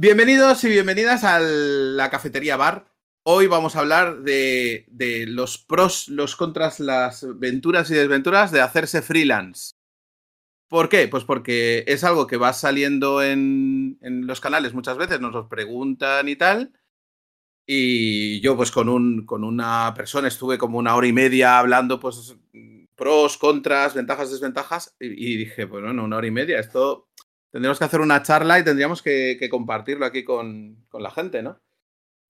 [0.00, 2.86] Bienvenidos y bienvenidas a la cafetería bar.
[3.24, 4.86] Hoy vamos a hablar de,
[5.26, 9.72] los pros, los contras, las venturas y desventuras de hacerse freelance.
[10.68, 11.08] ¿Por qué?
[11.08, 16.28] Pues porque es algo que va saliendo en, los canales muchas veces, nos lo preguntan
[16.28, 16.72] y tal.
[17.66, 21.98] Y yo, pues con, un, con una persona estuve como una hora y media hablando,
[21.98, 22.36] pues,
[22.94, 24.94] pros, contras, ventajas, desventajas.
[25.00, 27.07] Y, y dije, bueno, no, una hora y media, esto
[27.50, 31.60] tendríamos que hacer una charla y tendríamos que, compartirlo aquí con, con, la gente, ¿no?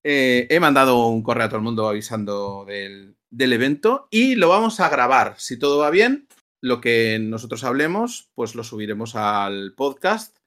[0.05, 4.49] Eh, he mandado un correo a todo el mundo avisando del, del evento y lo
[4.49, 5.35] vamos a grabar.
[5.39, 6.29] Si todo va bien,
[6.61, 10.39] lo que nosotros hablemos, pues lo subiremos al podcast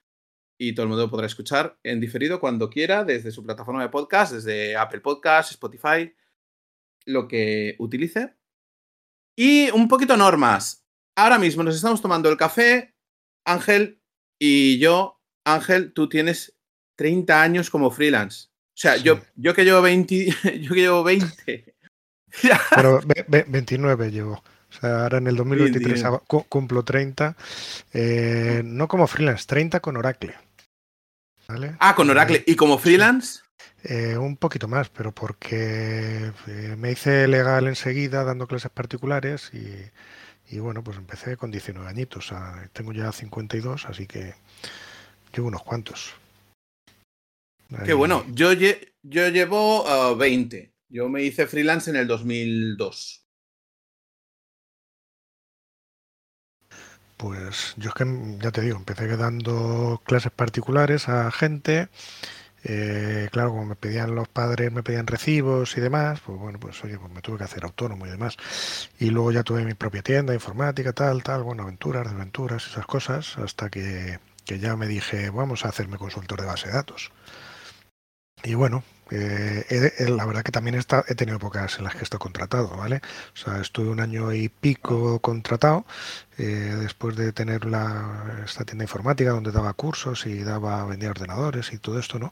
[0.58, 4.34] y todo el mundo podrá escuchar en diferido cuando quiera desde su plataforma de podcast,
[4.34, 6.14] desde Apple Podcast, Spotify,
[7.06, 8.36] lo que utilice.
[9.36, 10.86] Y un poquito normas.
[11.16, 12.96] Ahora mismo nos estamos tomando el café,
[13.46, 14.01] Ángel
[14.44, 16.56] y yo, Ángel, tú tienes
[16.96, 18.48] 30 años como freelance.
[18.70, 19.04] O sea, sí.
[19.04, 20.26] yo, yo que llevo 20,
[20.62, 21.76] yo que llevo 20.
[22.76, 24.34] Pero 29 llevo.
[24.34, 26.04] O sea, ahora en el 2023
[26.50, 27.36] cumplo 30.
[27.94, 30.34] Eh, no como freelance, 30 con Oracle.
[31.48, 31.76] ¿Vale?
[31.80, 32.44] Ah, con Oracle.
[32.48, 33.42] ¿Y como freelance?
[33.84, 39.68] Eh, un poquito más, pero porque eh, me hice legal enseguida dando clases particulares y,
[40.52, 42.26] y, bueno, pues empecé con 19 añitos.
[42.26, 44.36] O sea, tengo ya 52, así que
[45.34, 46.14] llevo unos cuantos.
[47.72, 47.86] Ahí.
[47.86, 48.26] Qué bueno.
[48.34, 50.74] Yo, lle yo llevo uh, 20.
[50.90, 53.26] Yo me hice freelance en el 2002.
[57.16, 58.06] Pues yo es que,
[58.42, 61.88] ya te digo, empecé dando clases particulares a gente.
[62.64, 66.84] Eh, claro, como me pedían los padres, me pedían recibos y demás, pues bueno, pues
[66.84, 68.38] oye, pues me tuve que hacer autónomo y demás.
[69.00, 73.38] Y luego ya tuve mi propia tienda, informática, tal, tal, bueno, aventuras, desventuras, esas cosas,
[73.38, 77.12] hasta que, que ya me dije, vamos a hacerme consultor de base de datos.
[78.44, 82.20] Y bueno, eh, eh, la verdad que también he tenido épocas en las que estoy
[82.20, 83.02] contratado, ¿vale?
[83.34, 85.86] O sea, estuve un año y pico contratado
[86.38, 91.74] eh, después de tener la, esta tienda informática donde daba cursos y daba vendía ordenadores
[91.74, 92.32] y todo esto, ¿no?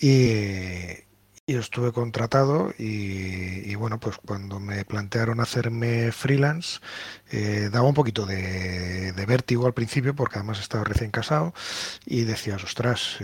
[0.00, 1.02] Y,
[1.46, 6.80] y estuve contratado y, bueno, pues cuando me plantearon hacerme freelance,
[7.70, 11.52] daba un poquito de, vértigo al principio porque además estaba recién casado
[12.06, 13.18] y decías, ostras,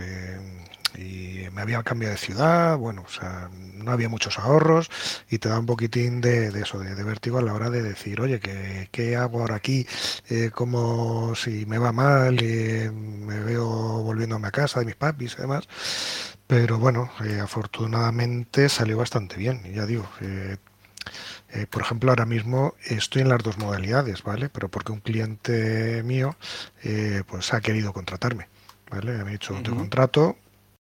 [0.96, 4.90] y me había cambiado de ciudad, bueno, o sea, no había muchos ahorros
[5.28, 7.82] y te da un poquitín de, de eso, de, de, vértigo a la hora de
[7.82, 9.86] decir, oye, ¿qué, qué hago ahora aquí?
[10.28, 13.66] Eh, como si me va mal, y me veo
[14.02, 15.68] volviéndome a casa de mis papis y demás.
[16.46, 20.08] Pero bueno, eh, afortunadamente salió bastante bien, ya digo.
[20.20, 20.56] Eh,
[21.50, 24.48] eh, por ejemplo, ahora mismo estoy en las dos modalidades, ¿vale?
[24.48, 26.36] Pero porque un cliente mío
[26.82, 28.48] eh, pues ha querido contratarme,
[28.90, 29.12] ¿vale?
[29.12, 29.62] Me ha dicho, uh -huh.
[29.62, 30.36] te contrato,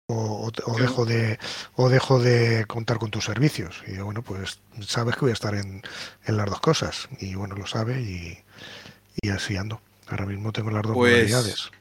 [0.09, 1.37] o, o, dejo de
[1.75, 3.83] o dejo de contar con tus servicios.
[3.87, 5.83] Y bueno pues sabes que voy a estar en,
[6.25, 7.09] en las dos cosas.
[7.19, 8.37] Y bueno lo sabe y,
[9.21, 9.81] y, así ando.
[10.07, 11.71] Ahora mismo tengo las dos pues, modalidades.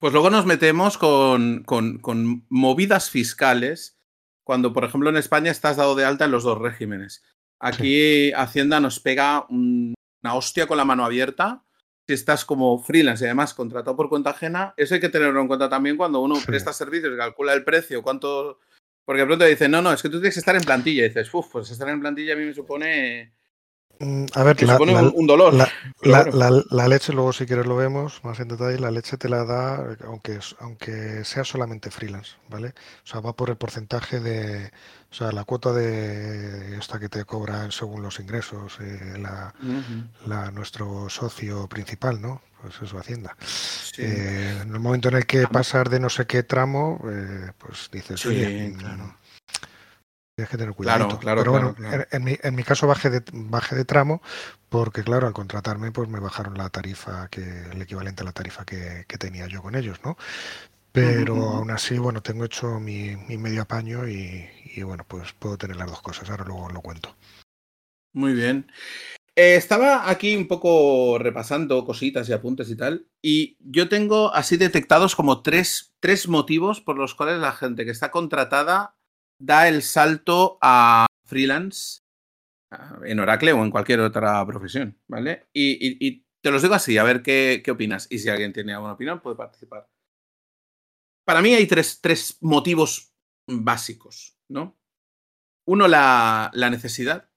[0.00, 3.98] pues luego nos metemos con, con, con, movidas fiscales
[4.42, 7.22] cuando por ejemplo en España estás dado de alta en los dos regímenes.
[7.60, 8.32] Aquí sí.
[8.34, 11.64] Hacienda nos pega un, una hostia con la mano abierta
[12.08, 15.46] si estás como freelance y además contratado por cuenta ajena, eso hay que tenerlo en
[15.46, 18.60] cuenta también cuando uno presta servicios, calcula el precio, cuánto...
[19.04, 21.04] Porque de pronto dicen, no, no, es que tú tienes que estar en plantilla.
[21.04, 23.34] Y dices, uff, pues estar en plantilla a mí me supone...
[24.00, 25.54] Mm, a ver, la, supone la, un dolor.
[25.54, 25.68] La,
[26.02, 29.44] la, la, leche, luego si quieres lo vemos más en detalle, la leche te la
[29.44, 32.68] da, aunque, aunque sea solamente freelance, ¿vale?
[33.04, 34.70] O sea, va por el porcentaje de,
[35.10, 39.66] o sea, la cuota de esta que te cobran según los ingresos, eh, la, uh
[39.66, 40.08] -huh.
[40.26, 42.40] la, nuestro socio principal, ¿no?
[42.62, 43.36] Pues eso, Hacienda.
[43.40, 44.02] Sí.
[44.02, 47.88] Eh, en el momento en el que pasar de no sé qué tramo, eh, pues
[47.92, 49.16] dices, sí, oye, claro.
[50.38, 51.08] Tienes que tener cuidado.
[51.08, 53.84] Claro, claro, Pero bueno, claro, En, en, mi, en, mi, caso bajé de, bajé de
[53.84, 54.22] tramo
[54.68, 57.40] porque, claro, al contratarme, pues me bajaron la tarifa, que
[57.72, 60.16] el equivalente a la tarifa que, que tenía yo con ellos, ¿no?
[60.92, 61.56] Pero uh -huh.
[61.56, 65.74] aún así, bueno, tengo hecho mi, mi medio apaño y, y bueno, pues puedo tener
[65.74, 66.30] las dos cosas.
[66.30, 67.16] Ahora luego lo cuento.
[68.12, 68.70] Muy bien.
[69.34, 74.56] Eh, estaba aquí un poco repasando cositas y apuntes y tal, y yo tengo así
[74.56, 78.97] detectados como tres, tres motivos por los cuales la gente que está contratada
[79.38, 82.00] da el salto a freelance
[83.04, 85.48] en Oracle o en cualquier otra profesión, ¿vale?
[85.52, 88.06] Y, te los digo así, a ver qué, qué, opinas.
[88.10, 89.88] Y si alguien tiene alguna opinión, puede participar.
[91.24, 93.12] Para mí hay tres, tres motivos
[93.46, 94.38] básicos.
[94.48, 94.78] ¿no?
[95.66, 97.28] Uno, la, la necesidad.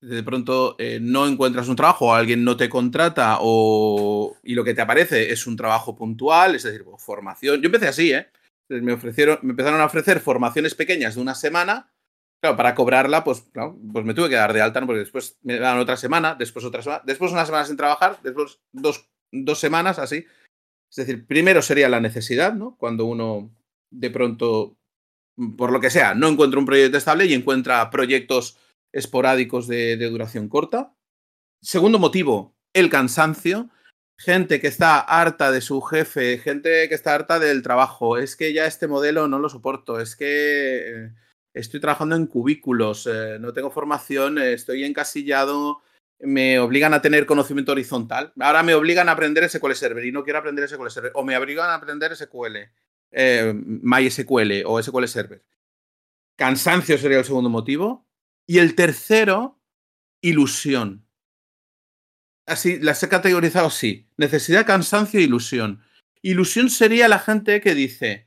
[0.00, 4.72] De pronto eh, no encuentras un trabajo alguien no te contrata o, y lo que
[4.72, 7.60] te aparece es un trabajo puntual, es decir, formación.
[7.60, 8.28] Yo empecé así, ¿eh?
[8.68, 11.92] Me ofrecieron, me empezaron a ofrecer formaciones pequeñas de una semana.
[12.40, 13.44] Claro, para cobrarla, pues,
[13.92, 14.86] pues me tuve que dar de alta, ¿no?
[14.86, 18.60] porque después me dan otra semana, después otra semana, después una semana sin trabajar, después
[18.70, 20.24] dos, dos semanas así.
[20.90, 22.76] Es decir, primero sería la necesidad, ¿no?
[22.78, 23.50] Cuando uno
[23.90, 24.76] de pronto,
[25.56, 28.56] por lo que sea, no encuentra un proyecto estable y encuentra proyectos
[28.92, 30.94] esporádicos de, de duración corta.
[31.60, 33.68] Segundo motivo, el cansancio
[34.18, 38.52] gente que está harta de su jefe, gente que está harta del trabajo, es que
[38.52, 41.12] ya este modelo no lo soporto, es que eh,
[41.54, 45.80] estoy trabajando en cubículos, eh, no tengo formación, estoy encasillado,
[46.18, 50.24] me obligan a tener conocimiento horizontal, ahora me obligan a aprender SQL Server y no
[50.24, 52.56] quiero aprender SQL Server, o me obligan a aprender SQL,
[53.12, 55.44] eh, MySQL o SQL Server.
[56.36, 58.06] Cansancio sería el segundo motivo.
[58.46, 59.60] Y el tercero,
[60.20, 61.07] ilusión
[62.48, 64.06] así, las he categorizado así.
[64.16, 65.82] Necesidad, cansancio e ilusión.
[66.22, 68.26] Ilusión sería la gente que dice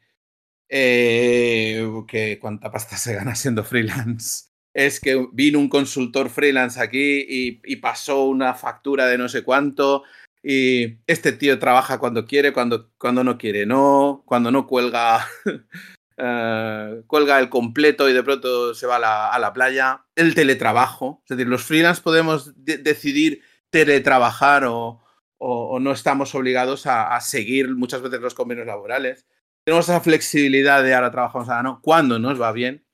[0.70, 4.46] eh, que cuánta pasta se gana siendo freelance.
[4.74, 10.04] Es que vino un consultor freelance aquí y, pasó una factura de no sé cuánto
[10.42, 17.02] y este tío trabaja cuando quiere, cuando, cuando no quiere no, cuando no cuelga, uh,
[17.08, 20.06] cuelga el completo y de pronto se va a la, playa.
[20.16, 23.42] El teletrabajo, es decir, los freelance podemos de decidir
[23.72, 25.02] teletrabajar o,
[25.44, 29.26] o, no estamos obligados a, seguir muchas veces los convenios laborales.
[29.66, 32.86] Tenemos esa flexibilidad de ahora trabajamos, ahora no, cuando nos va bien.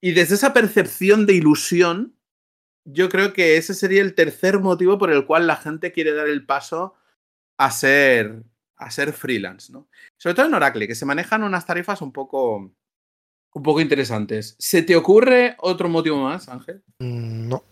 [0.00, 2.16] Y desde esa percepción de ilusión,
[2.86, 6.28] yo creo que ese sería el tercer motivo por el cual la gente quiere dar
[6.28, 6.94] el paso
[7.58, 8.44] a ser,
[8.76, 9.86] a ser freelance, ¿no?
[10.16, 12.72] Sobre todo en Oracle, que se manejan unas tarifas un poco,
[13.52, 14.56] un poco interesantes.
[14.58, 16.82] ¿Se te ocurre otro motivo más, Ángel?
[17.00, 17.69] Mm, no.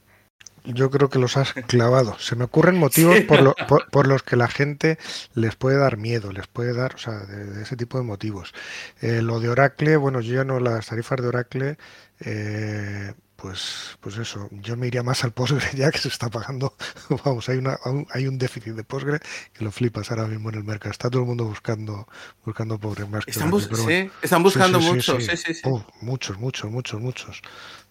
[0.64, 2.19] Yo creo que los has clavado.
[2.19, 3.55] Se me ocurren motivos por,
[3.90, 4.99] por, los que la gente
[5.34, 8.55] les puede dar miedo, les puede dar, o sea, de, ese tipo de motivos.
[9.00, 11.78] Eh, lo de Oracle, bueno, yo ya no las tarifas de Oracle,
[12.20, 16.75] eh, pues, pues eso, yo me iría más al Postgre ya que se está pagando.
[17.25, 17.78] Vamos, hay, una,
[18.10, 19.20] hay un déficit de Postgre
[19.52, 20.90] que lo flipas ahora mismo en el mercado.
[20.90, 22.08] Está todo el mundo buscando,
[22.44, 25.62] buscando Postgre más están, sí, están buscando muchos, sí, sí,
[26.00, 27.43] muchos, muchos, muchos, muchos.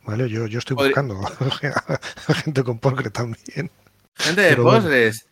[0.08, 1.20] Vale, yo, yo estoy buscando
[2.44, 3.70] gente con Postgre también.
[4.16, 5.28] Gente de Postgres.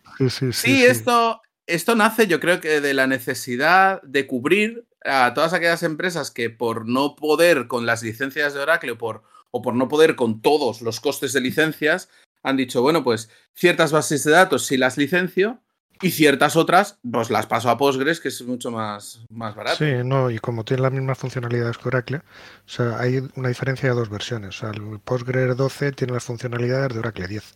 [0.52, 5.82] sí, esto, esto nace, yo creo que de la necesidad de cubrir a todas aquellas
[5.82, 9.88] empresas que por no poder con las licencias de Oracle o por o por no
[9.88, 12.10] poder con todos los costes de licencias,
[12.42, 15.62] han dicho, bueno, pues ciertas bases de datos sí las licencio
[16.02, 19.78] y ciertas otras, pues las paso a Postgres, que es mucho más, más barato.
[19.78, 23.88] Sí, no, y como tiene las mismas funcionalidades que Oracle, o sea, hay una diferencia
[23.88, 24.56] de dos versiones.
[24.56, 27.54] O sea, el Postgres 12 tiene las funcionalidades de Oracle 10.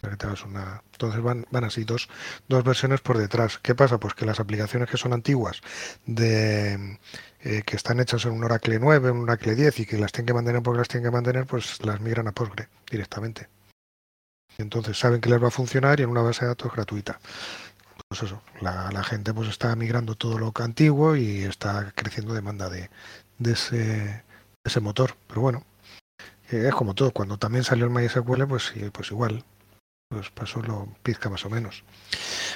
[0.00, 0.82] Para que te una...
[0.92, 2.08] Entonces van, van así dos,
[2.46, 3.58] dos versiones por detrás.
[3.58, 3.98] ¿Qué pasa?
[3.98, 5.60] Pues que las aplicaciones que son antiguas
[6.06, 6.98] de
[7.40, 10.12] eh, que están hechas en un Oracle 9, en un Oracle 10 y que las
[10.12, 13.48] tienen que mantener porque las tienen que mantener, pues las migran a Postgre directamente.
[14.58, 17.20] Entonces saben que les va a funcionar y en una base de datos gratuita.
[18.08, 22.68] Pues eso, la, gente pues está migrando todo lo que antiguo y está creciendo demanda
[22.70, 22.90] de,
[23.38, 24.24] de, ese,
[24.64, 25.14] ese motor.
[25.26, 25.64] Pero bueno,
[26.50, 27.10] eh, es como todo.
[27.12, 29.44] Cuando también salió el MySQL, pues, pues igual
[30.08, 31.84] pues pasó lo pizca más o menos.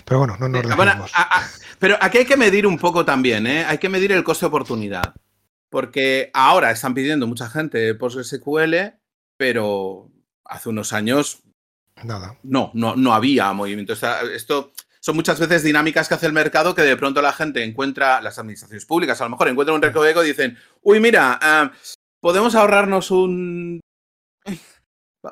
[0.04, 1.12] Pero bueno, no nos dejemos.
[1.78, 3.64] pero aquí hay que medir un poco también, ¿eh?
[3.66, 5.14] Hay que medir el coste de oportunidad.
[5.70, 8.98] Porque ahora están pidiendo mucha gente PostgreSQL,
[9.36, 10.10] pero
[10.44, 11.42] hace unos años.
[12.04, 12.36] Nada.
[12.42, 13.92] No, no, no había movimiento.
[13.92, 18.20] Esto son muchas veces dinámicas que hace el mercado que de pronto la gente encuentra,
[18.20, 21.72] las administraciones públicas a lo mejor encuentran un recoveco y dicen, uy, mira, ah,
[22.20, 23.80] podemos ahorrarnos un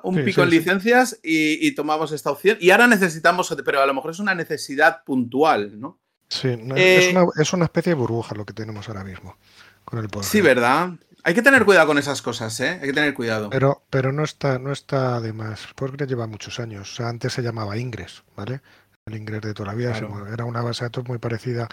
[0.03, 2.57] un pico en licencias Y, tomamos esta opción.
[2.61, 5.99] Y ahora necesitamos, pero a lo mejor es una necesidad puntual, ¿no?
[6.29, 9.37] Sí, eh, es, una, especie de burbuja lo que tenemos ahora mismo
[9.85, 10.91] con el Sí, ¿verdad?
[11.25, 12.79] Hay que tener cuidado con esas cosas, ¿eh?
[12.81, 13.50] Hay que tener cuidado.
[13.50, 15.69] Pero, pero no está, no está de más.
[15.75, 16.93] Postgres lleva muchos años.
[16.93, 18.61] O sea, antes se llamaba Ingres, ¿vale?
[19.07, 19.97] El Ingres de toda la vida.
[20.33, 21.69] Era una base de datos muy parecida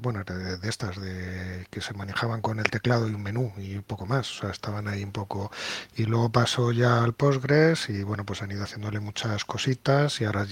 [0.00, 3.82] bueno, de, estas de que se manejaban con el teclado y un menú y un
[3.82, 5.50] poco más, o sea, estaban ahí un poco
[5.96, 10.24] y luego pasó ya al Postgres y bueno, pues han ido haciéndole muchas cositas y
[10.24, 10.46] ahora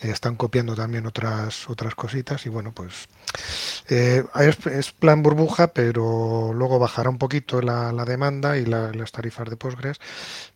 [0.00, 3.08] están copiando también otras otras cositas y bueno, pues
[3.88, 4.24] eh,
[4.70, 9.98] es, plan burbuja, pero luego bajará un poquito la, demanda y las tarifas de Postgres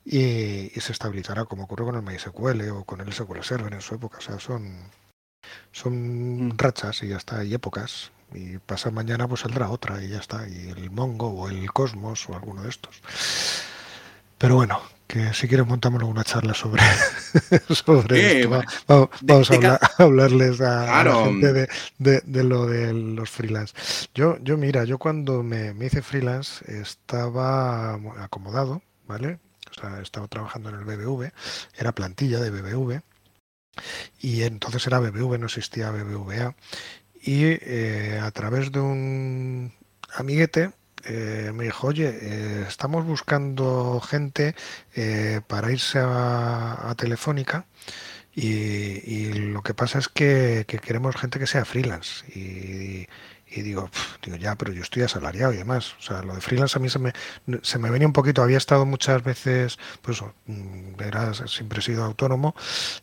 [0.04, 3.80] y, y, se estabilizará como ocurrió con el MySQL o con el SQL Server en
[3.80, 4.90] su época, o sea, son
[5.72, 6.58] son mm.
[6.58, 8.10] rachas y ya está, y épocas.
[8.34, 10.48] Y pasa mañana pues saldrá otra y ya está.
[10.48, 13.00] Y el Mongo o el Cosmos o alguno de estos.
[14.38, 16.82] Pero bueno, que si quieres montamos una charla sobre,
[17.70, 18.62] sobre esto.
[19.22, 23.74] Vamos, a, hablarles a, la gente de, lo de los freelance.
[24.14, 29.38] Yo, yo mira, yo cuando me, me hice freelance estaba acomodado, ¿vale?
[29.70, 31.32] O sea, estaba trabajando en el BBV,
[31.76, 33.02] era plantilla de BBV,
[34.20, 36.54] y entonces era BBV, no existía BBVA,
[37.20, 39.72] y eh, a través de un
[40.14, 40.70] amiguete
[41.08, 44.54] eh, me dijo, oye, eh, estamos buscando gente
[45.46, 47.66] para irse a, Telefónica
[48.34, 53.06] y, lo que pasa es que, que, queremos gente que sea freelance y,
[53.48, 53.90] y digo,
[54.24, 55.94] digo, ya, pero yo estoy asalariado y demás.
[55.98, 57.12] O sea, lo de freelance a mí se me,
[57.62, 58.42] se me venía un poquito.
[58.42, 60.94] Había estado muchas veces, pues mm,
[61.46, 62.54] siempre he sido autónomo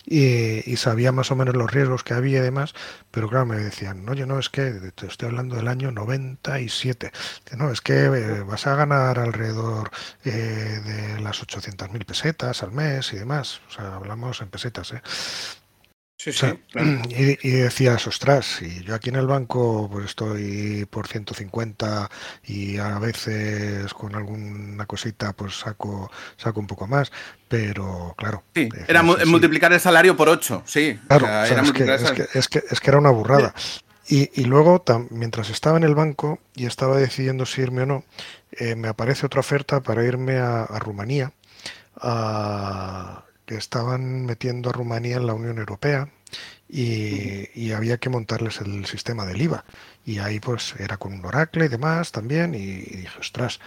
[0.06, 2.74] y, sabía más o menos los riesgos que había y demás,
[3.10, 7.12] pero claro, me decían, oye, no, es que te estoy hablando del año 97.
[7.58, 9.92] No, es que eh, vas a ganar alrededor
[10.26, 13.62] eh, de las 800.000 pesetas al mes y demás.
[13.70, 15.02] O sea, hablamos en pesetas, ¿eh?
[17.10, 22.10] y, decías, ostras, y yo aquí en el banco pues estoy por 150
[22.46, 27.12] y a veces con alguna cosita pues saco, saco un poco más,
[27.48, 28.44] pero claro.
[28.56, 31.00] Sí, era multiplicar el salario por 8, sí.
[31.08, 31.72] Claro, es,
[32.48, 33.54] que, es, que, era una burrada.
[34.08, 38.04] Y, luego, mientras estaba en el banco y estaba decidiendo si irme o no,
[38.52, 41.32] eh, me aparece otra oferta para irme a, a Rumanía.
[41.96, 46.10] A, que estaban metiendo a Rumanía en la Unión Europea
[46.70, 49.66] y, había que montarles el sistema del IVA.
[50.06, 52.56] Y ahí pues era con un Oracle y demás también.
[52.56, 53.60] Y, dije, ostras,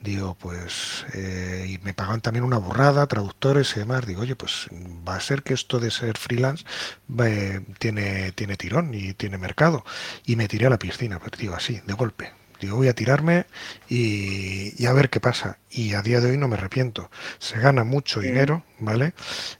[0.00, 4.06] digo, pues, eh, y me pagaban también una burrada, traductores y demás.
[4.06, 4.68] Digo, oye, pues
[5.08, 6.64] va a ser que esto de ser freelance
[7.24, 9.84] eh, tiene, tiene tirón y tiene mercado.
[10.26, 12.32] Y me tiré a la piscina, pero digo, así, de golpe.
[12.60, 13.46] Digo, voy a tirarme
[13.88, 15.58] y, a ver qué pasa.
[15.70, 17.10] Y a día de hoy no me arrepiento.
[17.38, 19.14] Se gana mucho dinero, ¿vale?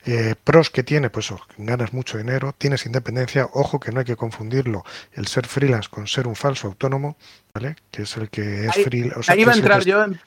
[0.05, 3.49] Eh, pros que tiene, pues ganas mucho dinero, tienes independencia.
[3.53, 7.17] Ojo que no hay que confundirlo el ser freelance con ser un falso autónomo,
[7.55, 7.77] ¿vale?
[7.91, 9.31] Que es el que es freelance.
[9.31, 10.21] ahí va a entrar yo en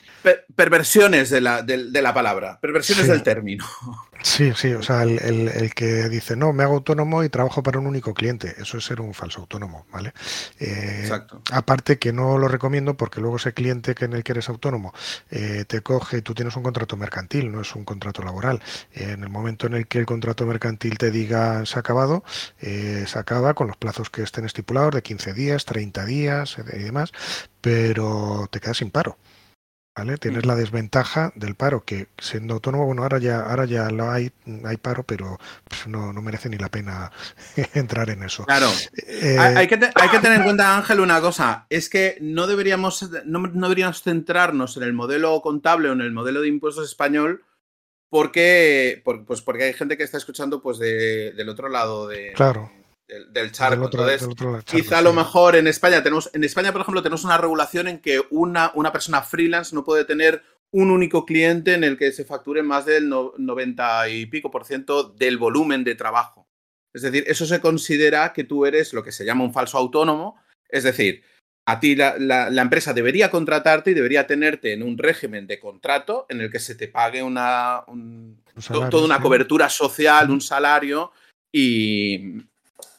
[0.55, 3.65] perversiones de la, de, la palabra, perversiones del término.
[4.21, 7.87] Sí, sí, o sea, el, que dice, no, me hago autónomo y trabajo para un
[7.87, 10.13] único cliente, eso es ser un falso autónomo, ¿vale?
[10.59, 11.41] Eh, Exacto.
[11.51, 14.93] Aparte que no lo recomiendo porque luego ese cliente que en el que eres autónomo
[15.29, 18.61] eh, te coge, tú tienes un contrato mercantil, no es un contrato laboral.
[18.91, 22.23] en el momento en el que el contrato mercantil te diga se ha acabado,
[22.59, 26.77] eh, se acaba con los plazos que estén estipulados de 15 días, 30 días y
[26.77, 27.11] demás,
[27.59, 29.17] pero te quedas sin paro.
[29.95, 30.17] ¿Vale?
[30.17, 34.31] Tienes la desventaja del paro, que siendo autónomo, bueno, ahora ya, ahora ya lo hay,
[34.65, 35.37] hay paro, pero
[35.69, 37.11] pues, no, no, merece ni la pena
[37.75, 38.43] entrar en eso.
[38.45, 38.71] Claro.
[39.07, 43.07] Eh, hay, que hay, que tener en cuenta, Ángel, una cosa, es que no deberíamos,
[43.25, 47.43] no, deberíamos centrarnos en el modelo contable o en el modelo de impuestos español,
[48.09, 52.71] porque, pues porque hay gente que está escuchando pues del otro lado de, claro
[53.07, 53.89] del, charco.
[54.65, 57.99] quizá a lo mejor en España tenemos, en España, por ejemplo, tenemos una regulación en
[57.99, 60.41] que una, una persona freelance no puede tener
[60.71, 65.03] un único cliente en el que se facture más del 90 y pico por ciento
[65.03, 66.47] del volumen de trabajo.
[66.93, 70.39] Es decir, eso se considera que tú eres lo que se llama un falso autónomo.
[70.69, 71.23] Es decir,
[71.65, 76.41] a ti la, empresa debería contratarte y debería tenerte en un régimen de contrato en
[76.41, 77.83] el que se te pague una,
[78.89, 81.11] toda una cobertura social, un salario
[81.51, 82.41] y,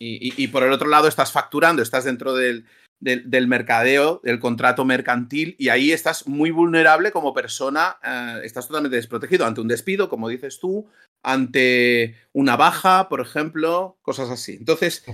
[0.05, 2.67] y, por el otro lado estás facturando, estás dentro del,
[3.01, 8.97] del, mercadeo, del contrato mercantil, y ahí estás muy vulnerable como persona, eh, estás totalmente
[8.97, 10.89] desprotegido ante un despido, como dices tú,
[11.23, 14.57] ante una baja, por ejemplo, cosas así.
[14.59, 15.05] Entonces,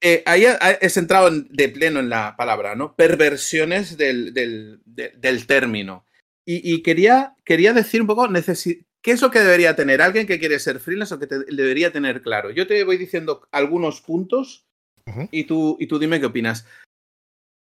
[0.00, 2.94] eh, ahí he entrado de pleno en la palabra, ¿no?
[2.94, 6.04] Perversiones del, del, término.
[6.46, 8.28] Y, quería, quería decir un poco,
[9.04, 12.22] ¿Qué es lo que debería tener alguien que quiere ser freelance o que debería tener
[12.22, 12.50] claro?
[12.50, 14.66] Yo te voy diciendo algunos puntos
[15.30, 16.66] y, tú, y tú dime qué opinas.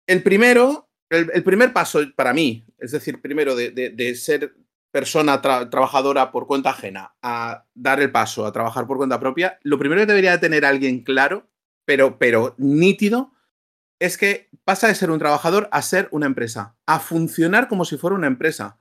[0.08, 4.56] El primero, el, primer paso para mí, es decir, primero de, ser
[4.92, 9.78] persona trabajadora por cuenta ajena a dar el paso a trabajar por cuenta propia, lo
[9.78, 11.50] primero que debería tener alguien claro,
[11.84, 13.34] pero, pero nítido,
[14.00, 17.98] es que pasa de ser un trabajador a ser una empresa, a funcionar como si
[17.98, 18.80] fuera una empresa,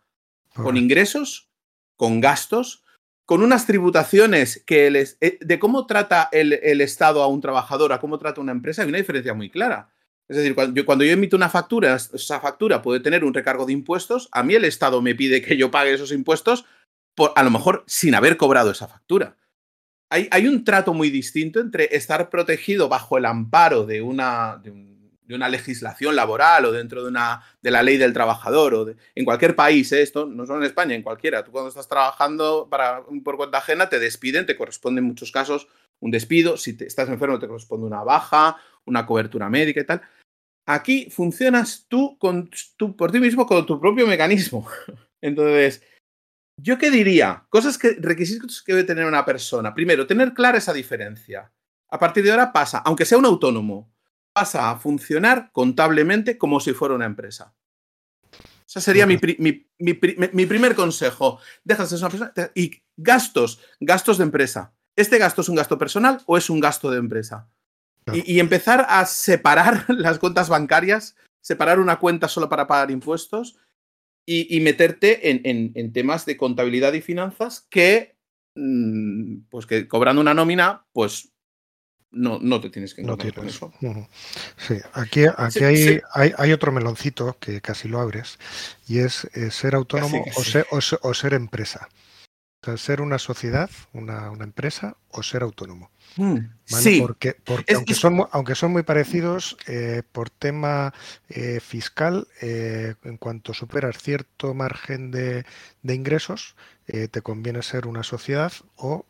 [0.54, 1.50] con ingresos
[1.96, 2.84] con gastos,
[3.26, 8.00] con unas tributaciones que les, eh, de cómo trata el, Estado a un trabajador, a
[8.00, 9.90] cómo trata una empresa, hay una diferencia muy clara.
[10.28, 13.66] Es decir, cuando yo, cuando yo, emito una factura, esa factura puede tener un recargo
[13.66, 16.64] de impuestos, a mí el Estado me pide que yo pague esos impuestos,
[17.14, 19.36] por, a lo mejor sin haber cobrado esa factura.
[20.10, 24.60] Hay, hay, un trato muy distinto entre estar protegido bajo el amparo de, una,
[25.24, 29.24] de una legislación laboral o dentro de, una, de la ley del trabajador o en
[29.24, 30.02] cualquier país, ¿eh?
[30.02, 31.44] esto no solo en España, en cualquiera.
[31.44, 35.66] Tú cuando estás trabajando para, por cuenta ajena te despiden, te corresponde en muchos casos
[36.00, 40.02] un despido, si te, estás enfermo te corresponde una baja, una cobertura médica y tal.
[40.66, 44.68] Aquí funcionas tú, con, tú por ti mismo con tu propio mecanismo.
[45.22, 45.82] Entonces,
[46.60, 47.46] ¿yo qué diría?
[47.48, 49.74] Cosas que, requisitos que debe tener una persona.
[49.74, 51.50] Primero, tener clara esa diferencia.
[51.90, 53.93] A partir de ahora pasa, aunque sea un autónomo,
[54.34, 57.54] pasa a funcionar contablemente como si fuera una empresa.
[58.66, 61.38] Ese sería mi, primer consejo.
[61.62, 64.74] Dejas de ser una persona y gastos, gastos de empresa.
[64.96, 67.48] ¿Este gasto es un gasto personal o es un gasto de empresa?
[68.12, 73.56] Y, empezar a separar las cuentas bancarias, separar una cuenta solo para pagar impuestos
[74.26, 78.16] y, meterte en, temas de contabilidad y finanzas que,
[78.56, 81.33] mm, pues que cobrando una nómina, pues
[82.14, 83.72] no, no te tienes que encontrar con eso.
[84.56, 88.38] Sí, aquí, aquí hay, Hay, otro meloncito que casi lo abres
[88.86, 91.88] y es eh, ser autónomo o, ser, o, ser, empresa.
[92.62, 95.90] O sea, ser una sociedad, una, una empresa o ser autónomo.
[96.16, 97.00] Mm, sí.
[97.00, 100.94] Porque, porque aunque, son, aunque son muy parecidos, eh, por tema
[101.28, 105.44] eh, fiscal, en cuanto superas cierto margen de,
[105.82, 106.56] de ingresos,
[106.86, 109.06] te conviene ser una sociedad o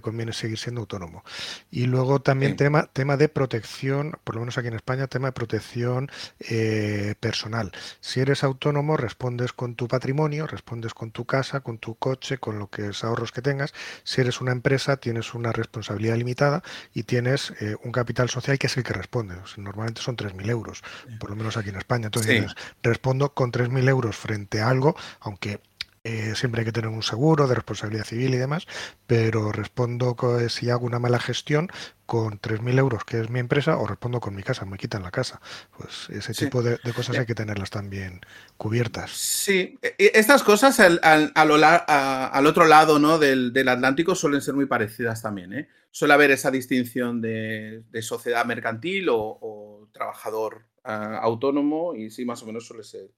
[0.00, 1.24] conviene seguir siendo autónomo.
[1.70, 5.32] Y luego también tema, tema de protección, por lo menos aquí en España, tema de
[5.32, 6.10] protección
[6.40, 7.72] eh, personal.
[8.00, 12.58] Si eres autónomo, respondes con tu patrimonio, respondes con tu casa, con tu coche, con
[12.58, 13.74] lo que es ahorros que tengas.
[14.04, 16.62] Si eres una empresa, tienes una responsabilidad limitada
[16.92, 19.34] y tienes eh, un capital social que es el que responde.
[19.56, 20.82] normalmente son 3.000 euros,
[21.18, 22.06] por lo menos aquí en España.
[22.06, 25.60] Entonces, respondo con 3.000 euros frente a algo, aunque
[26.08, 28.64] eh, siempre hay que tener un seguro de responsabilidad civil y demás,
[29.08, 30.16] pero respondo
[30.48, 31.68] si hago una mala gestión
[32.06, 35.10] con 3.000 euros, que es mi empresa, o respondo con mi casa, me quitan la
[35.10, 35.40] casa.
[35.76, 38.20] Pues ese tipo de, cosas hay que tenerlas también
[38.56, 39.10] cubiertas.
[39.10, 43.18] Sí, e, e, estas cosas al, otro lado ¿no?
[43.18, 45.54] del, Atlántico suelen ser muy parecidas también.
[45.54, 45.68] ¿eh?
[45.90, 52.46] Suele haber esa distinción de, sociedad mercantil o, trabajador ah, autónomo y sí, más o
[52.46, 53.10] menos suele ser,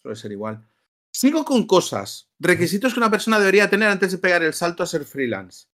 [0.00, 0.66] suele ser igual.
[1.14, 2.30] Sigo con cosas.
[2.40, 5.66] Requisitos que una persona debería tener antes de pegar el salto a ser freelance.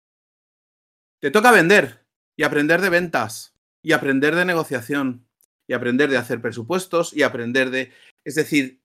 [1.20, 5.27] Te toca vender y aprender de ventas y aprender de negociación
[5.68, 7.92] y aprender de hacer presupuestos y aprender de...
[8.25, 8.81] Es decir,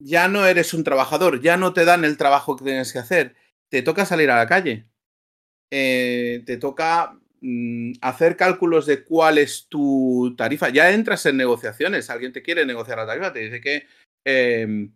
[0.00, 3.36] ya no eres un trabajador, ya no te dan el trabajo que tienes que hacer.
[3.70, 4.86] Te toca salir a la calle.
[5.70, 10.68] Eh, te toca mm, hacer cálculos de cuál es tu tarifa.
[10.68, 12.10] Ya entras en negociaciones.
[12.10, 13.86] Alguien te quiere negociar la tarifa, te dice que...
[14.24, 14.92] Em,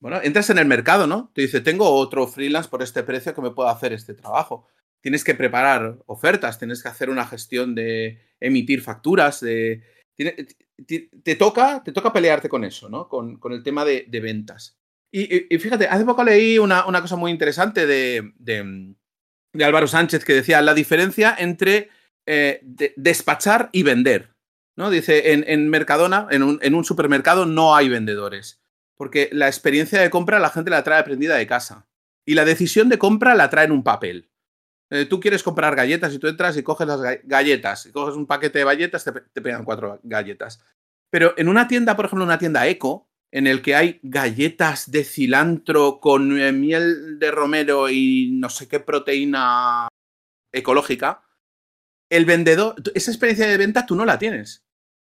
[0.00, 1.30] bueno, entras en el mercado, ¿no?
[1.34, 4.66] Te dice, tengo otro freelance por este precio que me pueda hacer este trabajo.
[5.02, 9.82] Tienes que preparar ofertas, tienes que hacer una gestión de emitir facturas, de...
[10.16, 13.08] Te, toca, te toca pelearte con eso, ¿no?
[13.08, 14.78] Con, el tema de, ventas.
[15.12, 15.26] Y,
[15.58, 18.94] fíjate, hace poco leí una, cosa muy interesante de,
[19.62, 21.90] Álvaro Sánchez que decía la diferencia entre
[22.26, 22.60] eh,
[22.96, 24.34] despachar y vender.
[24.76, 24.88] ¿no?
[24.88, 28.59] Dice, en, Mercadona, en un supermercado no hay vendedores
[29.00, 31.88] porque la experiencia de compra la gente la trae aprendida de casa.
[32.26, 34.30] Y la decisión de compra la trae en un papel.
[34.90, 38.26] Eh, tú quieres comprar galletas y tú entras y coges las galletas, y coges un
[38.26, 40.62] paquete de galletas, te, te pegan cuatro galletas.
[41.08, 45.02] Pero en una tienda, por ejemplo, una tienda eco, en el que hay galletas de
[45.02, 49.88] cilantro con eh, miel de romero y no sé qué proteína
[50.52, 51.22] ecológica,
[52.10, 54.66] el vendedor, esa experiencia de venta tú no la tienes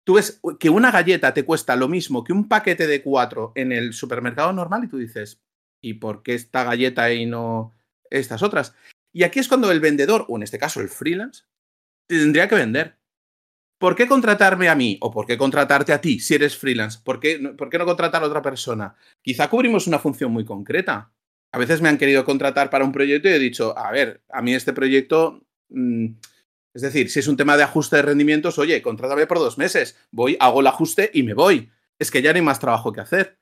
[0.05, 3.71] tú ves que una galleta te cuesta lo mismo que un paquete de cuatro en
[3.71, 5.41] el supermercado normal y tú dices,
[5.81, 7.73] ¿y por qué esta galleta y no
[8.09, 8.73] estas otras?
[9.11, 11.43] Y aquí es cuando el vendedor, o en este caso el freelance,
[12.07, 12.97] tendría que vender.
[13.79, 16.99] ¿Por qué contratarme a mí o por qué contratarte a ti si eres freelance?
[17.03, 18.95] ¿Por qué, ¿por qué no contratar a otra persona?
[19.21, 21.11] Quizá cubrimos una función muy concreta.
[21.51, 24.41] A veces me han querido contratar para un proyecto y he dicho, a ver, a
[24.41, 25.45] mí este proyecto...
[25.69, 26.13] Mm,
[26.75, 29.97] es decir, si es un tema de ajuste de rendimientos, oye, contrátame por dos meses,
[30.11, 31.71] voy, hago el ajuste y me voy.
[31.97, 33.37] Es que ya no hay más trabajo que hacer.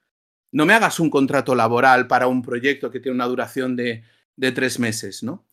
[0.51, 4.03] No me hagas un contrato laboral para un proyecto que tiene una duración de,
[4.53, 5.47] tres meses, ¿no?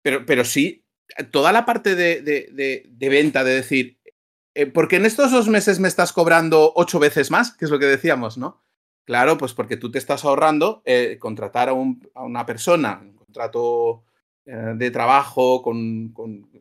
[0.00, 0.86] Pero, pero sí,
[1.30, 3.98] toda la parte de, venta, de decir,
[4.54, 7.78] eh, porque en estos dos meses me estás cobrando ocho veces más, que es lo
[7.78, 8.64] que decíamos, ¿no?
[9.04, 14.05] Claro, pues porque tú te estás ahorrando eh, contratar a, a, una persona, un contrato
[14.46, 16.14] de trabajo, con,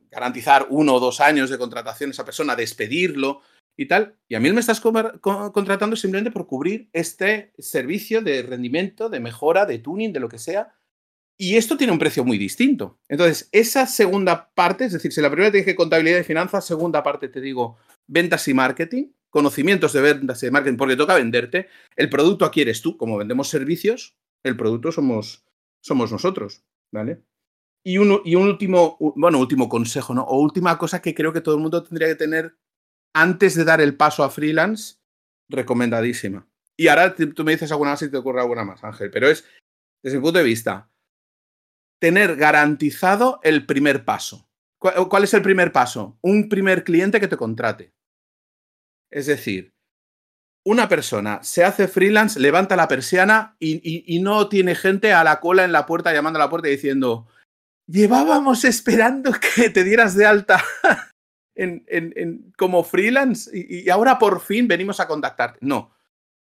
[0.10, 3.42] garantizar uno o dos años de contratación a esa persona, despedirlo
[3.78, 4.16] y tal.
[4.28, 9.66] Y a mí me estás contratando simplemente por cubrir este servicio de rendimiento, de mejora,
[9.66, 10.74] de tuning, de lo que sea.
[11.38, 12.98] Y esto tiene un precio muy distinto.
[13.08, 17.04] Entonces, esa segunda parte, es decir, si la primera te dije contabilidad y finanzas, segunda
[17.04, 21.68] parte te digo ventas y marketing, conocimientos de ventas y de marketing, porque toca venderte,
[21.98, 22.98] el producto aquí eres tú.
[22.98, 25.46] Como vendemos servicios, el producto somos,
[25.82, 27.22] somos nosotros, ¿vale?
[27.86, 30.24] Y un, y un último, bueno, último consejo, ¿no?
[30.24, 32.58] O última cosa que creo que todo el mundo tendría que tener
[33.14, 34.98] antes de dar el paso a freelance,
[35.50, 36.48] recomendadísima.
[36.78, 39.46] Y ahora tú me dices alguna más si te ocurre alguna más, Ángel, pero es,
[40.04, 40.90] desde mi punto de vista,
[42.02, 44.50] tener garantizado el primer paso.
[44.80, 46.18] ¿Cuál es el primer paso?
[46.22, 47.94] Un primer cliente que te contrate.
[49.10, 49.74] Es decir,
[50.66, 55.64] una persona se hace freelance, levanta la persiana y, no tiene gente a la cola
[55.64, 57.28] en la puerta llamando a la puerta y diciendo,
[57.88, 60.64] llevábamos esperando que te dieras de alta
[61.56, 65.60] en, como freelance y, ahora por fin venimos a contactarte.
[65.62, 65.92] No.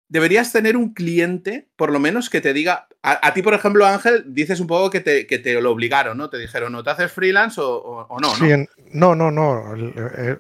[0.08, 2.86] Deberías tener un cliente, por lo menos, que te diga.
[3.02, 6.28] A, ti, por ejemplo, Ángel, dices un poco que te, que te, lo obligaron, ¿no?
[6.28, 8.34] Te dijeron, ¿no te haces freelance o, no?
[8.34, 8.44] Sí,
[8.92, 9.74] no, no, no.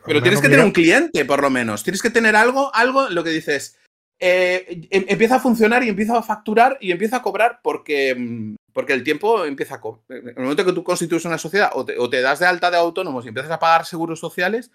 [0.04, 1.82] Pero tienes que tener un cliente, por lo menos.
[1.82, 3.78] Tienes que tener algo, algo, lo que dices.
[4.24, 8.54] Eh, em, empieza a funcionar y empieza a facturar y empieza a cobrar porque, mm,
[8.72, 9.80] porque el tiempo empieza a...
[10.10, 13.24] En el momento que tú constituyes una sociedad o te, das de alta de autónomos
[13.24, 14.70] y empiezas a pagar seguros sociales,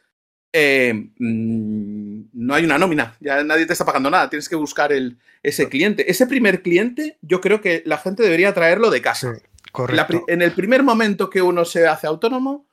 [0.52, 4.92] eh, mm, no hay una nómina, ya nadie te está pagando nada, tienes que buscar
[4.92, 6.12] el, ese cliente.
[6.12, 9.34] Ese primer cliente yo creo que la gente debería traerlo de casa.
[9.72, 10.26] correcto.
[10.28, 12.68] en el primer momento que uno se hace autónomo,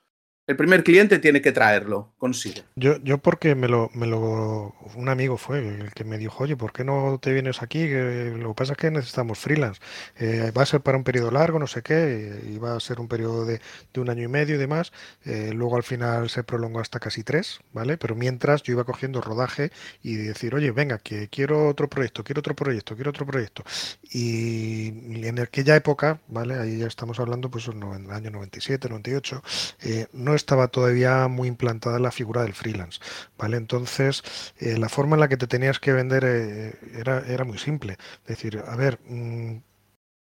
[0.46, 2.62] el primer cliente tiene que traerlo consigo.
[2.76, 6.54] Yo, yo porque me lo, me lo, un amigo fue el que me dijo, oye,
[6.54, 7.88] ¿por qué no te vienes aquí?
[7.88, 9.80] lo que pasa es que necesitamos freelance.
[10.16, 13.00] Eh, va a ser para un periodo largo, no sé qué, y va a ser
[13.00, 13.60] un periodo de,
[13.96, 14.92] un año y medio y demás.
[15.24, 17.96] Eh, luego al final se prolongó hasta casi tres, ¿vale?
[17.96, 19.70] Pero mientras yo iba cogiendo rodaje
[20.02, 23.64] y decir, oye, venga, que quiero otro proyecto, quiero otro proyecto, quiero otro proyecto.
[24.10, 26.54] Y, en aquella época, ¿vale?
[26.58, 29.42] Ahí ya estamos hablando, pues en el año 97, 98,
[29.82, 33.00] eh, no estaba todavía muy implantada la figura del freelance,
[33.38, 33.56] ¿vale?
[33.56, 34.22] Entonces,
[34.58, 37.96] eh, la forma en la que te tenías que vender eh, era, era, muy simple.
[38.26, 39.56] Decir, a ver, mm,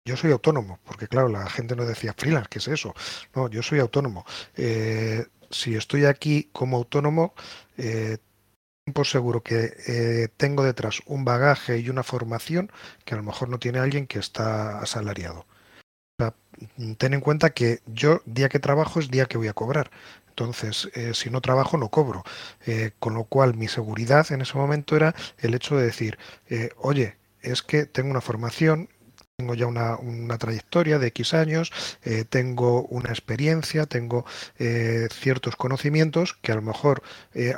[0.05, 2.95] yo soy autónomo, porque claro, la gente no decía freelance, ¿qué es eso?
[3.35, 4.25] No, yo soy autónomo.
[4.57, 7.35] Eh, si estoy aquí como autónomo,
[8.95, 12.71] por seguro que tengo detrás un bagaje y una formación
[13.05, 15.47] que a lo mejor no tiene alguien que está asalariado
[16.99, 19.91] ten en cuenta que yo día que trabajo es día que voy a cobrar.
[20.33, 22.25] Entonces, eh, si no trabajo, no cobro.
[22.67, 26.71] Eh, con lo cual, mi seguridad en ese momento era el hecho de decir, eh,
[26.79, 28.89] oye, es que tengo una formación,
[29.37, 31.73] tengo ya una, trayectoria de X años,
[32.29, 34.25] tengo una experiencia, tengo
[35.11, 37.03] ciertos conocimientos que a lo mejor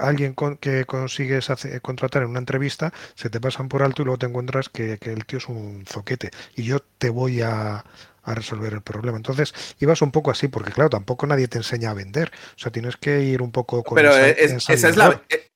[0.00, 1.48] alguien que consigues
[1.82, 5.26] contratar en una entrevista se te pasan por alto y luego te encuentras que el
[5.26, 7.84] tío es un zoquete y yo te voy a,
[8.24, 9.16] a resolver el problema.
[9.16, 12.30] Entonces, ibas un poco así, porque claro, tampoco nadie te enseña a vender.
[12.56, 15.50] O sea, tienes que ir un poco con Pero esa, es la eh,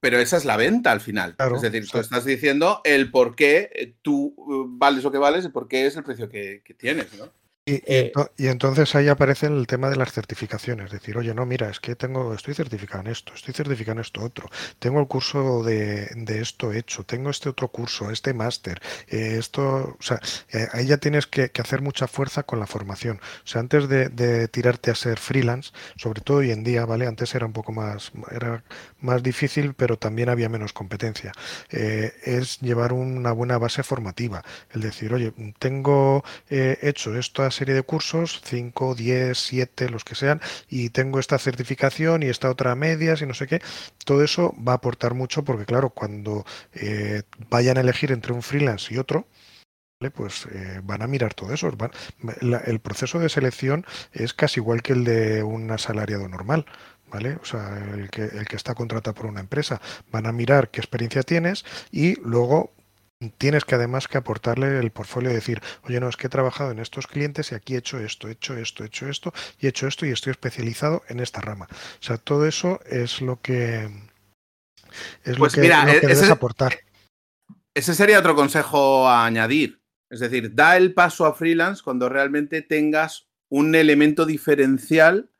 [0.00, 1.36] pero esa es la venta al final.
[1.54, 5.44] es decir, tú estás diciendo el por qué eh, tú eh, vales lo que vales
[5.44, 7.32] y por qué es el precio que, que tienes, ¿no?
[7.64, 11.78] Eh, y, entonces ahí aparece el tema de las certificaciones, decir, oye, no, mira, es
[11.78, 16.10] que tengo, estoy certificado en esto, estoy certificado en esto otro, tengo el curso de,
[16.26, 20.18] esto hecho, tengo este otro curso, este máster, eh, esto, o sea,
[20.50, 23.20] eh, ahí ya tienes que, hacer mucha fuerza con la formación.
[23.44, 27.06] O sea, antes de, tirarte a ser freelance, sobre todo hoy en día, ¿vale?
[27.06, 28.64] Antes era un poco más, era
[29.00, 31.32] más difícil, pero también había menos competencia.
[31.70, 38.40] es llevar una buena base formativa, el decir, oye, tengo hecho esto serie de cursos,
[38.44, 43.26] 5, 10, 7, los que sean, y tengo esta certificación y esta otra medias y
[43.26, 43.60] no sé qué,
[44.04, 48.42] todo eso va a aportar mucho porque claro, cuando eh, vayan a elegir entre un
[48.42, 49.26] freelance y otro,
[50.10, 51.70] pues eh, van a mirar todo eso.
[52.64, 56.66] el proceso de selección es casi igual que el de un asalariado normal.
[57.10, 57.36] ¿Vale?
[57.42, 59.82] O sea, el que, el que está contratado por una empresa.
[60.10, 62.72] Van a mirar qué experiencia tienes y luego
[63.30, 66.70] tienes que además que aportarle el portfolio y decir, oye, no, es que he trabajado
[66.70, 69.66] en estos clientes y aquí he hecho esto, he hecho esto, he hecho esto y
[69.66, 71.68] he hecho esto y estoy especializado en esta rama.
[71.70, 73.90] O sea, todo eso es lo que
[75.24, 76.78] es lo pues que, mira, e-, debes aportar.
[77.74, 79.80] Ese sería otro consejo a añadir.
[80.10, 85.30] Es decir, da el paso a freelance cuando realmente tengas un elemento diferencial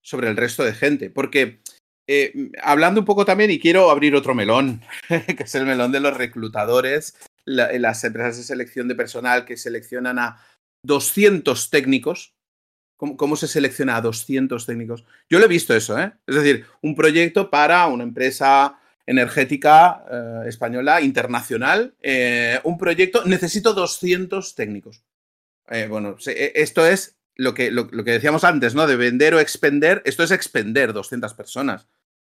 [0.00, 1.10] sobre el resto de gente.
[1.10, 1.60] Porque
[2.06, 6.00] eh, hablando un poco también, y quiero abrir otro melón, que es el melón de
[6.00, 10.44] los reclutadores, las empresas de selección de personal que seleccionan a
[10.84, 12.34] 200 técnicos.
[12.96, 15.04] ¿Cómo, se selecciona a 200 técnicos?
[15.28, 16.12] Yo lo he visto eso, ¿eh?
[16.24, 21.96] Es decir, un proyecto para una empresa energética eh, española internacional,
[22.62, 25.02] un proyecto, necesito 200 técnicos.
[25.88, 28.86] bueno, e, esto es lo que, lo, que decíamos antes, ¿no?
[28.86, 31.88] De vender o expender, esto es expender 200 personas.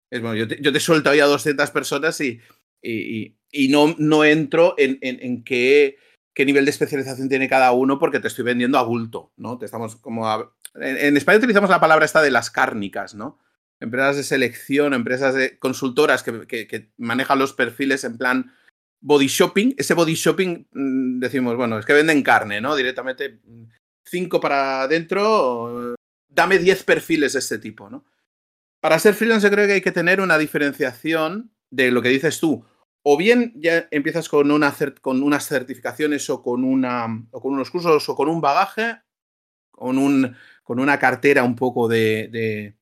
[0.09, 2.41] Es bueno, yo te, yo te suelto ahí a 200 personas y,
[2.81, 5.97] Y, no, no entro en, en, qué,
[6.33, 9.57] qué, nivel de especialización tiene cada uno porque te estoy vendiendo a bulto, ¿no?
[9.57, 10.27] Te estamos como
[10.75, 13.39] en, España utilizamos la palabra esta de las cárnicas, ¿no?
[13.79, 18.51] Empresas de selección, empresas de consultoras que, que manejan los perfiles en plan
[19.03, 19.75] body shopping.
[19.77, 22.75] Ese body shopping mm, decimos, bueno, es que venden carne, ¿no?
[22.75, 23.39] Directamente
[24.03, 25.95] mm, cinco para adentro,
[26.27, 28.05] dame 10 perfiles de este tipo, ¿no?
[28.79, 32.65] Para ser freelance creo que hay que tener una diferenciación de lo que dices tú.
[33.03, 37.69] O bien ya empiezas con, una, con unas certificaciones o con, una, o con unos
[37.71, 39.01] cursos o con un bagaje,
[39.71, 42.75] con, un, con una cartera un poco de,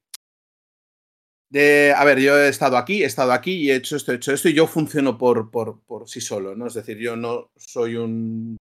[1.51, 4.15] de, a ver, yo he estado aquí, he estado aquí y he hecho esto, he
[4.15, 6.67] hecho esto y yo funciono por, por, por sí solo, ¿no?
[6.67, 8.57] Es decir, yo no soy un,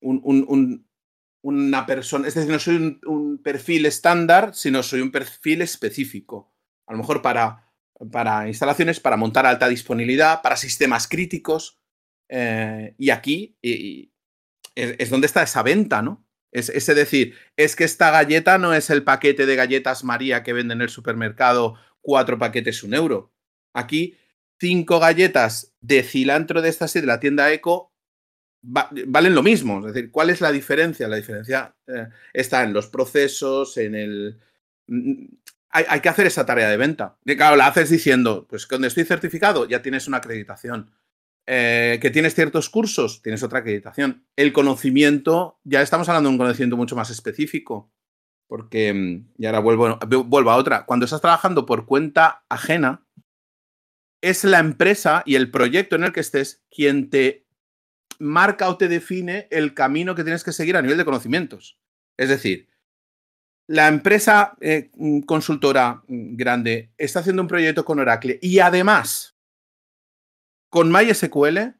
[0.00, 0.87] un,
[1.42, 6.52] una persona, es decir, no soy un, perfil estándar, sino soy un perfil específico.
[6.86, 7.72] A lo mejor para,
[8.10, 11.78] para instalaciones, para montar alta disponibilidad, para sistemas críticos.
[12.28, 13.56] Eh, y aquí
[14.74, 16.26] es, donde está esa venta, ¿no?
[16.50, 20.54] Es, es, decir, es que esta galleta no es el paquete de galletas María que
[20.54, 23.32] venden en el supermercado, cuatro paquetes un euro.
[23.74, 24.16] Aquí,
[24.58, 27.92] cinco galletas de cilantro de esta de la tienda Eco
[28.62, 29.78] valen lo mismo.
[29.80, 31.08] Es decir, ¿cuál es la diferencia?
[31.08, 34.38] La diferencia eh, está en los procesos, en el...
[34.86, 35.26] Mm,
[35.70, 37.18] hay, que hacer esa tarea de venta.
[37.24, 40.90] Y claro, la haces diciendo, pues cuando estoy certificado ya tienes una acreditación.
[41.46, 44.26] Eh, que tienes ciertos cursos, tienes otra acreditación.
[44.36, 47.90] El conocimiento, ya estamos hablando de un conocimiento mucho más específico.
[48.48, 53.04] Porque, mm, y ahora vuelvo, vuelvo a otra, cuando estás trabajando por cuenta ajena,
[54.20, 57.46] es la empresa y el proyecto en el que estés quien te
[58.18, 61.78] marca o te define el camino que tienes que seguir a nivel de conocimientos.
[62.16, 62.68] Es decir,
[63.68, 69.36] la empresa eh, mm, consultora mm, grande está haciendo un proyecto con Oracle y además
[70.70, 71.74] con MySQL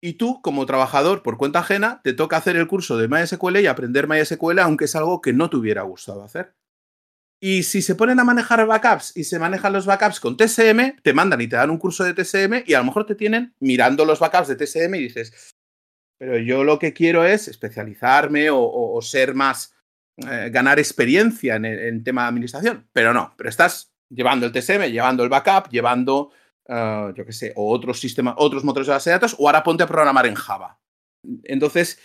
[0.00, 3.66] y tú como trabajador por cuenta ajena te toca hacer el curso de MySQL y
[3.66, 6.54] aprender MySQL aunque es algo que no te hubiera gustado hacer.
[7.42, 11.14] Y si se ponen a manejar backups y se manejan los backups con TSM, te
[11.14, 14.04] mandan y te dan un curso de TSM y a lo mejor te tienen mirando
[14.04, 15.54] los backups de TSM y dices,
[16.18, 19.74] pero yo lo que quiero es especializarme o, ser más,
[20.18, 22.88] eh, ganar experiencia en el tema de administración.
[22.92, 26.32] Pero no, pero estás llevando el TSM, llevando el backup, llevando,
[26.68, 29.62] eh, yo qué sé, o otros sistemas, otros motores de base de datos, o ahora
[29.62, 30.78] ponte a programar en Java.
[31.44, 31.98] Entonces,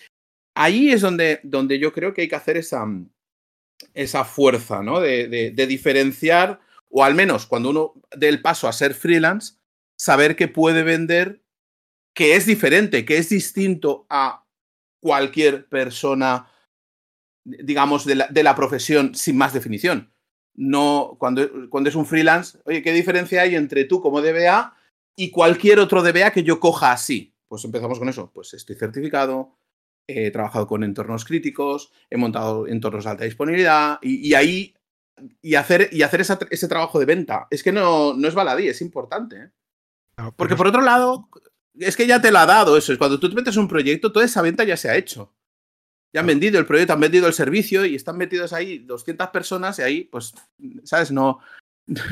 [0.56, 2.86] ahí es donde, donde yo creo que hay que hacer esa,
[3.94, 5.00] esa fuerza, ¿no?
[5.00, 9.56] De, de, diferenciar, o al menos cuando uno dé el paso a ser freelance,
[9.98, 11.44] saber que puede vender,
[12.14, 14.46] que es diferente, que es distinto a
[15.02, 16.50] cualquier persona,
[17.44, 20.12] digamos, de la, de la profesión sin más definición.
[20.54, 24.74] No, cuando, cuando es un freelance, oye, ¿qué diferencia hay entre tú como DBA
[25.18, 27.36] y cualquier otro DBA que yo coja así?
[27.48, 28.32] Pues empezamos con eso.
[28.34, 29.58] Pues estoy certificado,
[30.08, 34.76] he trabajado con entornos críticos, he montado entornos de alta disponibilidad y, ahí
[35.42, 37.48] y hacer, y hacer ese trabajo de venta.
[37.50, 39.36] Es que no, no es baladí, es importante.
[39.38, 39.52] ¿eh?
[40.36, 41.30] Porque por otro lado,
[41.80, 42.92] es que ya te lo ha dado eso.
[42.92, 45.34] Es cuando tú te metes un proyecto, toda esa venta ya se ha hecho.
[46.14, 49.80] Ya han vendido el proyecto, han vendido el servicio y están metidos ahí 200 personas
[49.80, 50.34] y ahí, pues,
[50.84, 51.12] ¿sabes?
[51.12, 51.40] No,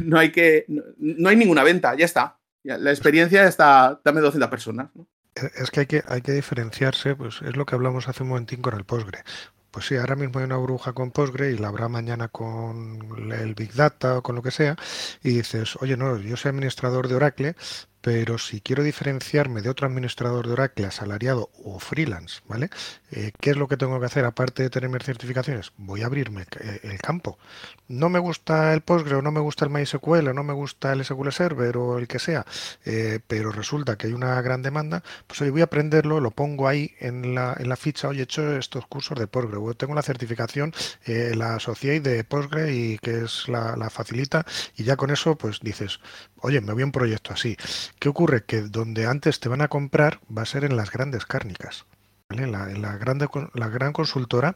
[0.04, 2.40] no hay que, no, hay ninguna venta, ya está.
[2.64, 4.90] la experiencia está, dame 200 personas.
[4.94, 5.08] ¿no?
[5.36, 8.62] Es que hay que, hay que diferenciarse, pues es lo que hablamos hace un momentín
[8.62, 9.24] con el Postgre.
[9.72, 13.56] Pues sí, ahora mismo hay una bruja con Postgre y la habrá mañana con el
[13.56, 14.76] Big Data o con lo que sea,
[15.24, 17.56] y dices, oye, no, yo soy administrador de Oracle,
[18.04, 22.70] pero si quiero diferenciarme de otro administrador de Oracle asalariado o freelance, ¿vale?
[23.12, 25.72] Eh, ¿Qué es lo que tengo que hacer aparte de tener certificaciones?
[25.78, 27.40] Voy a abrirme eh, el campo.
[27.88, 31.06] No me gusta el Postgre o no me gusta el MySQL no me gusta el
[31.06, 32.46] SQL Server o el que sea,
[32.84, 36.68] eh, pero resulta que hay una gran demanda, pues hoy voy a aprenderlo, lo pongo
[36.68, 39.96] ahí en la, en la ficha, hoy he hecho estos cursos de Postgre, o tengo
[39.96, 40.74] la certificación,
[41.06, 46.00] la asocié de Postgre y que es la facilita y ya con eso pues dices,
[46.44, 47.58] oye, me voy a un proyecto así.
[48.00, 48.44] ¿Qué ocurre?
[48.44, 51.86] Que donde antes te van a comprar va a ser en las grandes cárnicas.
[52.30, 52.48] ¿vale?
[52.48, 54.56] La, gran consultora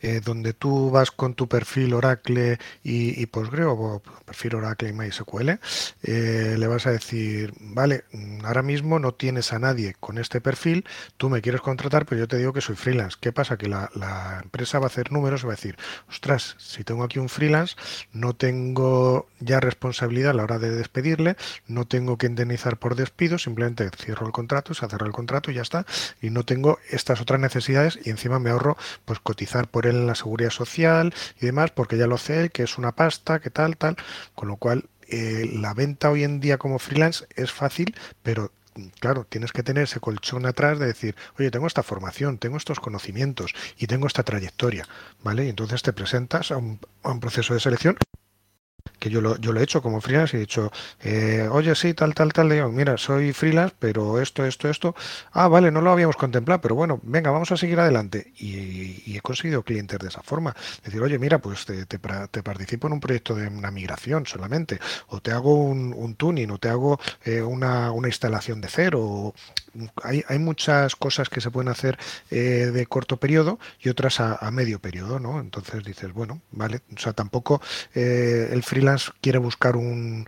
[0.00, 4.92] eh, donde tú vas con tu perfil Oracle y, y Postgre o perfil Oracle y
[4.92, 5.50] MySQL,
[6.02, 10.40] eh, le vas a decir, vale, mm, ahora mismo no tienes a nadie con este
[10.40, 10.84] perfil,
[11.16, 13.16] tú me quieres contratar, pero yo te digo que soy freelance.
[13.20, 13.56] ¿Qué pasa?
[13.56, 13.90] Que la,
[14.42, 15.76] empresa va a hacer números y va a decir,
[16.08, 17.76] ostras, si tengo aquí un freelance,
[18.12, 23.38] no tengo ya responsabilidad a la hora de despedirle, no tengo que indemnizar por despido,
[23.38, 25.86] simplemente cierro el contrato, se cerrado el contrato y ya está,
[26.20, 30.06] y no tengo estas otras necesidades y encima me ahorro pues cotizar por él en
[30.06, 33.76] la seguridad social y demás, porque ya lo sé que es una pasta, que tal,
[33.76, 33.96] tal,
[34.34, 38.52] con lo cual eh, la venta hoy en día como freelance es fácil, pero
[39.00, 42.80] claro, tienes que tener ese colchón atrás de decir, oye, tengo esta formación, tengo estos
[42.80, 44.86] conocimientos y tengo esta trayectoria,
[45.22, 45.46] ¿vale?
[45.46, 46.78] Y entonces te presentas a un
[47.20, 47.96] proceso de selección
[48.98, 51.94] que yo lo, yo lo he hecho como freelance y he dicho, eh, oye, sí,
[51.94, 54.94] tal, tal, tal, digo, mira, soy freelance, pero esto, esto, esto,
[55.32, 58.32] ah, vale, no lo habíamos contemplado, pero bueno, venga, vamos a seguir adelante.
[58.38, 60.56] Y, he conseguido clientes de esa forma.
[60.84, 65.20] Decir, oye, mira, pues te, te, participo en un proyecto de una migración solamente, o
[65.20, 69.34] te hago un, tuning, o te hago eh, una, una, instalación de cero.
[70.02, 71.98] hay, hay, muchas cosas que se pueden hacer
[72.30, 75.40] eh, de corto periodo y otras a, a, medio periodo, ¿no?
[75.40, 77.60] Entonces dices, bueno, vale, o sea, tampoco
[77.94, 78.83] el freelance
[79.20, 80.26] quiere buscar un,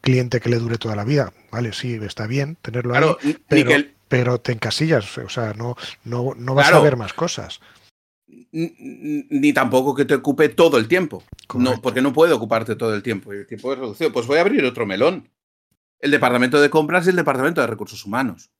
[0.00, 1.32] cliente que le dure toda la vida.
[1.50, 6.72] Vale, sí, está bien tenerlo ahí, pero, te encasillas, o sea, no, no, no vas
[6.72, 7.60] a ver más cosas.
[8.28, 11.24] Ni tampoco que te ocupe todo el tiempo.
[11.54, 13.32] No, porque no puede ocuparte todo el tiempo.
[13.32, 14.12] El tiempo es reducido.
[14.12, 15.28] Pues voy a abrir otro melón.
[15.98, 18.50] El departamento de compras y el departamento de recursos humanos.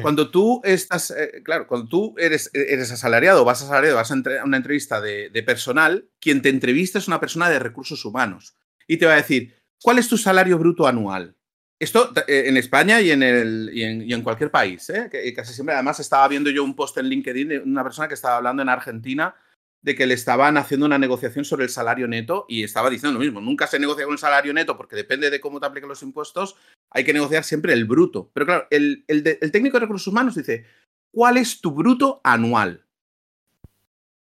[0.00, 4.56] Cuando tú estás, eh, claro, cuando tú eres, eres asalariado, vas asalariado, vas a una
[4.56, 8.56] entrevista de, de, personal, quien te entrevista es una persona de recursos humanos
[8.92, 11.34] y te va a decir, ¿cuál es tu salario bruto anual?
[11.80, 15.08] Esto eh, en España y en, el, y en, cualquier país, ¿eh?
[15.34, 15.74] casi siempre.
[15.74, 18.68] Además, estaba viendo yo un post en LinkedIn de una persona que estaba hablando en
[18.68, 19.34] Argentina
[19.80, 23.24] de que le estaban haciendo una negociación sobre el salario neto y estaba diciendo lo
[23.24, 23.40] mismo.
[23.40, 26.54] Nunca se negocia con el salario neto porque depende de cómo te apliquen los impuestos,
[26.90, 28.30] hay que negociar siempre el bruto.
[28.34, 29.04] Pero claro, el
[29.50, 30.66] técnico de recursos humanos dice,
[31.10, 32.84] ¿cuál es tu bruto anual?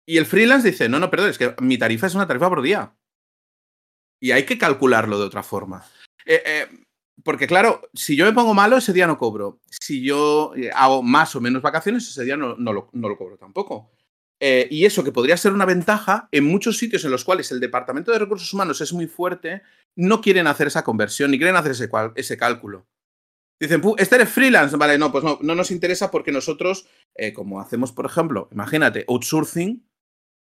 [0.08, 2.62] Y el freelance dice, no, no, perdón, es que mi tarifa es una tarifa por
[2.62, 2.94] día.
[4.26, 5.86] Y hay que calcularlo de otra forma.
[6.26, 6.68] Eh, eh,
[7.24, 9.60] porque claro, si yo me pongo malo, ese día no cobro.
[9.70, 13.92] Si yo eh, hago más o menos vacaciones, ese día no, lo, cobro tampoco.
[14.40, 18.12] y eso que podría ser una ventaja, en muchos sitios en los cuales el Departamento
[18.12, 19.62] de Recursos Humanos es muy fuerte,
[19.96, 22.88] no quieren hacer esa conversión ni quieren hacer ese, ese cálculo.
[23.60, 26.88] Dicen, este eres freelance, vale, no, pues no, no nos interesa porque nosotros,
[27.36, 29.86] como hacemos, por ejemplo, imagínate, outsourcing,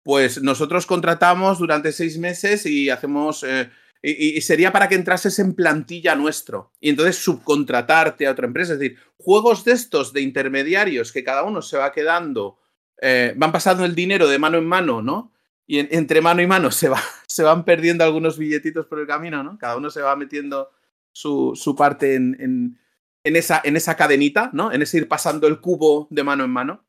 [0.10, 3.43] pues nosotros contratamos durante seis meses y hacemos...
[3.43, 3.69] Eh,
[4.02, 8.74] y, sería para que entrases en plantilla nuestro y entonces subcontratarte a otra empresa.
[8.74, 12.58] Es decir, juegos de estos de intermediarios que cada uno se va quedando,
[13.00, 15.32] eh, van pasando el dinero de mano en mano, ¿no?
[15.67, 19.43] Y entre mano y mano se, va, se van perdiendo algunos billetitos por el camino,
[19.43, 19.60] ¿no?
[19.60, 20.72] Cada uno se va metiendo
[21.12, 22.80] su, parte en,
[23.24, 24.72] esa, en esa cadenita, ¿no?
[24.72, 26.88] En ese ir pasando el cubo de mano en mano.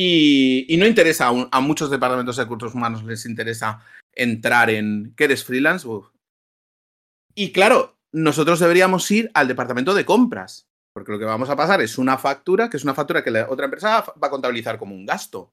[0.00, 5.42] Y, no interesa a, muchos departamentos de recursos humanos, les interesa entrar en que eres
[5.42, 5.88] freelance.
[7.34, 11.80] Y claro, nosotros deberíamos ir al departamento de compras, porque lo que vamos a pasar
[11.80, 14.94] es una factura, que es una factura que la otra empresa va a contabilizar como
[14.94, 15.52] un gasto.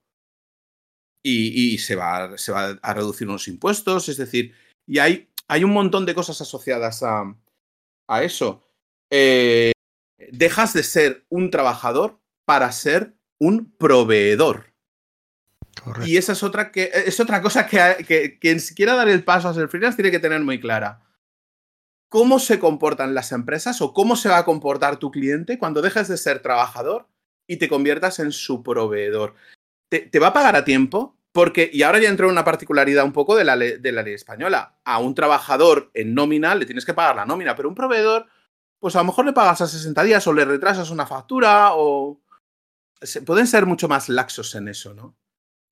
[1.24, 4.54] Y, se, va, se, va, a reducir unos impuestos, es decir,
[4.86, 7.34] y hay, hay un montón de cosas asociadas a,
[8.08, 8.62] a eso.
[9.10, 9.72] Eh,
[10.30, 14.76] dejas de ser un trabajador para ser un proveedor.
[16.04, 19.54] Y esa es otra, que, es otra cosa que, quien quiera dar el paso a
[19.54, 21.02] ser freelance tiene que tener muy clara.
[22.08, 26.08] ¿Cómo se comportan las empresas o cómo se va a comportar tu cliente cuando dejes
[26.08, 27.08] de ser trabajador
[27.46, 29.34] y te conviertas en su proveedor?
[29.88, 31.16] ¿Te, va a pagar a tiempo?
[31.32, 34.78] Porque, y ahora ya entró una particularidad un poco de la, de la ley española.
[34.84, 38.26] A un trabajador en nómina le tienes que pagar la nómina, pero un proveedor,
[38.78, 42.22] pues a lo mejor le pagas a 60 días o le retrasas una factura o,
[43.24, 45.16] pueden ser mucho más laxos en eso, ¿no?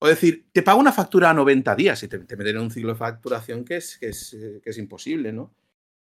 [0.00, 2.70] O decir, te pago una factura a 90 días y te, te meten en un
[2.70, 5.54] ciclo de facturación que es, que es, eh, que es imposible, ¿no?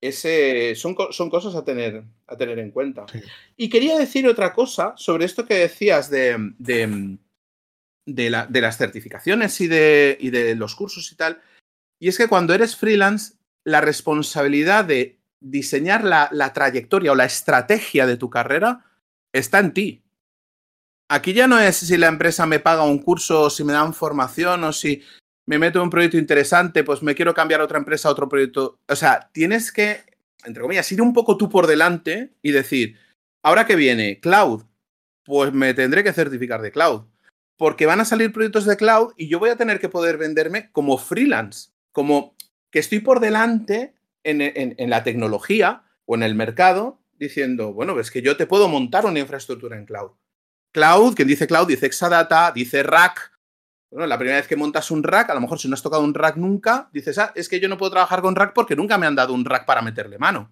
[0.01, 3.05] Ese, son, son, cosas a tener, a tener en cuenta.
[3.55, 7.17] Y quería decir otra cosa sobre esto que decías de, de,
[8.05, 11.41] de, la, de las certificaciones y de, y de los cursos y tal.
[11.99, 17.25] Y es que cuando eres freelance, la responsabilidad de diseñar la, la trayectoria o la
[17.25, 18.85] estrategia de tu carrera
[19.33, 20.04] está en ti.
[21.07, 23.93] Aquí ya no es si la empresa me paga un curso o si me dan
[23.93, 25.03] formación o si
[25.45, 28.27] me meto en un proyecto interesante, pues me quiero cambiar a otra empresa a otro
[28.27, 28.79] proyecto.
[28.87, 30.03] O sea, tienes que,
[30.45, 32.97] entre comillas, ir un poco tú por delante y decir,
[33.43, 34.63] ahora que viene cloud,
[35.23, 37.03] pues me tendré que certificar de cloud.
[37.57, 40.71] Porque van a salir proyectos de cloud y yo voy a tener que poder venderme
[40.71, 42.35] como freelance, como
[42.71, 48.09] que estoy por delante en, en la tecnología o en el mercado diciendo, bueno, es
[48.11, 50.11] que yo te puedo montar una infraestructura en cloud.
[50.75, 53.31] Cloud, quien dice cloud dice Exadata, dice rack.
[53.89, 56.03] Bueno, la primera vez que montas un rack, a lo mejor si no has tocado
[56.03, 58.97] un rack nunca, dices, ah, es que yo no puedo trabajar con rack porque nunca
[58.97, 60.51] me han dado un rack para meterle mano.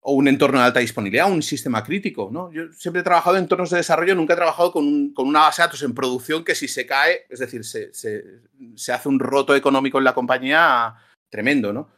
[0.00, 2.50] O un entorno de alta disponibilidad, un sistema crítico, ¿no?
[2.50, 5.66] Yo siempre he trabajado en entornos de desarrollo, nunca he trabajado con, una base de
[5.68, 9.98] datos en producción que si se cae, es decir, se, se hace un roto económico
[9.98, 10.96] en la compañía
[11.30, 11.88] tremendo, ¿no?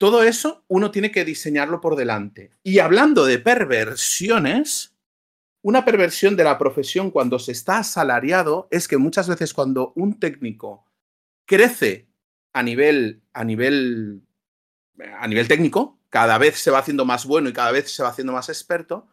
[0.00, 2.52] todo eso uno tiene que diseñarlo por delante.
[2.62, 4.89] Y hablando de perversiones,
[5.62, 10.18] una perversión de la profesión cuando se está asalariado es que muchas veces cuando un
[10.18, 10.86] técnico
[11.44, 12.08] crece
[12.52, 14.22] a nivel, a nivel,
[15.18, 18.08] a nivel técnico, cada vez se va haciendo más bueno y cada vez se va
[18.08, 19.08] haciendo más experto,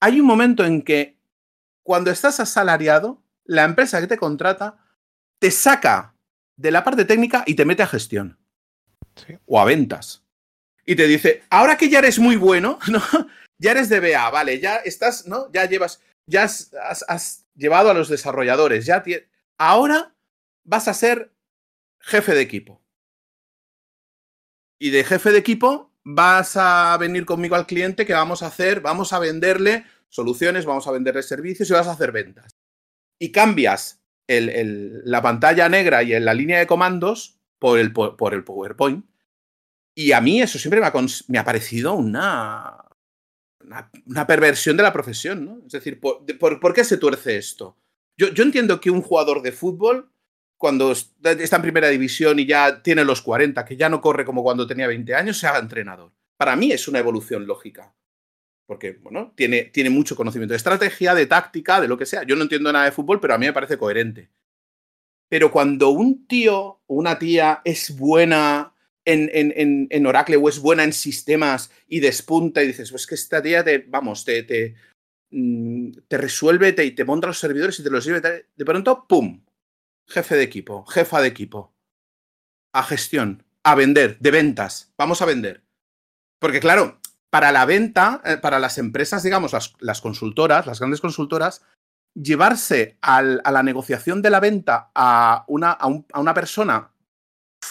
[0.00, 1.18] hay un momento en que
[1.82, 4.78] cuando estás asalariado, la empresa que te contrata
[5.38, 6.14] te saca
[6.56, 8.38] de la parte técnica y te mete a gestión
[9.46, 10.24] o a ventas.
[10.84, 13.02] Y te dice, ahora que ya eres muy bueno, ¿no?
[13.62, 15.50] Ya eres de BA, vale, ya estás, ¿no?
[15.52, 19.04] Ya llevas, ya has, llevado a los desarrolladores, ya
[19.56, 20.14] ahora
[20.64, 21.32] vas a ser
[22.00, 22.82] jefe de equipo.
[24.80, 28.80] Y de jefe de equipo vas a venir conmigo al cliente que vamos a hacer,
[28.80, 32.56] vamos a venderle soluciones, vamos a venderle servicios y vas a hacer ventas.
[33.20, 38.42] Y cambias la pantalla negra y en la línea de comandos por el, por el
[38.42, 39.06] PowerPoint.
[39.94, 40.80] Y a mí eso siempre
[41.28, 42.81] me ha parecido una,
[44.06, 45.62] una, perversión de la profesión, ¿no?
[45.66, 47.76] Es decir, ¿por, qué se tuerce esto?
[48.16, 50.12] Yo, yo, entiendo que un jugador de fútbol,
[50.56, 54.42] cuando está en primera división y ya tiene los 40, que ya no corre como
[54.42, 56.12] cuando tenía 20 años, se haga entrenador.
[56.36, 57.94] Para mí es una evolución lógica.
[58.66, 62.22] Porque, bueno, tiene, tiene mucho conocimiento de estrategia, de táctica, de lo que sea.
[62.22, 64.30] Yo no entiendo nada de fútbol, pero a mí me parece coherente.
[65.28, 68.71] Pero cuando un tío o una tía es buena
[69.04, 73.42] en, en, Oracle o es buena en sistemas y despunta y dices, pues que esta
[73.42, 74.74] tía te, vamos, te, te,
[75.30, 78.20] mm, te resuelve te, y te monta los servidores y te los sirve.
[78.20, 79.44] De pronto, ¡pum!
[80.06, 81.74] Jefe de equipo, jefa de equipo.
[82.74, 84.92] A gestión, a vender, de ventas.
[84.96, 85.62] Vamos a vender.
[86.38, 87.00] Porque claro,
[87.30, 91.64] para la venta, eh, para las empresas, digamos, las, las consultoras, las grandes consultoras,
[92.14, 96.91] llevarse a la negociación de la venta a una, a, a una persona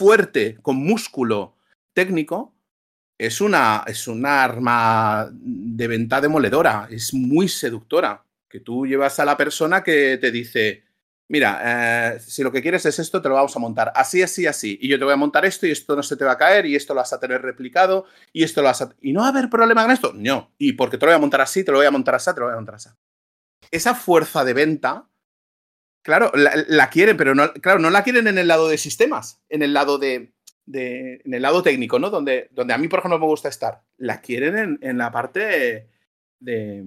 [0.01, 1.57] fuerte, con músculo
[1.93, 2.55] técnico,
[3.19, 8.25] es una, es arma de venta demoledora, es muy seductora.
[8.49, 10.85] Que tú llevas a la persona que te dice,
[11.27, 14.47] mira, eh, si lo que quieres es esto, te lo vamos a montar así, así,
[14.47, 14.79] así.
[14.81, 16.65] Y yo te voy a montar esto y esto no se te va a caer
[16.65, 18.95] y esto lo vas a tener replicado y esto lo vas a...
[19.01, 20.13] ¿Y no va a haber problema con esto?
[20.15, 20.51] No.
[20.57, 22.39] Y porque te lo voy a montar así, te lo voy a montar así, te
[22.39, 22.89] lo voy a montar así.
[23.69, 25.10] Esa fuerza de venta
[26.03, 29.61] Claro, la, quieren, pero no, claro, no la quieren en el lado de sistemas, en
[29.61, 30.33] el lado de,
[30.73, 32.09] en el lado técnico, ¿no?
[32.09, 33.83] Donde, donde a mí, por ejemplo, me gusta estar.
[33.97, 35.89] La quieren en, la parte
[36.39, 36.85] de,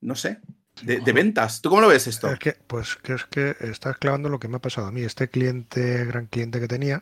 [0.00, 0.38] no sé,
[0.82, 1.62] de, ventas.
[1.62, 2.28] ¿Tú cómo lo ves esto?
[2.32, 5.02] Es que, pues que es que estás clavando lo que me ha pasado a mí.
[5.02, 7.00] Este cliente, gran cliente que tenía,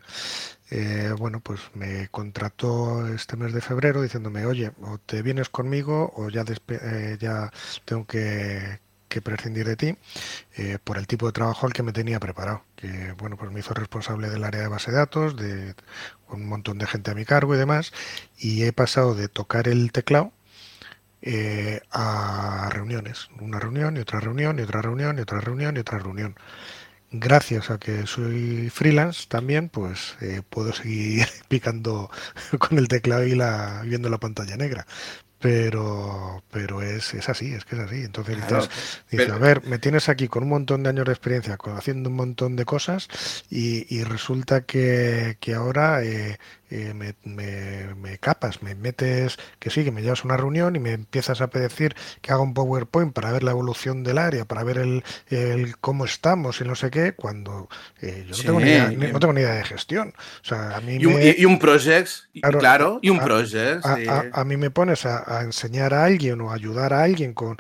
[0.71, 6.13] eh, bueno, pues me contrató este mes de febrero diciéndome, oye, o te vienes conmigo
[6.17, 7.51] o ya, eh, ya
[7.87, 8.81] tengo que,
[9.13, 9.97] que prescindir de ti
[10.57, 12.65] eh, por el tipo de trabajo al que me tenía preparado.
[12.77, 15.75] Que bueno, pues me hizo responsable del área de base de datos, de
[16.29, 17.93] un montón de gente a mi cargo y demás,
[18.39, 20.33] y he pasado de tocar el teclado
[21.23, 25.81] eh, a reuniones, una reunión y otra reunión y otra reunión y otra reunión y
[25.81, 26.37] otra reunión.
[27.15, 32.11] Gracias a que soy freelance también, pues eh, puedo seguir picando
[32.59, 34.87] con el teclado y la, viendo la pantalla negra
[35.43, 37.97] pero pero es, es así, es que es así.
[38.03, 38.37] Entonces
[39.11, 42.17] dices, a ver, me tienes aquí con un montón de años de experiencia, haciendo un
[42.17, 43.09] montón de cosas
[43.51, 46.39] y, resulta que, que ahora eh,
[46.73, 47.15] eh, me,
[47.95, 51.43] me, capas, me metes, que sí, que me llevas a una reunión y me empiezas
[51.43, 55.05] a pedir que haga un PowerPoint para ver la evolución del área, para ver el,
[55.29, 57.69] el cómo estamos y no sé qué, cuando
[58.01, 60.15] eh, yo no, tengo ni idea, no, tengo ni idea, de gestión.
[60.43, 62.09] O sea, a mí y, un, y, un project,
[62.59, 63.85] claro, y un project.
[63.85, 67.59] A, mí me pones a, enseñar a alguien o ayudar a alguien con,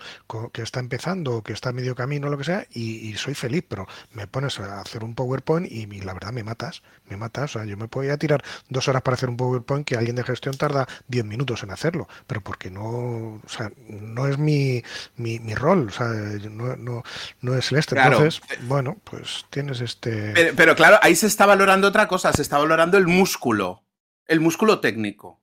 [0.53, 3.35] que está empezando o que está a medio camino o lo que sea y, soy
[3.35, 7.17] feliz, pero me pones a hacer un PowerPoint y, y la verdad me matas, me
[7.19, 7.55] matas.
[7.57, 10.25] O sea, yo me podía tirar dos horas para hacer un PowerPoint que alguien de
[10.25, 14.83] gestión tarda 10 minutos en hacerlo, pero porque no, o sea, no es mi,
[15.17, 17.03] mi, rol, o sea, no, no,
[17.41, 17.99] no es el este.
[17.99, 20.53] Entonces, bueno, pues tienes este...
[20.57, 23.83] Pero, claro, ahí se está valorando otra cosa, se está valorando el músculo,
[24.27, 25.43] el músculo técnico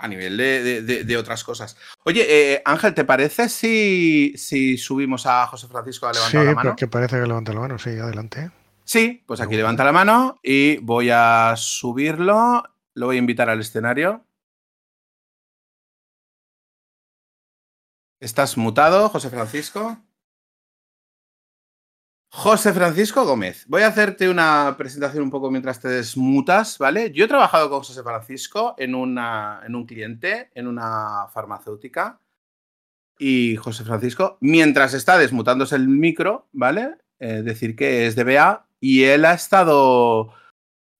[0.00, 1.76] a nivel de, otras cosas.
[2.04, 6.60] Oye, eh, Ángel, ¿te parece si, si subimos a José Francisco a levantar la mano?
[6.62, 8.50] Sí, porque parece que levanta la mano, sí, adelante.
[8.92, 12.64] Sí, pues aquí levanta la mano y voy a subirlo.
[12.94, 14.26] Lo voy a invitar al escenario.
[18.18, 19.96] Estás mutado, José Francisco.
[22.32, 27.12] José Francisco Gómez, voy a hacerte una presentación un poco mientras te desmutas, ¿vale?
[27.12, 32.20] Yo he trabajado con José Francisco en, una, en un cliente, en una farmacéutica.
[33.20, 36.96] Y José Francisco, mientras está desmutándose el micro, ¿vale?
[37.20, 40.32] Eh, decir que es DBA y él ha estado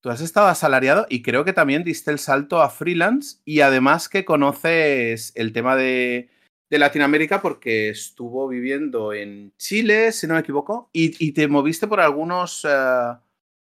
[0.01, 4.09] tú has estado asalariado y creo que también diste el salto a freelance y además
[4.09, 6.29] que conoces el tema de,
[6.69, 12.63] Latinoamérica porque estuvo viviendo en Chile, si no me equivoco, y, te moviste por algunos,
[12.63, 13.13] eh,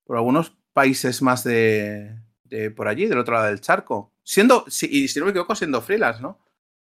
[0.03, 2.13] por algunos países más de,
[2.75, 4.11] por allí, del otro lado del charco.
[4.21, 6.39] Siendo, y si no me equivoco, siendo freelance, ¿no?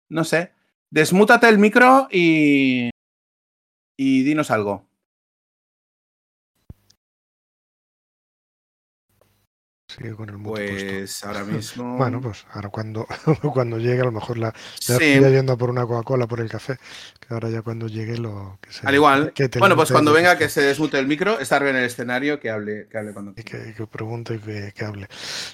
[0.08, 0.52] No sé.
[0.90, 2.90] Desmútate el micro y,
[3.96, 4.86] y dinos algo.
[10.16, 11.96] Con el Pues ahora mismo.
[11.96, 13.06] Bueno, pues ahora cuando,
[13.52, 14.52] cuando llegue, a lo mejor la.
[14.80, 16.78] Ya yendo por una Coca-Cola por el café.
[17.20, 18.70] Que ahora ya cuando llegue lo que.
[18.86, 19.32] Al igual.
[19.58, 22.50] bueno, pues cuando venga que se desmute el micro, estar bien en el escenario, que
[22.50, 23.32] hable, que hable cuando.
[23.36, 24.38] Y que, pregunte y
[24.72, 25.08] que, hable.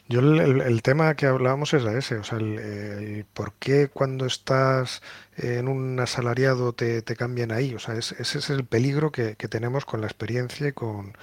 [0.08, 5.02] Yo el, tema que hablábamos es ese, o sea, el, por qué cuando estás
[5.36, 7.74] en un asalariado te, te cambian ahí.
[7.74, 11.14] O sea, ese es el peligro que, que tenemos con la experiencia y con,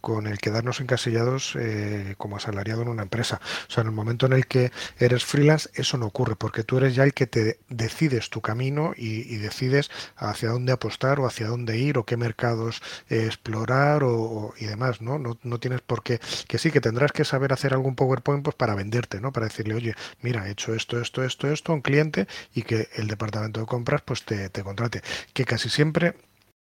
[0.00, 3.40] con el quedarnos encasillados eh, como asalariado en una empresa.
[3.68, 6.78] O sea, en el momento en el que eres freelance, eso no ocurre, porque tú
[6.78, 11.46] eres ya el que te decides tu camino y, decides hacia dónde apostar o hacia
[11.46, 15.18] dónde ir o qué mercados eh, explorar o, y demás, ¿no?
[15.18, 15.58] ¿no?
[15.58, 19.20] tienes por qué, que sí, que tendrás que saber hacer algún PowerPoint pues para venderte,
[19.20, 19.32] ¿no?
[19.32, 22.88] Para decirle, oye, mira, he hecho esto, esto, esto, esto a un cliente y que
[22.94, 25.02] el departamento de compras pues te contrate.
[25.32, 26.14] Que casi siempre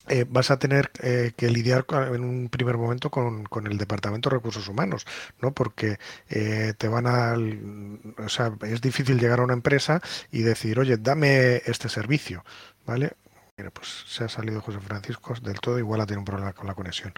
[0.08, 4.36] eh, vas a tener eh, que lidiar en un primer momento con, el Departamento de
[4.38, 5.06] Recursos Humanos,
[5.42, 5.54] ¿no?
[5.54, 6.00] Porque
[6.30, 7.36] eh, te van a...
[8.24, 12.44] O sea, es difícil llegar a una empresa y decir, oye, dame este servicio,
[12.86, 13.14] ¿vale?
[13.58, 16.68] Mira, pues se ha salido José Francisco del todo, igual ha tenido un problema con
[16.68, 17.14] la conexión.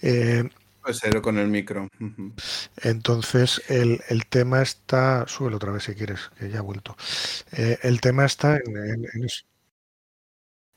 [0.00, 1.88] Puede ser con el micro.
[2.82, 5.26] Entonces, el, tema está...
[5.26, 6.96] Súbelo otra vez si quieres, que ya ha vuelto.
[7.52, 9.51] el tema está en eso.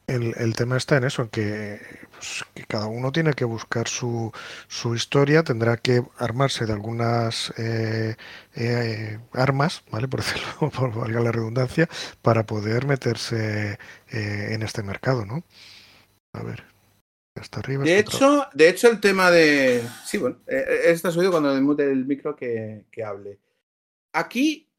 [0.07, 1.79] El, tema está en eso, en que,
[2.11, 4.31] pues, que, cada uno tiene que buscar su,
[4.67, 8.15] su, historia, tendrá que armarse de algunas eh,
[8.55, 10.07] eh, armas, ¿vale?
[10.07, 11.89] Por decirlo, por valga la redundancia,
[12.21, 13.79] para poder meterse
[14.11, 15.43] eh, en este mercado, ¿no?
[16.33, 16.63] A ver.
[17.33, 17.83] Hasta arriba.
[17.83, 19.83] De hecho, de hecho, el tema de.
[20.05, 23.39] Sí, bueno, está subido cuando mute el micro que, que hable.
[24.13, 24.69] Aquí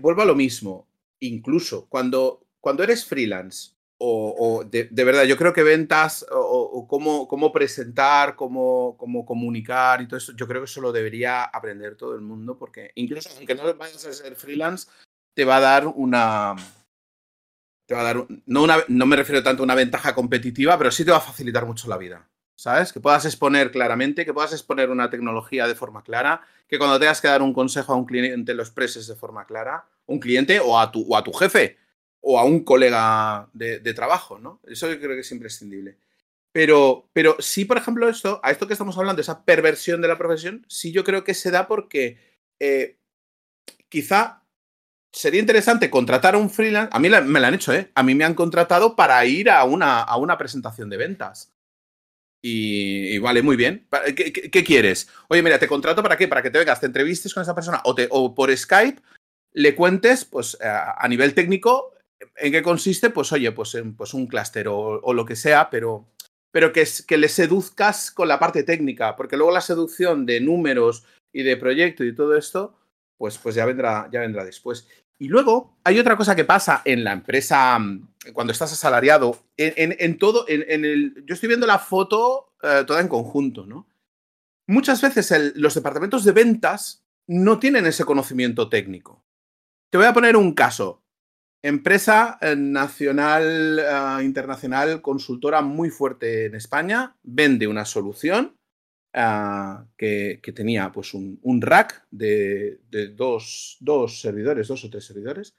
[0.00, 0.88] vuelvo a lo mismo.
[1.20, 3.73] Incluso cuando, cuando eres freelance
[4.06, 10.08] o, de, verdad, yo creo que ventas o, cómo, cómo, presentar, cómo, cómo, comunicar y
[10.08, 13.54] todo eso, yo creo que eso lo debería aprender todo el mundo porque incluso aunque
[13.54, 14.88] no vayas a ser freelance,
[15.34, 16.54] te va a dar una...
[17.86, 20.90] Te va a dar, no, una, no me refiero tanto a una ventaja competitiva, pero
[20.90, 22.28] sí te va a facilitar mucho la vida.
[22.56, 22.92] ¿Sabes?
[22.92, 27.20] Que puedas exponer claramente, que puedas exponer una tecnología de forma clara, que cuando tengas
[27.20, 30.78] que dar un consejo a un cliente lo expreses de forma clara, un cliente o
[30.78, 31.78] a tu, o a tu jefe,
[32.26, 34.60] o a un colega de, trabajo, ¿no?
[34.66, 35.98] Eso yo creo que es imprescindible.
[36.52, 40.16] Pero, pero sí, por ejemplo, esto, a esto que estamos hablando, esa perversión de la
[40.16, 42.18] profesión, sí yo creo que se da porque
[42.60, 42.96] eh,
[43.90, 44.42] quizá
[45.12, 46.90] sería interesante contratar a un freelance.
[46.92, 47.90] A mí me lo han hecho, ¿eh?
[47.94, 51.52] A mí me han contratado para ir a una, a una presentación de ventas.
[52.40, 53.86] Y, vale, muy bien.
[54.16, 55.08] ¿Qué, quieres?
[55.28, 56.28] Oye, mira, te contrato para qué?
[56.28, 59.00] Para que te vengas, te entrevistes con esa persona o, por Skype
[59.52, 61.93] le cuentes, pues a nivel técnico,
[62.36, 63.10] ¿En qué consiste?
[63.10, 66.06] Pues oye, pues, pues un clúster o, lo que sea, pero,
[66.50, 71.04] pero que, que le seduzcas con la parte técnica, porque luego la seducción de números
[71.32, 72.78] y de proyecto y todo esto,
[73.16, 74.86] pues, pues ya, vendrá, ya vendrá después.
[75.18, 77.78] Y luego hay otra cosa que pasa en la empresa
[78.32, 83.08] cuando estás asalariado, en, todo, en, el, yo estoy viendo la foto eh, toda en
[83.08, 83.86] conjunto, ¿no?
[84.66, 89.22] Muchas veces los departamentos de ventas no tienen ese conocimiento técnico.
[89.90, 91.03] Te voy a poner un caso.
[91.64, 98.58] Empresa eh, nacional, eh, internacional, consultora muy fuerte en España, vende una solución
[99.14, 102.80] eh, que, tenía pues un, rack de,
[103.16, 105.54] dos, dos, servidores, dos o tres servidores,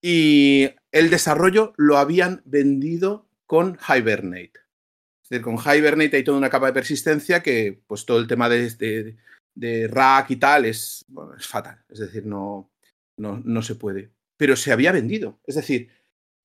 [0.00, 4.60] y el desarrollo lo habían vendido con Hibernate.
[5.24, 8.48] Es decir, con Hibernate hay toda una capa de persistencia que pues todo el tema
[8.48, 9.16] de,
[9.56, 11.04] de, rack y tal es,
[11.36, 12.70] es fatal, es decir, no,
[13.16, 15.38] no, no se puede pero se había vendido.
[15.46, 15.90] Es decir,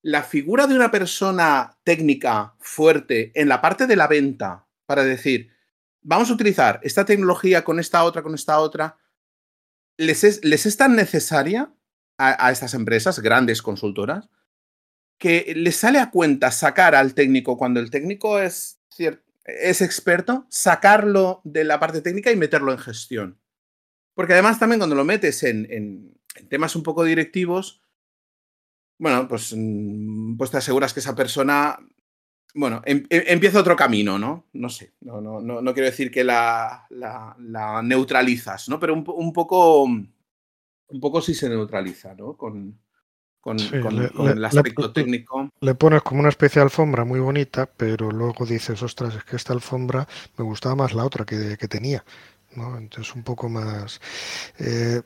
[0.02, 5.54] la figura de una persona técnica fuerte en la parte de la venta para decir,
[6.02, 8.98] vamos a utilizar esta tecnología con esta otra, con esta otra,
[9.96, 11.74] les es, tan necesaria
[12.18, 14.28] a, estas empresas, grandes consultoras,
[15.18, 18.82] que les sale a cuenta sacar al técnico cuando el técnico es,
[19.46, 23.39] es experto, sacarlo de la parte técnica y meterlo en gestión.
[24.14, 26.20] Porque además también cuando lo metes en
[26.50, 27.82] temas un poco directivos,
[28.98, 31.78] bueno, pues, mm, pues te aseguras que esa persona
[32.56, 34.46] bueno, em, em, empieza otro camino, ¿no?
[34.54, 38.80] No sé, no, no, no, quiero decir que la, la, neutralizas, ¿no?
[38.80, 40.10] Pero un, un, poco, un
[41.02, 42.38] poco sí se neutraliza, ¿no?
[42.38, 42.80] Con,
[43.41, 45.52] con, el aspecto técnico.
[45.60, 49.36] Le pones como una especie de alfombra muy bonita, pero luego dices, ostras, es que
[49.36, 52.04] esta alfombra me gustaba más la otra que, que tenía,
[52.56, 52.78] ¿no?
[52.78, 54.00] Entonces un poco más...
[54.60, 55.02] Eh,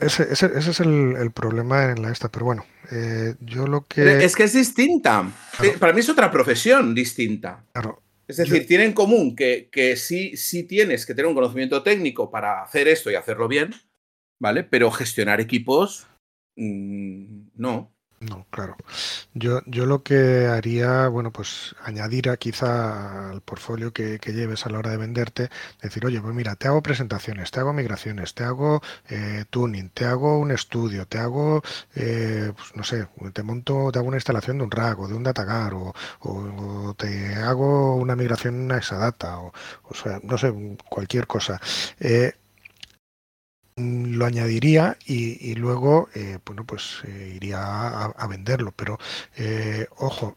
[0.00, 3.86] ese, ese, ese, es el, el, problema en la esta, pero bueno, eh, yo lo
[3.86, 4.24] que...
[4.24, 5.30] Es que es distinta.
[5.78, 7.64] Para mí es otra profesión distinta.
[7.72, 8.02] Claro.
[8.28, 12.30] Es decir, tiene en común que, que sí, sí tienes que tener un conocimiento técnico
[12.30, 13.74] para hacer esto y hacerlo bien,
[14.40, 14.64] ¿vale?
[14.64, 16.06] Pero gestionar equipos,
[16.56, 17.92] mmm, no.
[18.22, 18.76] No, claro.
[19.34, 24.70] Yo, yo lo que haría, bueno, pues añadir a quizá al portfolio que, lleves a
[24.70, 25.50] la hora de venderte,
[25.82, 30.04] decir, oye, pues mira, te hago presentaciones, te hago migraciones, te hago eh, tuning, te
[30.04, 31.62] hago un estudio, te hago,
[31.96, 35.14] eh, pues no sé, te monto, te hago una instalación de un RAG o de
[35.14, 39.52] un DataGar o, o, te hago una migración a esa data o,
[39.82, 40.54] o sea, no sé,
[40.88, 41.60] cualquier cosa.
[41.98, 42.34] Eh,
[43.76, 47.60] lo añadiría y, luego eh, bueno pues eh, iría
[48.04, 48.72] a, venderlo.
[48.72, 48.98] Pero
[49.36, 50.36] eh, ojo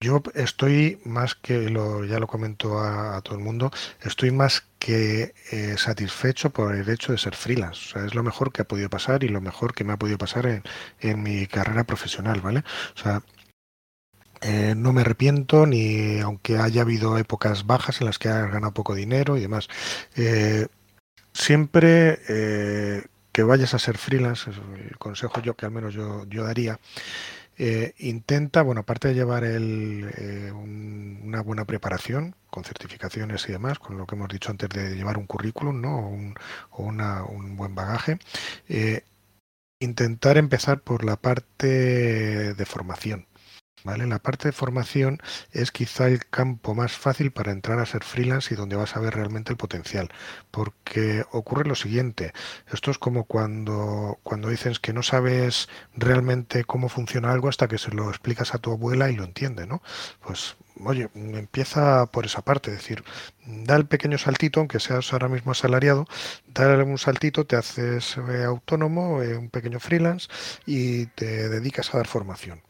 [0.00, 3.70] yo estoy más que lo ya lo comento a, todo el mundo
[4.02, 5.32] estoy más que
[5.76, 7.98] satisfecho por el hecho de ser freelance.
[8.04, 10.46] Es lo mejor que ha podido pasar y lo mejor que me ha podido pasar
[11.00, 12.64] en, mi carrera profesional vale
[12.96, 13.22] o sea
[14.74, 18.96] no me arrepiento ni aunque haya habido épocas bajas en las que he ganado poco
[18.96, 19.68] dinero y demás
[21.32, 24.56] siempre eh, que vayas a ser freelance, es
[24.90, 26.78] el consejo yo que al menos yo, yo daría,
[27.58, 33.96] eh, intenta, bueno, aparte de llevar eh, una buena preparación con certificaciones y demás, con
[33.98, 35.98] lo que hemos dicho antes de llevar un currículum ¿no?
[35.98, 36.18] o,
[36.70, 38.18] o una, un buen bagaje,
[39.80, 43.26] intentar empezar por la parte de formación.
[43.84, 44.06] ¿Vale?
[44.06, 45.18] La parte de formación
[45.50, 49.00] es quizá el campo más fácil para entrar a ser freelance y donde vas a
[49.00, 50.08] ver realmente el potencial.
[50.52, 52.32] Porque ocurre lo siguiente,
[52.72, 57.78] esto es como cuando, cuando dices que no sabes realmente cómo funciona algo hasta que
[57.78, 59.82] se lo explicas a tu abuela y lo entiende, ¿no?
[60.24, 63.04] Pues oye, empieza por esa parte, es decir,
[63.46, 66.06] da el pequeño saltito, aunque seas ahora mismo asalariado,
[66.54, 70.28] da un saltito, te haces eh, autónomo, eh, un pequeño freelance
[70.66, 72.62] y te dedicas a dar formación.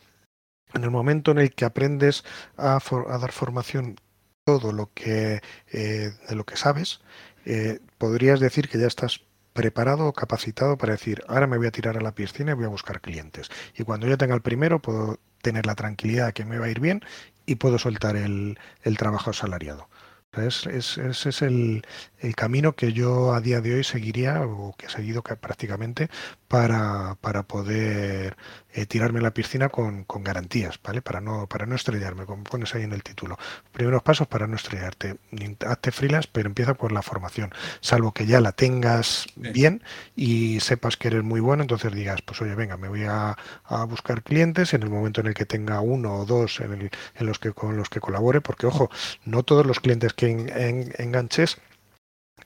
[0.74, 2.24] En el momento en el que aprendes
[2.56, 2.78] a,
[3.20, 3.96] dar formación
[4.44, 5.40] todo lo que
[5.72, 7.00] eh, de lo que sabes,
[7.44, 9.20] eh, podrías decir que ya estás
[9.52, 12.64] preparado o capacitado para decir, ahora me voy a tirar a la piscina y voy
[12.64, 13.50] a buscar clientes.
[13.76, 16.70] Y cuando ya tenga el primero, puedo tener la tranquilidad de que me va a
[16.70, 17.02] ir bien
[17.46, 19.88] y puedo soltar el, el trabajo asalariado.
[20.32, 21.84] Es, ese es el,
[22.34, 26.08] camino que yo a día de hoy seguiría o que he seguido prácticamente
[26.48, 28.36] para, para poder
[28.72, 31.02] eh, tirarme a la piscina con, con, garantías, ¿vale?
[31.02, 33.38] Para no, para no estrellarme, como pones ahí en el título.
[33.72, 35.16] Primeros pasos para no estrellarte.
[35.66, 37.52] Hazte freelance, pero empieza por la formación.
[37.80, 39.82] Salvo que ya la tengas bien
[40.14, 43.84] y sepas que eres muy bueno, entonces digas, pues oye, venga, me voy a, a
[43.84, 47.26] buscar clientes en el momento en el que tenga uno o dos en, el, en
[47.26, 48.90] los que con los que colabore, porque ojo,
[49.24, 50.28] no todos los clientes que
[50.98, 51.58] enganches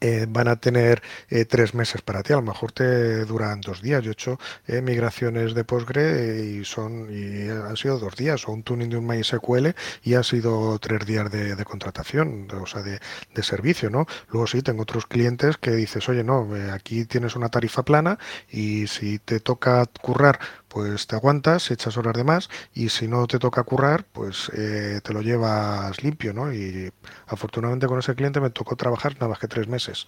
[0.00, 3.82] eh, van a tener eh, tres meses para ti, a lo mejor te duran dos
[3.82, 4.02] días.
[4.02, 8.52] Yo he hecho eh, migraciones de Postgre y son y han sido dos días, o
[8.52, 13.00] un tuning de un MySQL y ha sido tres días de, contratación, o sea, de,
[13.34, 14.06] de, servicio, ¿no?
[14.30, 18.18] Luego sí, tengo otros clientes que dices, oye, no, aquí tienes una tarifa plana
[18.50, 20.38] y si te toca currar
[20.76, 25.00] pues te aguantas, echas horas de más y si no te toca currar, pues eh,
[25.02, 26.52] te lo llevas limpio, ¿no?
[26.52, 26.92] Y
[27.28, 30.06] afortunadamente con ese cliente me tocó trabajar nada más que tres meses.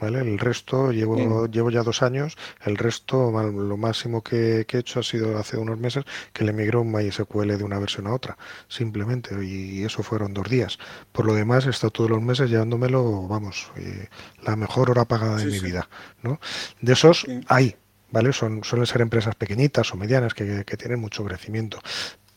[0.00, 0.18] ¿Vale?
[0.20, 5.02] El resto, llevo, llevo ya dos años, el resto, lo máximo que, he hecho ha
[5.04, 8.36] sido hace unos meses que le migró un MySQL de una versión a otra,
[8.66, 10.78] simplemente, y eso fueron dos días.
[11.12, 14.08] Por lo demás, he estado todos los meses llevándomelo, vamos, eh,
[14.42, 15.88] la mejor hora pagada de mi vida,
[16.22, 16.40] ¿no?
[16.80, 17.76] De esos hay,
[18.10, 18.32] ¿vale?
[18.32, 21.80] Son, suelen ser empresas pequeñitas o medianas que, tienen mucho crecimiento,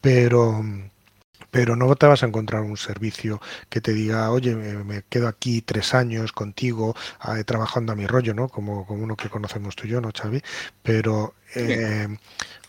[0.01, 0.63] pero
[1.51, 5.61] pero no te vas a encontrar un servicio que te diga, oye, me, quedo aquí
[5.61, 6.95] tres años contigo
[7.27, 8.49] eh, trabajando a mi rollo, ¿no?
[8.49, 10.41] Como, como uno que conocemos tú y yo, ¿no, Xavi?
[10.81, 12.07] Pero eh,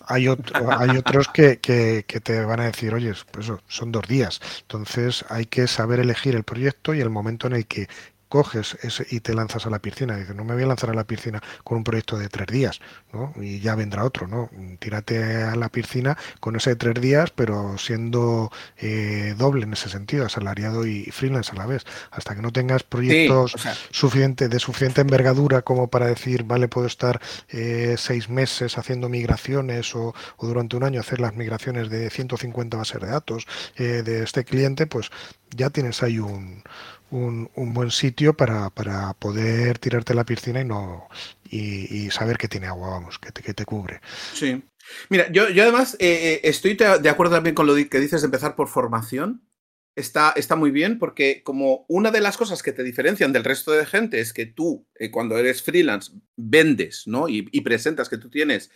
[0.06, 4.40] hay, hay otros que, que, que, te van a decir, oye, pues son dos días.
[4.62, 7.88] Entonces hay que saber elegir el proyecto y el momento en el que
[8.28, 10.16] coges ese y te lanzas a la piscina.
[10.16, 12.80] Dices, no me voy a lanzar a la piscina con un proyecto de tres días,
[13.12, 13.32] ¿no?
[13.40, 14.50] Y ya vendrá otro, ¿no?
[14.78, 19.88] Tírate a la piscina con ese de tres días, pero siendo eh, doble en ese
[19.88, 21.84] sentido, asalariado y freelance a la vez.
[22.10, 23.54] Hasta que no tengas proyectos
[23.90, 29.94] suficiente, de suficiente envergadura como para decir, vale, puedo estar eh, seis meses haciendo migraciones
[29.94, 33.46] o, durante un año hacer las migraciones de 150 bases de datos
[33.76, 35.10] eh, de este cliente, pues
[35.56, 36.62] ya tienes ahí un,
[37.10, 41.08] un, buen sitio para, para, poder tirarte a la piscina y no
[41.48, 44.00] y, saber que tiene agua, vamos, que te, que te cubre.
[44.32, 44.62] Sí.
[45.08, 48.26] Mira, yo, yo además eh, eh, estoy de acuerdo también con lo que dices de
[48.26, 49.48] empezar por formación.
[49.96, 53.70] Está, está, muy bien porque como una de las cosas que te diferencian del resto
[53.70, 57.28] de gente es que tú, eh, cuando eres freelance, vendes ¿no?
[57.28, 58.72] y, presentas que tú tienes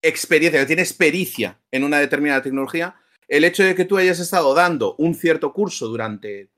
[0.00, 2.96] experiencia, que tienes pericia en una determinada tecnología,
[3.28, 6.50] el hecho de que tú hayas estado dando un cierto curso durante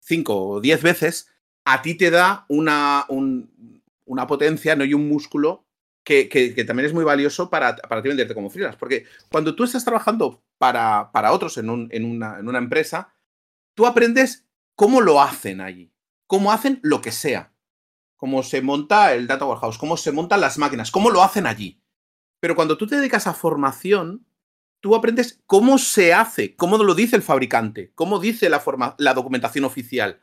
[0.00, 1.30] cinco o diez veces,
[1.64, 3.06] a ti te da una,
[4.06, 4.84] una potencia ¿no?
[4.84, 5.64] y un músculo
[6.04, 8.78] que, también es muy valioso para, para ti venderte como freelance.
[8.78, 13.12] Porque cuando tú estás trabajando para, para otros en, un, en, una, en una empresa,
[13.74, 15.92] tú aprendes cómo lo hacen allí,
[16.26, 17.52] cómo hacen lo que sea,
[18.16, 21.80] cómo se monta el data warehouse, cómo se montan las máquinas, cómo lo hacen allí.
[22.40, 24.26] Pero cuando tú te dedicas a formación,
[24.80, 29.14] tú aprendes cómo se hace, cómo lo dice el fabricante, cómo dice la, forma, la
[29.14, 30.20] documentación oficial.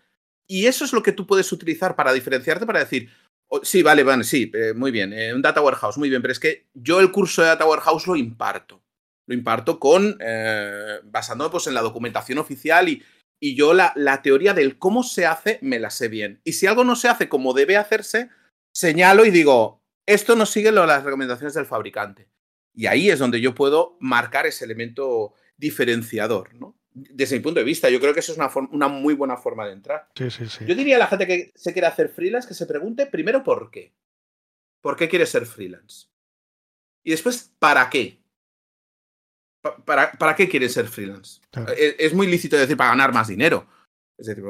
[0.48, 3.10] Y eso es lo que tú puedes utilizar para diferenciarte, para decir,
[3.48, 6.32] oh, sí, vale, vale, sí, eh, muy bien, eh, un Data Warehouse, muy bien, pero
[6.32, 8.82] es que yo el curso de Data Warehouse lo imparto.
[9.28, 13.04] Lo imparto con, eh, basándome pues, en la documentación oficial y,
[13.42, 16.40] y yo la, la teoría del cómo se hace me la sé bien.
[16.46, 18.30] Y si algo no se hace como debe hacerse,
[18.74, 22.30] señalo y digo, esto no sigue las recomendaciones del fabricante.
[22.78, 26.78] Y ahí es donde yo puedo marcar ese elemento diferenciador, ¿no?
[26.94, 29.66] Desde mi punto de vista, yo creo que eso es una, una muy buena forma
[29.66, 30.08] de entrar.
[30.16, 30.64] Sí, sí, sí.
[30.66, 33.72] Yo diría a la gente que se quiere hacer freelance que se pregunte primero por
[33.72, 33.96] qué.
[34.82, 36.06] ¿Por qué quiere ser freelance?
[37.04, 38.22] Y después, ¿para qué?
[39.84, 41.42] ¿Para, para qué quiere ser freelance?
[41.76, 43.68] Es, es, muy lícito decir para ganar más dinero.
[44.20, 44.44] Es decir,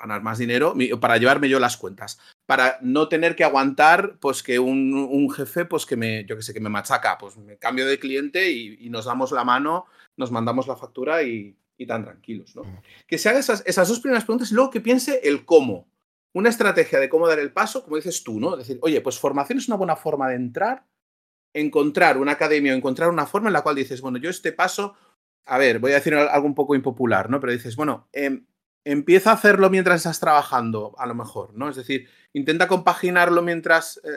[0.00, 4.58] ganar más dinero para llevarme yo las cuentas, para no tener que aguantar pues que
[4.58, 7.98] un, jefe pues que me yo que sé que me machaca, pues me cambio de
[7.98, 9.86] cliente y, nos damos la mano,
[10.16, 12.62] nos mandamos la factura y, tan tranquilos, ¿no?
[13.06, 15.86] Que se haga esas, esas dos primeras preguntas y luego que piense el cómo,
[16.32, 18.56] una estrategia de cómo dar el paso, como dices tú, ¿no?
[18.56, 20.84] decir, oye, pues formación es una buena forma de entrar,
[21.54, 24.94] encontrar una academia o encontrar una forma en la cual dices, bueno, yo este paso,
[25.46, 27.40] a ver, voy a decir algo un poco impopular, ¿no?
[27.40, 28.42] Pero dices, bueno, eh,
[28.92, 31.68] empieza a hacerlo mientras estás trabajando, a lo mejor, ¿no?
[31.68, 33.98] Es decir, intenta compaginarlo mientras...
[33.98, 34.10] Eh,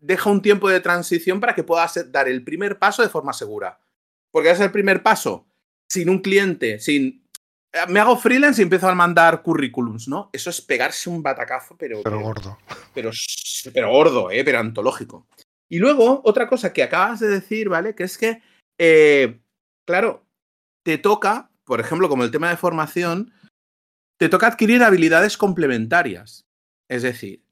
[0.00, 3.78] deja un tiempo de transición para que puedas dar el primer paso de forma segura.
[4.32, 5.46] Porque es el primer paso
[5.88, 7.28] sin un cliente, sin...
[7.72, 10.30] Eh, me hago freelance y empiezo a mandar currículums, ¿no?
[10.32, 12.02] Eso es pegarse un batacazo, pero...
[12.02, 12.58] Pero gordo.
[12.94, 13.10] Pero,
[13.72, 14.42] pero gordo, ¿eh?
[14.44, 15.28] Pero antológico.
[15.68, 17.94] Y luego, otra cosa que acabas de decir, ¿vale?
[17.94, 18.42] Que es que,
[18.78, 19.40] eh,
[19.86, 20.26] claro,
[20.82, 23.32] te toca, por ejemplo, como el tema de formación,
[24.20, 26.46] te toca adquirir habilidades complementarias.
[26.90, 27.42] Es decir,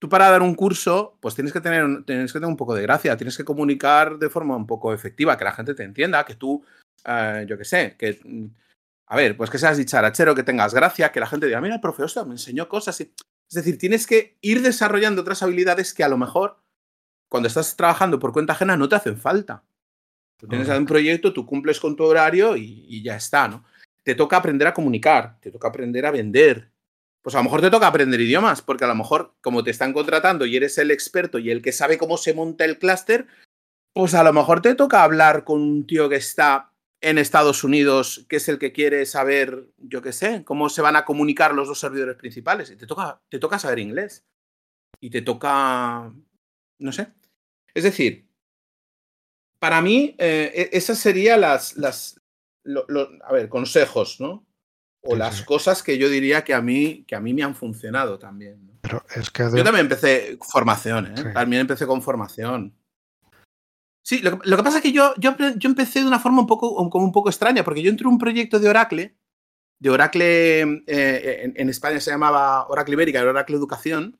[0.00, 2.82] tú para dar un curso, pues tienes que tener, tienes que tener un poco de
[2.82, 6.34] gracia, tienes que comunicar de forma un poco efectiva, que la gente te entienda, que
[6.34, 6.64] tú,
[7.04, 8.46] eh, yo qué sé, que, mm,
[9.06, 11.80] a ver, pues que seas dicharachero, que tengas gracia, que la gente diga, mira, el
[11.80, 13.00] profesor me enseñó cosas.
[13.00, 13.14] Es
[13.50, 16.58] decir, tienes que ir desarrollando otras habilidades que a lo mejor
[17.30, 19.62] cuando estás trabajando por cuenta ajena no te hacen falta.
[20.40, 23.64] Tú tienes un proyecto, tú cumples con tu horario y ya está, ¿no?
[24.04, 26.70] Te toca aprender a comunicar, te toca aprender a vender.
[27.22, 29.94] Pues a lo mejor te toca aprender idiomas, porque a lo mejor como te están
[29.94, 33.26] contratando y eres el experto y el que sabe cómo se monta el clúster,
[33.94, 38.26] pues a lo mejor te toca hablar con un tío que está en Estados Unidos,
[38.28, 41.68] que es el que quiere saber, yo qué sé, cómo se van a comunicar los
[41.68, 42.70] dos servidores principales.
[42.70, 44.24] Y te toca, te toca saber inglés.
[45.00, 46.12] Y te toca,
[46.78, 47.08] no sé.
[47.74, 48.26] Es decir,
[49.58, 52.20] para mí, eh, e-, esas serían las, las,
[53.26, 54.46] a ver, consejos, ¿no?
[55.02, 58.18] O las cosas que yo diría que a mí, que a mí me han funcionado
[58.18, 58.70] también.
[58.80, 61.32] Pero es que Yo también empecé formación, ¿eh?
[61.34, 62.74] También empecé con formación.
[64.02, 66.74] Sí, lo, que pasa es que yo, yo, yo, empecé de una forma un poco,
[66.90, 69.16] como un poco extraña, porque yo entré en un proyecto de Oracle,
[69.78, 74.18] de Oracle, eh, en, España se llamaba Oracle Ibérica, Oracle Educación,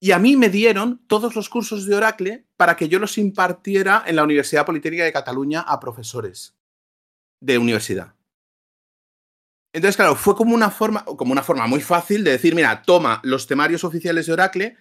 [0.00, 4.04] y a mí me dieron todos los cursos de Oracle para que yo los impartiera
[4.06, 6.56] en la Universidad Politécnica de Cataluña a profesores
[7.42, 8.14] de universidad.
[9.74, 13.20] Entonces, claro, fue como una forma, como una forma muy fácil de decir, mira, toma
[13.24, 14.76] los temarios oficiales de Oracle,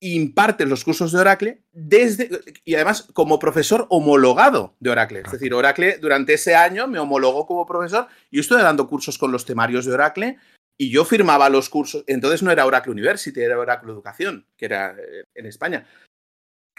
[0.00, 2.30] imparte los cursos de Oracle desde
[2.64, 5.22] y además como profesor homologado de Oracle.
[5.24, 9.18] Es decir, Oracle durante ese año me homologó como profesor y yo estuve dando cursos
[9.18, 10.38] con los temarios de Oracle
[10.76, 12.04] y yo firmaba los cursos.
[12.06, 15.86] Entonces no era Oracle University, era Oracle Educación, que era eh, en España.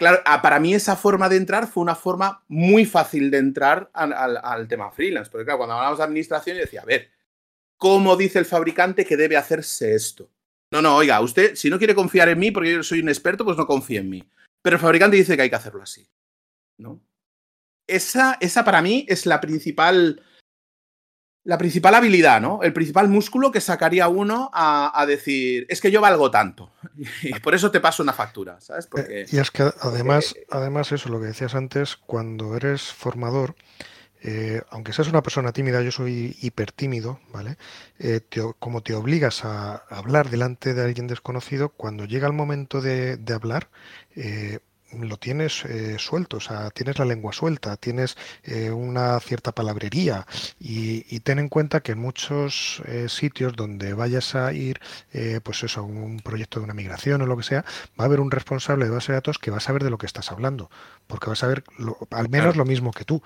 [0.00, 3.90] Claro, ah, para mí esa forma de entrar fue una forma muy fácil de entrar
[3.92, 5.30] al, tema freelance.
[5.30, 7.10] Porque claro, cuando hablamos de administración yo decía, a ver,
[7.76, 10.30] ¿cómo dice el fabricante que debe hacerse esto?
[10.72, 13.44] No, no, oiga, usted, si no quiere confiar en mí porque yo soy un experto,
[13.44, 14.24] pues no confíe en mí.
[14.62, 16.08] Pero el fabricante dice que hay que hacerlo así.
[16.78, 16.98] ¿No?
[17.86, 20.22] Esa, esa para mí es la principal.
[21.44, 22.62] La principal habilidad, ¿no?
[22.62, 26.70] El principal músculo que sacaría uno a, decir, es que yo valgo tanto.
[27.22, 28.86] Y por eso te paso una factura, ¿sabes?
[28.86, 33.54] Porque, y es que además, además eso, lo que decías antes, cuando eres formador,
[34.22, 37.56] eh, aunque seas una persona tímida, yo soy hipertímido, ¿vale?
[37.98, 38.20] Eh,
[38.58, 43.70] como te obligas a hablar delante de alguien desconocido, cuando llega el momento de, hablar,
[44.14, 44.58] eh,
[44.92, 45.64] lo tienes
[45.98, 48.16] suelto, o sea, tienes la lengua suelta, tienes
[48.72, 50.26] una cierta palabrería.
[50.58, 54.80] Y, ten en cuenta que en muchos sitios donde vayas a ir,
[55.42, 57.64] pues eso, un proyecto de una migración o lo que sea,
[57.98, 59.98] va a haber un responsable de base de datos que va a saber de lo
[59.98, 60.70] que estás hablando,
[61.10, 61.64] porque va a saber
[62.10, 63.22] al menos lo mismo que tú.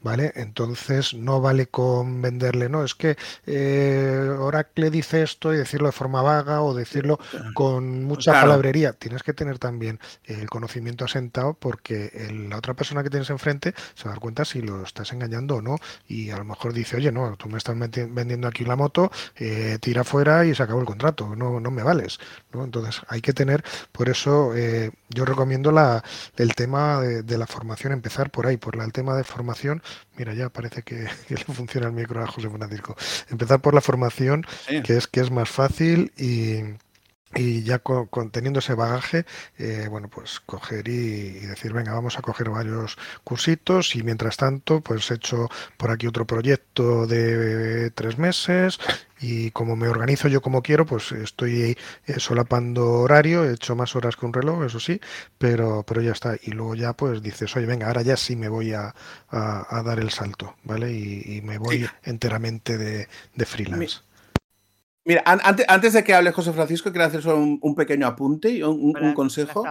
[0.00, 0.32] ¿Vale?
[0.36, 3.16] Entonces no vale con venderle, no, es que
[3.46, 7.18] eh, Oracle dice esto y decirlo de forma vaga o decirlo
[7.52, 8.92] con mucha palabrería.
[8.92, 12.12] Tienes que tener también el conocimiento asentado porque
[12.48, 15.56] la otra persona que tienes enfrente se va a dar cuenta si lo estás engañando
[15.56, 15.78] o no.
[16.06, 19.78] Y a lo mejor dice, oye, no, tú me estás vendiendo aquí la moto, eh,
[19.80, 22.20] tira fuera y se acabó el contrato, no, no me vales.
[22.52, 22.62] ¿no?
[22.64, 26.04] Entonces hay que tener, por eso eh, yo recomiendo la,
[26.36, 29.82] el tema de, la formación, empezar por ahí, por el tema de formación
[30.16, 32.96] Mira, ya parece que, le funciona el micro a José Francisco.
[33.30, 34.44] Empezar por la formación,
[34.84, 36.60] que es que es más fácil y,
[37.34, 39.26] y ya con, teniendo ese bagaje,
[39.58, 44.80] eh, bueno, pues coger y, decir, venga, vamos a coger varios cursitos y mientras tanto,
[44.80, 48.78] pues he hecho por aquí otro proyecto de tres meses
[49.20, 51.76] y como me organizo yo como quiero, pues estoy
[52.06, 55.00] eh, solapando horario, he hecho más horas que un reloj, eso sí,
[55.38, 56.36] pero, pero ya está.
[56.42, 58.94] Y luego ya pues dices, oye, venga, ahora ya sí me voy a,
[59.30, 60.92] dar el salto, ¿vale?
[60.92, 64.00] Y, me voy enteramente de, de freelance.
[65.08, 68.62] Mira, antes, antes, de que hable José Francisco, quiero hacer solo un, pequeño apunte y
[68.62, 69.64] un, consejo.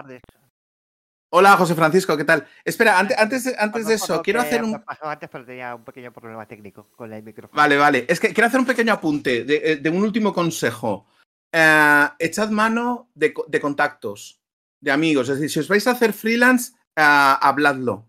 [1.30, 2.48] Hola, José Francisco, ¿qué tal?
[2.66, 4.82] Espera, antes, antes, de, antes de eso, quiero hacer un.
[5.00, 7.56] Antes, pero tenía un pequeño problema técnico con el micrófono.
[7.56, 8.06] Vale, vale.
[8.10, 11.06] Es que quiero hacer un pequeño apunte de, eh, un último consejo.
[11.52, 13.32] Eh, echad mano de,
[13.62, 14.42] contactos,
[14.82, 15.30] de amigos.
[15.30, 18.08] Es decir, si os vais a hacer freelance, eh, habladlo.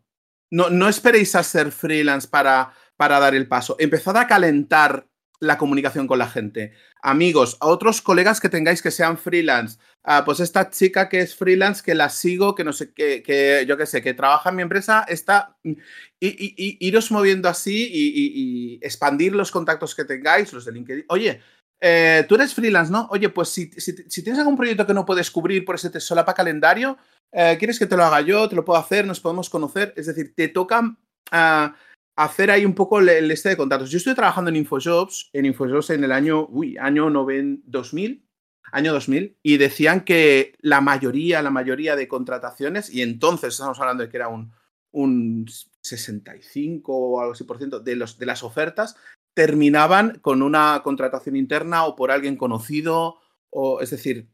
[0.51, 3.77] No, no esperéis a ser freelance para, para dar el paso.
[3.79, 5.08] Empezad a calentar
[5.41, 6.73] la comunicación con la gente.
[7.03, 9.79] Amigos, a otros colegas que tengáis que sean freelance.
[10.03, 13.65] Ah, pues esta chica que es freelance, que la sigo, que no sé, que, que
[13.69, 15.57] yo qué sé, que trabaja en mi empresa, está.
[15.63, 15.77] Y,
[16.21, 21.05] iros moviendo así y, expandir los contactos que tengáis, los de LinkedIn.
[21.09, 21.41] Oye,
[21.81, 23.07] eh, tú eres freelance, ¿no?
[23.11, 26.99] Oye, pues si, tienes algún proyecto que no puedes cubrir por ese te solapa calendario,
[27.31, 28.49] eh, ¿quieres que te lo haga yo?
[28.49, 29.07] ¿Te lo puedo hacer?
[29.07, 29.93] ¿Nos podemos conocer?
[29.97, 30.99] Es decir, te tocan.
[31.31, 31.75] Ah,
[32.19, 33.91] hacer ahí un poco el, este de contactos.
[33.91, 38.29] Yo estoy trabajando en Infojobs, en Infojobs en el año, uy, año 2000,
[38.73, 44.03] año 2000, y decían que la mayoría, la mayoría de contrataciones, y entonces estamos hablando
[44.03, 44.53] de que era un,
[44.91, 45.47] un
[45.81, 48.97] 65 o algo así por ciento de, los, de las ofertas,
[49.33, 53.19] terminaban con una contratación interna o por alguien conocido,
[53.51, 54.29] o es decir,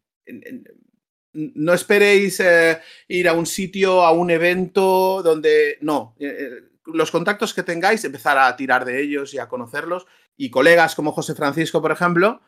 [1.34, 6.16] no esperéis eh, ir a un sitio, a un evento donde no.
[6.18, 10.06] Eh, eh, los contactos que tengáis, empezar a tirar de ellos y a conocerlos.
[10.36, 12.40] Y colegas como José Francisco, por ejemplo,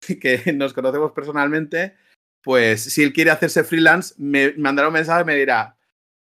[0.20, 1.96] que nos conocemos personalmente,
[2.42, 5.76] pues si él quiere hacerse freelance, me mandará un mensaje y me dirá,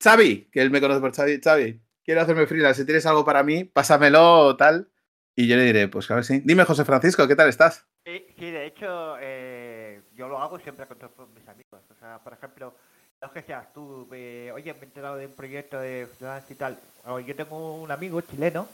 [0.02, 3.42] Xavi, que él me conoce por Xavi, Xavi, quiero hacerme freelance, si tienes algo para
[3.42, 4.90] mí, pásamelo o tal.
[5.36, 6.42] Y yo le diré, pues claro, sí.
[6.44, 7.86] Dime, José Francisco, ¿qué tal estás?
[8.04, 11.82] Sí, de hecho, eh, yo lo hago siempre con todos mis amigos.
[11.90, 12.74] O sea, por ejemplo,
[13.20, 16.08] no que seas tú, eh, oye, me he enterado de un proyecto de
[16.48, 16.78] y tal.
[17.26, 18.68] Yo tengo un amigo chileno,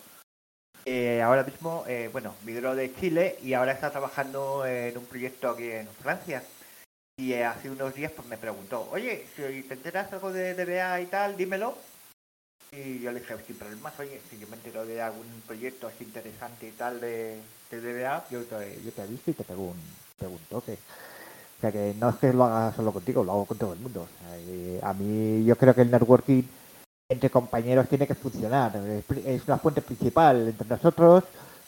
[0.84, 5.50] eh, ahora mismo, eh, bueno, migró de Chile y ahora está trabajando en un proyecto
[5.50, 6.42] aquí en Francia.
[7.16, 11.06] Y hace unos días pues me preguntó, oye, si te enteras algo de DBA y
[11.06, 11.78] tal, dímelo.
[12.72, 16.02] Y yo le dije, sin problemas, oye, si yo me entero de algún proyecto así
[16.02, 17.40] interesante y tal de,
[17.70, 19.80] de DBA, yo te, yo te aviso y te pregunto
[20.18, 20.78] te un toque
[21.60, 24.06] sea que no es que lo haga solo contigo, lo hago con todo el mundo.
[24.82, 26.42] a mí yo creo que el networking
[27.08, 28.72] entre compañeros tiene que funcionar.
[29.26, 31.24] Es una fuente principal entre nosotros.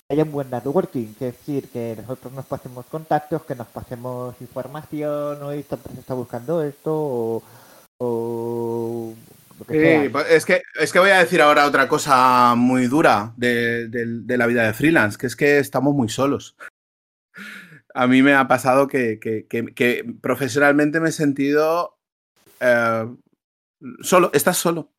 [0.09, 4.37] Hay un buen networking, que es decir, que nosotros nos pasemos contactos, que nos pasemos
[4.41, 7.43] información, o esta empresa está buscando esto,
[7.99, 9.14] o,
[9.59, 13.32] lo que pues, Es que, es que voy a decir ahora otra cosa muy dura
[13.37, 16.55] de, de la vida de freelance, que es que estamos muy solos.
[17.97, 21.99] A mí me ha pasado que, que, que, profesionalmente me he sentido
[22.61, 23.07] eh,
[24.01, 24.92] solo, estás solo.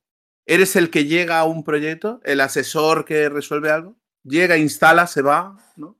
[0.47, 5.21] Eres el que llega a un proyecto, el asesor que resuelve algo, llega, instala, se
[5.21, 5.99] va, ¿no?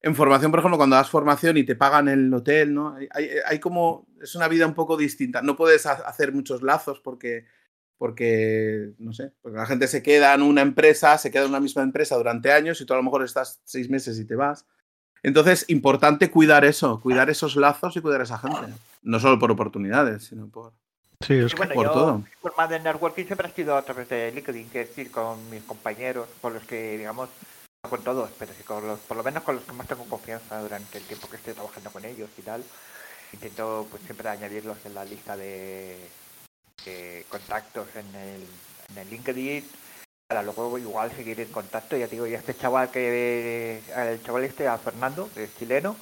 [0.00, 2.96] En formación, por ejemplo, cuando das formación y te pagan el hotel, ¿no?
[2.96, 5.42] Hay, hay, hay como, es una vida un poco distinta.
[5.42, 7.46] No puedes hacer muchos lazos porque,
[7.98, 11.60] porque, no sé, porque la gente se queda en una empresa, se queda en una
[11.60, 14.66] misma empresa durante años y tú a lo mejor estás seis meses y te vas.
[15.22, 18.72] Entonces, importante cuidar eso, cuidar esos lazos y cuidar a esa gente.
[19.02, 20.72] No solo por oportunidades, sino por,
[21.26, 22.18] Sí, es bueno, por yo, todo.
[22.18, 25.48] mi forma de networking siempre ha sido a través de LinkedIn, que es decir, con
[25.50, 27.30] mis compañeros, con los que, digamos,
[27.82, 30.04] no con todos, pero sí con los, por lo menos con los que más tengo
[30.04, 32.62] confianza durante el tiempo que estoy trabajando con ellos y tal.
[33.32, 35.96] Intento, pues, siempre añadirlos en la lista de,
[36.84, 38.46] de contactos en el,
[38.90, 39.64] en el LinkedIn
[40.26, 41.96] para luego igual seguir en contacto.
[41.96, 45.56] Ya te digo, y a este chaval que, el chaval este, a Fernando, que es
[45.56, 45.96] chileno,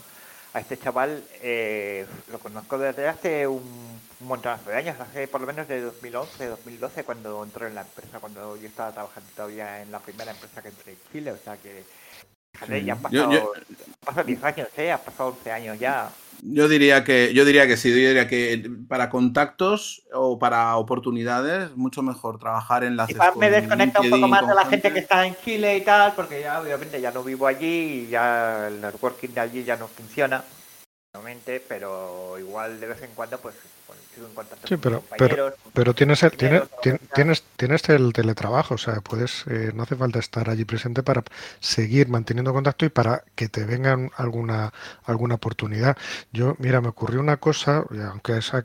[0.55, 5.47] a este chaval eh, lo conozco desde hace un, montón de años, hace por lo
[5.47, 9.93] menos de 2011, 2012, cuando entró en la empresa, cuando yo estaba trabajando todavía en
[9.93, 11.85] la primera empresa que entré en Chile, o sea que
[12.55, 12.87] fíjate, Sí.
[12.87, 14.93] ya han pasado, yo- han pasado 10 años, ¿eh?
[14.93, 16.11] Han pasado 11 años ya.
[16.47, 21.75] Yo diría que, yo diría que sí, yo diría que para contactos o para oportunidades,
[21.75, 24.93] mucho mejor trabajar en la Quizás me desconecta un poco más de la gente.
[24.93, 28.69] que está en Chile y tal, porque ya obviamente ya no vivo allí y ya
[28.69, 30.45] el networking de allí ya no funciona,
[31.19, 33.55] obviamente, pero igual de vez en cuando pues,
[33.87, 35.55] pues, sigo en contacto Sí, pero- compañeros.
[35.73, 37.15] Pero tienes el, tiene- Dinero, tien- trabajar.
[37.15, 41.23] tienes, tienes el teletrabajo, o sea, puedes, eh, no hace falta estar allí presente para
[41.61, 44.73] seguir manteniendo contacto y para que te vengan alguna,
[45.05, 45.97] alguna oportunidad.
[46.33, 48.65] Yo, mira, me ocurrió una cosa, aunque es ha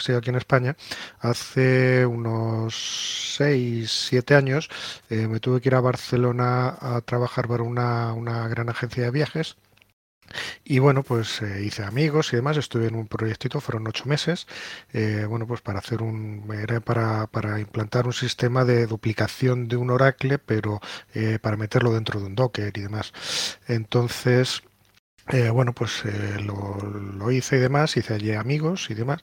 [0.00, 0.76] sido aquí en España,
[1.20, 4.68] hace unos 6, 7 años
[5.10, 9.10] eh, me tuve que ir a Barcelona a trabajar para una, una gran agencia de
[9.10, 9.56] viajes.
[10.64, 14.46] Y bueno, pues eh, hice amigos y demás, estuve en un proyectito, fueron ocho meses,
[14.92, 19.76] eh, bueno, pues para hacer un, era para, para implantar un sistema de duplicación de
[19.76, 20.80] un Oracle, pero
[21.14, 23.12] eh, para meterlo dentro de un Docker y demás.
[23.66, 24.62] Entonces,
[25.52, 26.02] bueno, pues
[26.42, 29.22] lo, lo hice y demás, hice allí amigos y demás,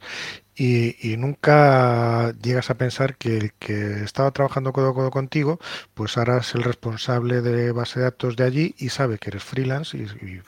[0.58, 5.60] y, y nunca llegas a pensar que el que estaba trabajando codo a codo contigo,
[5.94, 9.44] pues ahora es el responsable de base de datos de allí y sabe que eres
[9.44, 9.98] freelance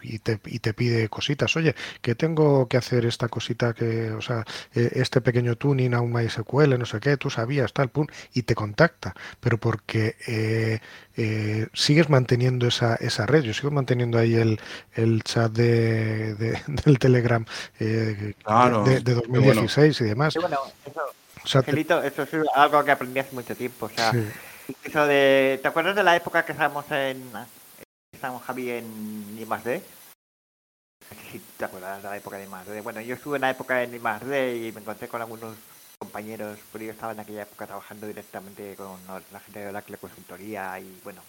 [0.01, 1.55] y, te, y te pide cositas.
[1.55, 6.01] Oye, que tengo que hacer esta cosita que, o sea, eh, este pequeño tuning a
[6.01, 10.79] un MySQL, no sé qué, tú sabías, tal, pum, y te contacta, pero porque eh,
[11.21, 14.57] eh, sigues manteniendo esa, esa red, yo sigo manteniendo ahí el,
[14.93, 17.45] el chat de, de- del Telegram
[17.79, 20.33] eh, Claro, de, de qué 2016 y demás.
[20.35, 21.01] Y bueno, eso,
[21.43, 24.23] O sea, te- Angelito, eso es algo que aprendí hace mucho tiempo, o sea, sí.
[24.83, 27.21] eso de, ¿te acuerdas de la época que estábamos en,
[28.13, 29.81] estábamos Javi en I más D?
[31.11, 32.79] No sé si te acuerdas de la época de I más D.
[32.81, 35.55] Bueno, yo estuve en la época en I más D y me encontré con algunos
[35.99, 38.97] compañeros, pero yo estaba en aquella época trabajando directamente con
[39.31, 41.21] la gente de Oracle Consultoría y bueno,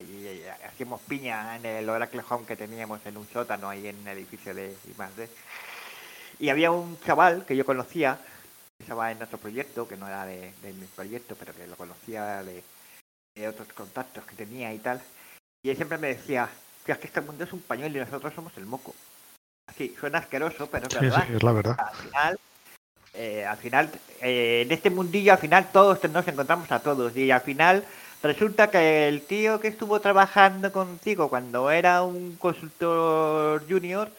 [0.00, 4.18] y, hacíamos piña en el Oracle Home que teníamos en un sótano ahí en el
[4.18, 5.28] edificio de más D.
[6.40, 8.18] Y había un chaval que yo conocía,
[8.78, 11.76] que estaba en otro proyecto, que no era de, de mi proyecto, pero que lo
[11.76, 12.64] conocía de,
[13.36, 15.00] de otros contactos que tenía y tal.
[15.62, 16.48] Y él siempre me decía,
[16.84, 18.94] "Tío, es que este mundo es un pañuelo y nosotros somos el moco.
[19.68, 21.26] Así, suena asqueroso, pero es Sí, verdad.
[21.26, 21.76] sí, es la verdad.
[21.78, 22.40] Al final,
[23.14, 23.90] eh, al final
[24.22, 27.16] eh, en este mundillo, al final todos nos encontramos a todos.
[27.16, 27.84] Y al final
[28.22, 34.10] resulta que el tío que estuvo trabajando contigo cuando era un consultor junior,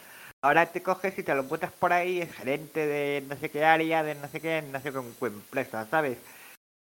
[0.42, 3.64] ahora te coges y te lo encuentras por ahí, es gerente de no sé qué
[3.64, 6.18] área, de no sé qué, no sé qué empresa, ¿sabes?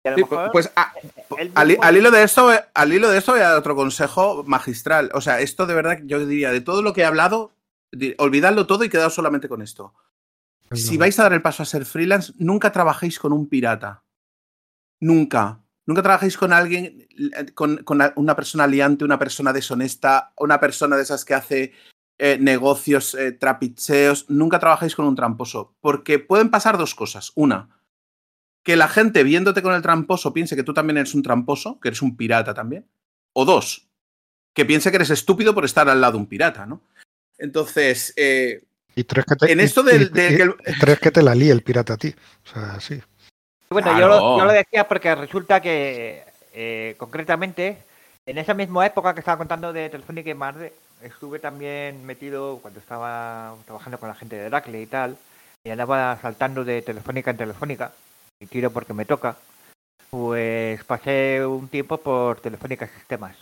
[0.06, 0.94] A lo Sí, mejor pues a-
[1.38, 3.76] él al, mismo- al hilo de esto, al hilo de esto voy a dar otro
[3.76, 5.10] consejo magistral.
[5.14, 7.52] O sea, esto de verdad, yo diría, de todo lo que he hablado,
[8.18, 9.94] olvidadlo todo y quedaos solamente con esto.
[10.76, 14.04] Si vais a dar el paso a ser freelance, nunca trabajéis con un pirata.
[15.00, 15.62] Nunca.
[15.86, 17.84] Nunca trabajéis con alguien, eh, con,
[18.16, 21.74] una persona liante, una persona deshonesta, una persona de esas que hace
[22.18, 24.30] eh, negocios, eh, trapicheos.
[24.30, 25.76] Nunca trabajéis con un tramposo.
[25.82, 27.32] Porque pueden pasar dos cosas.
[27.36, 27.70] Una,
[28.64, 31.90] que la gente viéndote con el tramposo piense que tú también eres un tramposo, que
[31.90, 32.88] eres un pirata también.
[33.34, 33.90] O dos,
[34.54, 36.82] que piense que eres estúpido por estar al lado de un pirata, ¿no?
[37.38, 38.64] Entonces, eh,
[38.96, 41.12] Y tres que te, en esto y- del- de y- que el- y tres que
[41.12, 42.14] te la líe el pirata a ti.
[42.46, 43.02] O sea, sí.
[43.70, 46.24] Bueno, yo, lo, yo lo decía porque resulta que,
[46.54, 47.78] eh, concretamente,
[48.26, 52.80] en esa misma época que estaba contando de Telefónica y Marde, estuve también metido cuando
[52.80, 55.18] estaba trabajando con la gente de Oracle y tal,
[55.64, 57.92] y andaba saltando de Telefónica en Telefónica,
[58.40, 59.38] y tiro porque me toca,
[60.12, 63.36] pues pasé un tiempo por Telefónica Sistemas.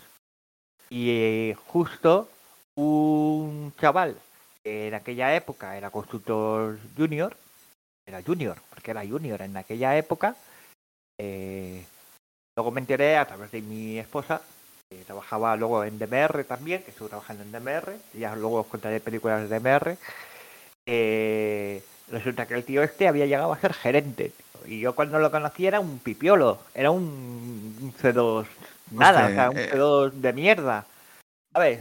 [0.90, 2.30] Y justo
[2.76, 4.16] un chaval
[4.64, 7.36] en aquella época era constructor junior,
[8.08, 10.36] era junior, porque era junior en aquella época.
[11.20, 11.84] Eh,
[12.56, 14.42] luego me enteré a través de mi esposa,
[14.90, 19.00] que trabajaba luego en DMR también, que estuvo trabajando en DMR, ya luego os contaré
[19.00, 19.98] películas de DMR.
[20.86, 24.34] Eh, resulta que el tío este había llegado a ser gerente.
[24.66, 28.46] Y yo cuando lo conocí era un pipiolo, era un, C2
[28.92, 30.86] nada, o sea, un eh, C2 de mierda.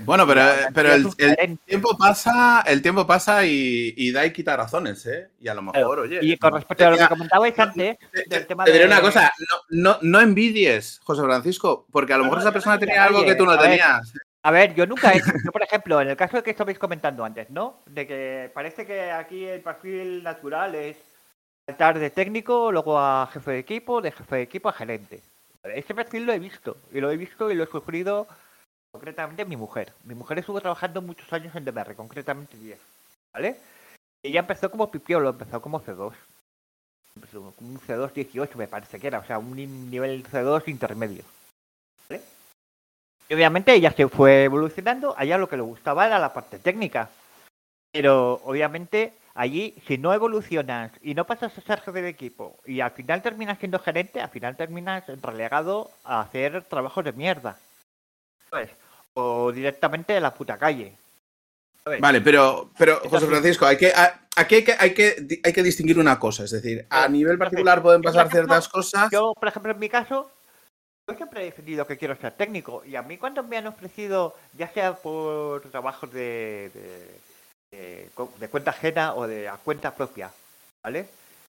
[0.04, 0.42] Bueno, pero,
[0.74, 5.28] pero el, tiempo pasa, el tiempo pasa y, da y quita razones, ¿eh?
[5.40, 6.18] Y a lo mejor, oye.
[6.22, 9.32] Y con respecto a lo que comentabais antes, del tema te diré una cosa,
[9.68, 13.46] no, no, envidies, José Francisco, porque a lo mejor esa persona tenía algo que tú
[13.46, 14.12] no tenías.
[14.42, 16.78] a ver, yo nunca he hecho, yo por ejemplo, en el caso de que estabais
[16.78, 17.78] comentando antes, ¿no?
[17.86, 20.96] De que parece que aquí el perfil natural es
[21.66, 25.20] saltar de técnico, luego a jefe de equipo, de jefe de equipo a gerente.
[25.62, 28.26] Ese perfil lo he visto, y lo he visto y lo he sufrido
[28.90, 29.92] concretamente mi mujer.
[30.04, 32.78] Mi mujer estuvo trabajando muchos años en DMR, concretamente 10,
[33.32, 33.56] ¿vale?
[34.22, 36.12] Ella empezó como pipiolo, empezó como C2.
[37.16, 39.54] Empezó como un C2 18 me parece que era, o sea, un
[39.90, 41.24] nivel C2 intermedio.
[42.08, 42.22] ¿Vale?
[43.28, 47.10] Y obviamente ella se fue evolucionando, allá lo que le gustaba era la parte técnica.
[47.92, 52.80] Pero obviamente allí, si no evolucionas y no pasas a ser jefe de equipo y
[52.80, 57.58] al final terminas siendo gerente, al final terminas relegado a hacer trabajos de mierda.
[58.50, 58.70] ¿Sabes?
[59.14, 60.96] o directamente de la puta calle.
[61.98, 63.92] Vale, pero, pero José Francisco, hay que,
[64.36, 67.82] aquí hay que, hay, que, hay que distinguir una cosa, es decir, a nivel particular
[67.82, 69.08] pueden pasar ciertas cosas.
[69.10, 70.30] Yo, por ejemplo, en mi caso,
[71.08, 74.36] yo siempre he defendido que quiero ser técnico y a mí cuando me han ofrecido,
[74.56, 76.70] ya sea por trabajos de,
[77.72, 80.30] de, de cuenta ajena o de a cuenta propia,
[80.84, 81.08] ¿vale?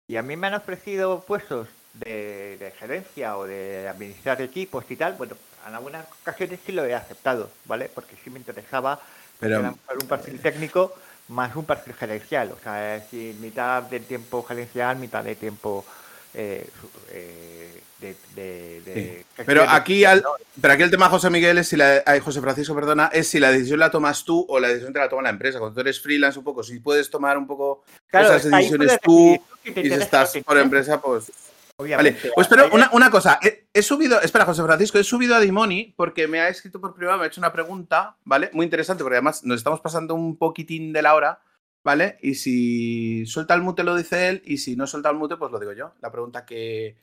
[0.08, 5.14] Y a mí me han ofrecido puestos de, gerencia o de administrar equipos y tal,
[5.14, 5.36] bueno,
[5.68, 7.90] en algunas ocasiones sí lo he aceptado, ¿vale?
[7.94, 9.00] Porque sí me interesaba
[9.40, 9.62] Pero...
[9.62, 10.94] un perfil técnico
[11.30, 15.86] más un perfil gerencial, o sea, es mitad del tiempo gerencial, mitad de tiempo
[16.34, 16.68] eh,
[17.12, 20.24] eh, de, Pero aquí al,
[20.60, 23.52] pero aquí el tema José Miguel es si la José Francisco, perdona, es si la
[23.52, 25.60] decisión la tomas tú o la decisión te la toma la empresa.
[25.60, 29.74] Cuando tú eres freelance un poco, si puedes tomar un poco esas decisiones tú, y
[29.74, 31.32] si estás por empresa, pues
[31.78, 33.40] Vale, pues pero una, cosa,
[33.74, 37.18] he, subido, espera José Francisco, he subido a Dimoni porque me ha escrito por privado,
[37.18, 38.52] me ha hecho una pregunta, ¿vale?
[38.54, 41.42] Muy interesante porque además nos estamos pasando un poquitín de la hora,
[41.84, 42.20] ¿vale?
[42.22, 45.52] Y si suelta el mute lo dice él y si no suelta el mute pues
[45.52, 46.96] lo digo yo, la pregunta que,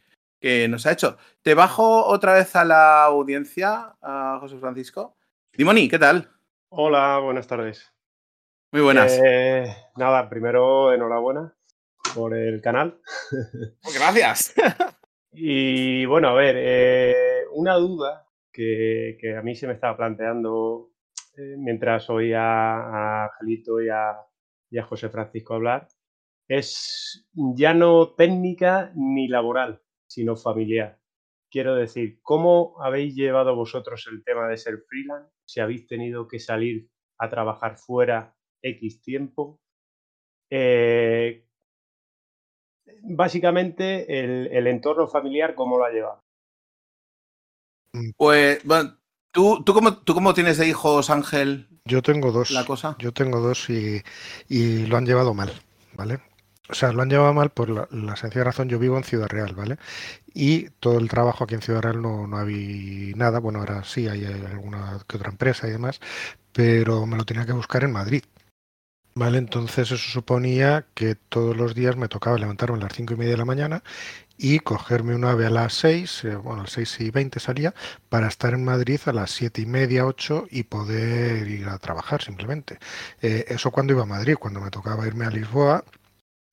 [0.69, 1.19] nos ha hecho.
[1.43, 5.17] Te bajo otra vez a la audiencia, a José Francisco.
[5.53, 6.31] Dimoni, ¿qué tal?
[6.69, 7.93] Hola, buenas tardes.
[8.71, 9.21] Muy buenas.
[9.23, 9.67] Eh,
[9.97, 11.55] nada, primero enhorabuena
[12.15, 13.01] por el canal.
[13.83, 14.55] Oh, gracias.
[15.33, 20.93] y bueno, a ver, eh, una duda que, a mí se me estaba planteando
[21.37, 24.17] eh, mientras oía a y a,
[24.71, 25.89] y a José Francisco hablar
[26.51, 30.99] es ya no técnica ni laboral, sino familiar.
[31.49, 35.33] Quiero decir, ¿cómo habéis llevado vosotros el tema de ser freelance?
[35.45, 36.89] Si habéis tenido que salir
[37.19, 39.61] a trabajar fuera X tiempo.
[40.51, 41.47] Eh,
[43.03, 46.23] básicamente el, entorno familiar, ¿cómo lo ha llevado?
[47.93, 48.11] Mm.
[48.17, 48.97] Pues, bueno,
[49.33, 51.69] ¿tú, tú, cómo, ¿tú cómo tienes de hijos, Ángel?
[51.85, 52.51] Yo tengo dos.
[52.51, 52.97] La cosa.
[52.99, 54.03] Yo tengo dos y,
[54.49, 55.51] y lo han llevado mal,
[55.95, 56.21] ¿vale?
[56.71, 59.55] O sea, lo han llevado mal por la, sencilla razón, yo vivo en Ciudad Real,
[59.55, 59.77] ¿vale?
[60.33, 64.07] Y todo el trabajo aquí en Ciudad Real no, no había nada, bueno, ahora sí
[64.07, 66.01] hay alguna que otra empresa y demás,
[66.53, 68.23] pero me lo tenía que buscar en Madrid.
[69.21, 73.17] Vale, entonces eso suponía que todos los días me tocaba levantarme a las cinco y
[73.19, 73.83] media de la mañana
[74.39, 77.75] y cogerme un ave a las 6, eh, bueno, a las 6 y 20 salía,
[78.09, 82.23] para estar en Madrid a las siete y media, 8 y poder ir a trabajar
[82.23, 82.79] simplemente.
[83.21, 85.85] Eh, eso cuando iba a Madrid, cuando me tocaba irme a Lisboa,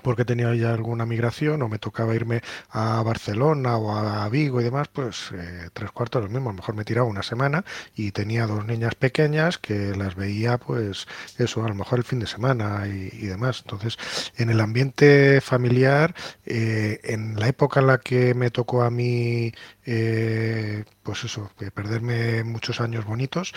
[0.04, 4.64] porque tenía ya alguna migración o me tocaba irme a Barcelona o a Vigo y
[4.64, 6.49] demás, pues eh, tres cuartos lo mismo.
[6.49, 7.65] A lo mejor me tiraba una semana
[7.95, 11.07] y tenía dos niñas pequeñas que las veía, pues
[11.38, 13.61] eso, a lo mejor el fin de semana y, demás.
[13.65, 13.98] Entonces,
[14.38, 16.14] en el ambiente familiar,
[16.45, 19.52] eh, en la época en la que me tocó a mí,
[19.86, 23.53] eh, pues eso, perderme muchos años bonitos,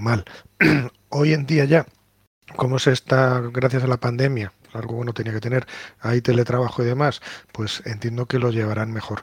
[0.00, 0.24] mal.
[1.08, 1.86] Hoy en día ya,
[2.56, 5.66] como se está, gracias a la pandemia, algo bueno tenía que tener,
[6.00, 7.20] hay teletrabajo y demás,
[7.52, 9.22] pues entiendo que lo llevarán mejor.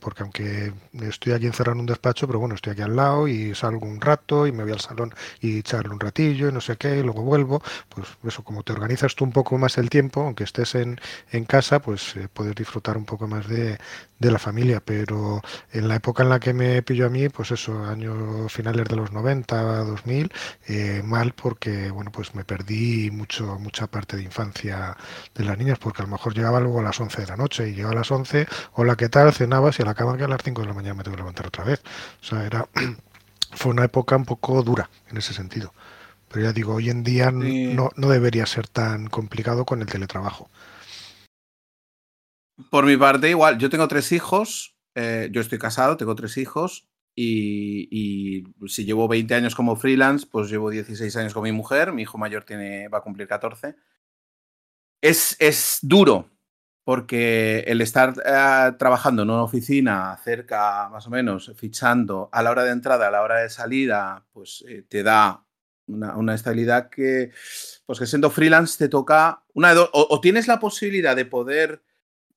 [0.00, 3.54] Porque aunque estoy aquí encerrado en un despacho, pero bueno, estoy aquí al lado y
[3.54, 6.76] salgo un rato y me voy al salón y charlo un ratillo y no sé
[6.76, 10.22] qué, y luego vuelvo, pues eso, como te organizas tú un poco más el tiempo,
[10.22, 10.98] aunque estés en,
[11.30, 13.78] en casa, pues eh, puedes disfrutar un poco más de,
[14.18, 15.42] de la familia, pero
[15.72, 18.96] en la época en la que me pilló a mí, pues eso, años finales de
[18.96, 20.32] los 90, 2000,
[20.66, 24.96] eh, mal porque, bueno, pues me perdí mucho, mucha parte de infancia
[25.34, 27.68] de las niñas, porque a lo mejor llegaba luego a las 11 de la noche
[27.68, 29.32] y llegaba a las 11, hola, ¿qué tal?
[29.32, 31.22] Cenabas y a la cama que a las 5 de la mañana me tengo que
[31.22, 31.82] levantar otra vez.
[32.22, 32.68] O sea, era,
[33.52, 35.72] fue una época un poco dura en ese sentido.
[36.28, 40.50] Pero ya digo, hoy en día no, no debería ser tan complicado con el teletrabajo.
[42.70, 46.88] Por mi parte, igual, yo tengo tres hijos, eh, yo estoy casado, tengo tres hijos
[47.14, 52.02] y, si llevo 20 años como freelance, pues llevo 16 años con mi mujer, mi
[52.02, 53.76] hijo mayor tiene, va a cumplir 14.
[55.02, 56.30] Es, es duro,
[56.86, 62.52] porque el estar eh, trabajando en una oficina cerca, más o menos, fichando a la
[62.52, 65.44] hora de entrada, a la hora de salida, pues eh, te da
[65.88, 67.32] una, estabilidad que,
[67.86, 71.82] pues que siendo freelance te toca, una o, o, tienes la posibilidad de poder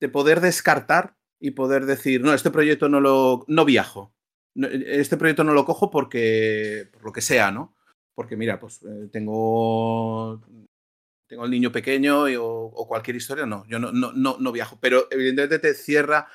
[0.00, 4.12] de poder descartar y poder decir, no, este proyecto no lo no viajo.
[4.56, 7.76] Este proyecto no lo cojo porque, por lo que sea, ¿no?
[8.16, 10.42] Porque mira, pues eh, tengo,
[11.30, 14.78] tengo el niño pequeño y, o, cualquier historia, no, yo no, no, no, no viajo.
[14.80, 16.26] Pero evidentemente te cierra,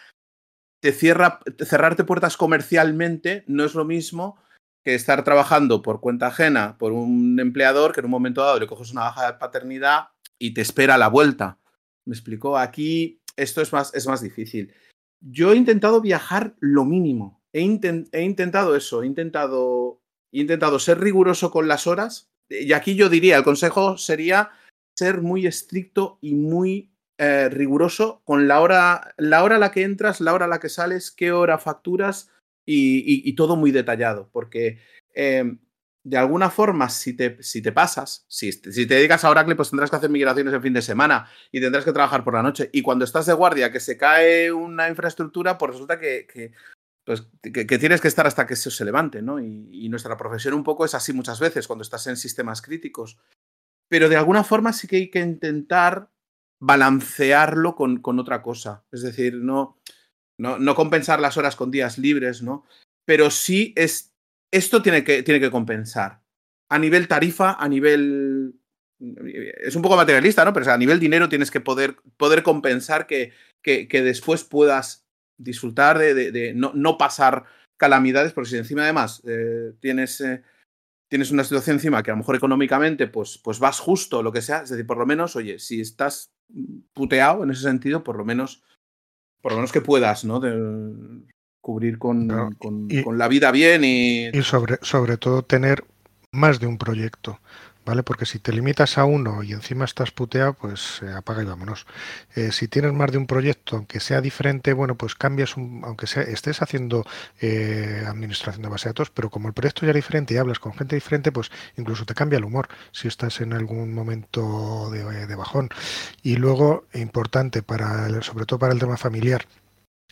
[0.82, 4.42] te cierra, cerrarte puertas comercialmente no es lo mismo
[4.86, 8.68] que estar trabajando por cuenta ajena por un empleador que en un momento dado le
[8.68, 11.60] coges una baja de paternidad y te espera la vuelta.
[12.06, 14.74] Me explicó, aquí esto es más, es más difícil.
[15.20, 17.44] Yo he intentado viajar lo mínimo.
[17.52, 17.60] He,
[18.14, 20.00] he intentado eso, he intentado,
[20.32, 22.30] he intentado ser riguroso con las horas.
[22.48, 24.52] Y aquí yo diría, el consejo sería
[24.98, 29.84] ser muy estricto y muy eh, riguroso con la hora, la hora a la que
[29.84, 32.30] entras, la hora a la que sales, qué hora facturas
[32.66, 34.30] y, todo muy detallado.
[34.32, 34.80] Porque
[35.14, 35.58] eh,
[36.06, 39.90] de alguna forma, si te, si te pasas, si, te dedicas a Oracle, pues tendrás
[39.90, 42.70] que hacer migraciones el fin de semana y tendrás que trabajar por la noche.
[42.74, 46.54] Y cuando estás de guardia, que se cae una infraestructura, pues resulta que,
[47.04, 49.40] pues, que, que, tienes que estar hasta que eso se levante, ¿no?
[49.40, 53.18] Y, y, nuestra profesión un poco es así muchas veces cuando estás en sistemas críticos.
[53.90, 56.10] Pero de alguna forma sí que hay que intentar
[56.62, 58.84] balancearlo con, con otra cosa.
[58.92, 59.80] Es decir, no,
[60.40, 62.66] no, no compensar las horas con días libres, ¿no?
[63.06, 64.16] Pero sí es
[64.56, 66.22] esto tiene que, tiene que compensar.
[66.70, 68.56] A nivel tarifa, a nivel.
[69.00, 70.54] Es un poco materialista, ¿no?
[70.54, 75.06] Pero a nivel dinero tienes que poder, poder compensar que, que, que después puedas
[75.38, 77.44] disfrutar de, de, de no, no, pasar
[77.78, 80.44] calamidades, porque si encima además eh, tienes, eh,
[81.08, 84.42] tienes una situación encima que a lo mejor económicamente pues, pues vas justo, lo que
[84.42, 86.32] sea, es decir, por lo menos, oye, si estás
[86.94, 88.64] puteado en ese sentido, por lo menos,
[89.42, 90.40] por lo menos que puedas, ¿no?
[90.40, 91.26] De,
[91.62, 94.28] cubrir con, no, con, y, con, la vida bien y...
[94.28, 95.84] Y sobre, sobre todo tener
[96.32, 97.40] más de un proyecto,
[97.86, 98.04] ¿vale?
[98.04, 101.86] Porque si te limitas a uno y encima estás puteado, pues eh, apaga y vámonos.
[102.36, 106.08] Eh, si tienes más de un proyecto, aunque sea diferente, bueno, pues cambias, un, aunque
[106.08, 107.06] sea, estés haciendo
[107.40, 110.60] eh, administración de base de datos, pero como el proyecto ya es diferente y hablas
[110.60, 115.36] con gente diferente, pues incluso te cambia el humor si estás en algún momento de,
[115.36, 115.70] bajón.
[116.24, 119.46] Y luego, importante, para el, sobre todo para el tema familiar,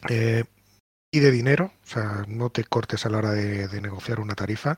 [0.10, 4.36] y de dinero, o sea, no te cortes a la hora de, de negociar una
[4.36, 4.78] tarifa.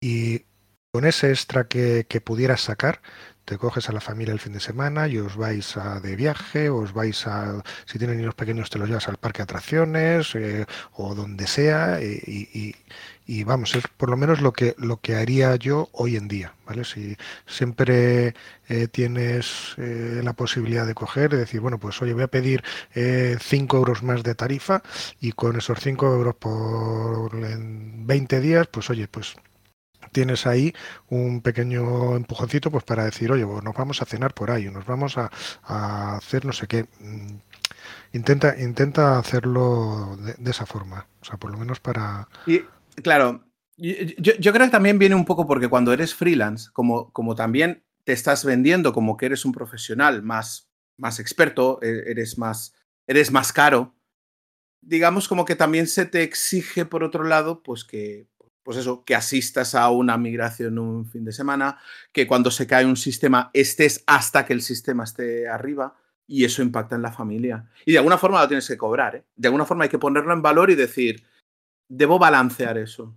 [0.00, 0.44] Y
[0.90, 3.00] con ese extra que, pudieras sacar,
[3.44, 6.68] te coges a la familia el fin de semana y os vais a de viaje,
[6.70, 10.66] os vais a, si tienen niños pequeños, te los llevas al parque de atracciones eh,
[10.92, 12.76] o donde sea y, y,
[13.26, 16.54] y, vamos, es por lo menos lo que, lo que haría yo hoy en día,
[16.66, 16.84] ¿vale?
[16.84, 17.16] Si
[17.46, 18.34] siempre
[18.68, 22.62] eh, tienes eh, la posibilidad de coger, de decir, bueno, pues oye, voy a pedir
[22.94, 23.38] 5 eh,
[23.78, 24.82] euros más de tarifa
[25.20, 29.36] y con esos 5 euros por 20 días, pues oye, pues
[30.12, 30.72] tienes ahí
[31.08, 34.86] un pequeño empujoncito pues para decir, oye, pues nos vamos a cenar por ahí, nos
[34.86, 35.30] vamos a,
[36.16, 36.86] hacer no sé qué.
[38.12, 42.28] Intenta, intenta hacerlo de, de, esa forma, o sea, por lo menos para...
[42.46, 42.62] Y,
[43.02, 43.44] claro,
[43.76, 47.84] yo, yo, creo que también viene un poco porque cuando eres freelance, como, como también
[48.04, 52.74] te estás vendiendo como que eres un profesional más, más experto, e, eres más,
[53.06, 53.94] eres más caro,
[54.80, 58.26] digamos como que también se te exige por otro lado, pues que
[58.68, 61.78] pues eso, que asistas a una migración un fin de semana,
[62.12, 65.96] que cuando se cae un sistema estés hasta que el sistema esté arriba
[66.26, 67.70] y eso impacta en la familia.
[67.86, 69.24] Y de alguna forma lo tienes que cobrar, ¿eh?
[69.34, 71.24] De alguna forma hay que ponerlo en valor y decir,
[71.88, 73.16] debo balancear eso.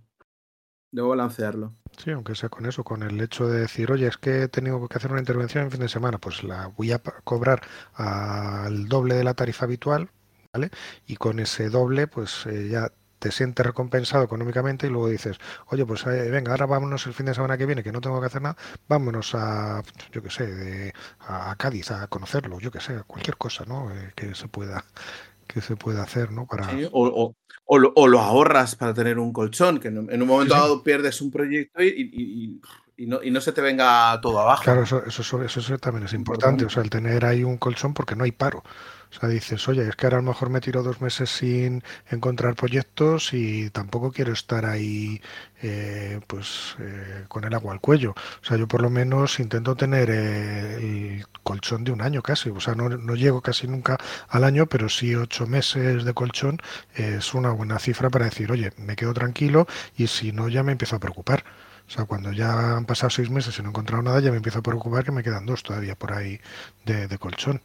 [0.90, 1.74] Debo balancearlo.
[2.02, 4.88] Sí, aunque sea con eso, con el hecho de decir, oye, es que he tenido
[4.88, 7.60] que hacer una intervención en fin de semana, pues la voy a cobrar
[7.92, 10.08] al doble de la tarifa habitual,
[10.50, 10.70] ¿vale?
[11.06, 12.90] Y con ese doble, pues eh, ya
[13.22, 17.26] te sientes recompensado económicamente y luego dices, oye, pues eh, venga, ahora vámonos el fin
[17.26, 18.56] de semana que viene, que no tengo que hacer nada,
[18.88, 19.80] vámonos a,
[20.10, 23.92] yo qué sé, de- a Cádiz a conocerlo, yo qué sé, cualquier cosa, ¿no?
[23.92, 24.84] Eh, que se pueda
[25.46, 26.46] que se pueda hacer, ¿no?
[26.46, 27.34] Para Sí, o, o-
[27.66, 30.66] o lo, o lo ahorras para tener un colchón, que en, un momento Sí, sí.
[30.66, 32.60] dado pierdes un proyecto y, y-
[32.96, 34.62] y- no, y no se te venga todo abajo.
[34.64, 36.64] Claro, eso, eso, eso, eso también es Importante.
[36.64, 38.62] o sea, el tener ahí un colchón porque no hay paro.
[39.14, 41.82] O sea, dices, oye, es que ahora a lo mejor me tiro dos meses sin
[42.10, 45.20] encontrar proyectos y tampoco quiero estar ahí
[45.62, 48.12] eh, pues eh, con el agua al cuello.
[48.12, 50.76] O sea, yo por lo menos intento tener eh,
[51.18, 52.50] el colchón de un año casi.
[52.50, 53.98] O sea, no, no llego casi nunca
[54.28, 56.58] al año, pero sí ocho meses de colchón
[56.94, 59.66] es una buena cifra para decir, oye, me quedo tranquilo
[59.96, 61.44] y si no ya me empiezo a preocupar.
[61.86, 64.38] O sea, cuando ya han pasado seis meses y no he encontrado nada, ya me
[64.38, 66.40] empiezo a preocupar que me quedan dos todavía por ahí
[66.86, 67.60] de, de colchón.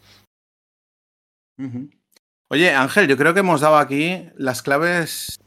[2.49, 5.39] Oye, Ángel, yo creo que hemos dado aquí las claves.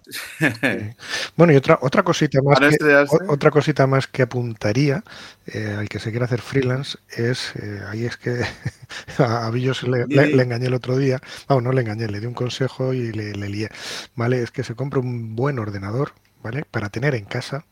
[1.37, 5.03] Bueno, y otra, otra cosita más que, otra cosita más que apuntaría
[5.47, 8.43] eh, al que se quiera hacer freelance es, eh, ahí es que
[9.19, 10.03] a, a Billos le,
[10.43, 13.49] engañé el otro día, vamos, no le engañé, le di un consejo y le, le
[13.49, 13.71] lié,
[14.15, 14.43] ¿vale?
[14.43, 16.13] Es que se compre un buen ordenador,
[16.43, 16.65] ¿vale?
[16.71, 17.65] Para tener en casa.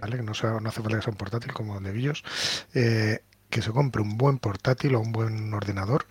[0.00, 0.16] ¿vale?
[0.16, 2.24] Que no, sea, no hace falta que sea un portátil como el de Billos,
[2.72, 6.06] eh, que se compre un buen portátil o un buen ordenador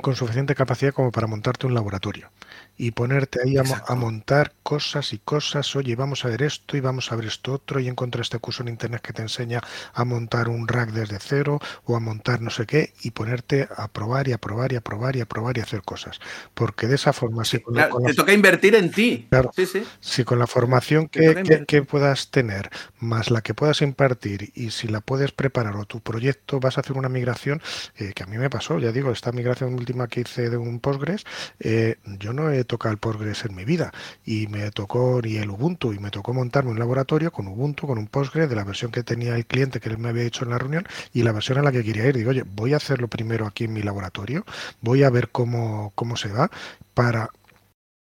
[0.00, 2.30] con suficiente capacidad como para montarte un laboratorio
[2.76, 5.76] y ponerte ahí a, a montar cosas y cosas.
[5.76, 7.78] Oye, vamos a ver esto y vamos a ver esto otro.
[7.80, 9.60] Y encontré este curso en internet que te enseña
[9.94, 13.88] a montar un rack desde cero o a montar no sé qué y ponerte a
[13.88, 16.18] probar y a probar y a probar y a probar y a hacer cosas.
[16.54, 19.26] Porque de esa forma, si con, la- Claro, con la- te toca invertir en ti.
[19.30, 19.50] Claro.
[19.54, 19.84] Sí, sí.
[20.00, 24.88] si con la formación que, que puedas tener, más la que puedas impartir, y si
[24.88, 27.60] la puedes preparar o tu proyecto vas a hacer una migración,
[27.96, 30.80] eh, que a mí me pasó, ya digo, esta migración última que hice de un
[30.80, 31.24] Postgres,
[31.60, 33.92] eh, yo no he tocado el Postgres en mi vida,
[34.24, 37.98] y me tocó ni el Ubuntu, y me tocó montarme un laboratorio con Ubuntu, con
[37.98, 40.50] un Postgres, de la versión que tenía el cliente que él me había hecho en
[40.50, 42.16] la reunión, y la versión en la que quería ir.
[42.16, 44.44] Digo, oye, voy a hacerlo primero aquí en mi laboratorio,
[44.80, 46.50] voy a ver cómo, cómo se va,
[46.94, 47.30] para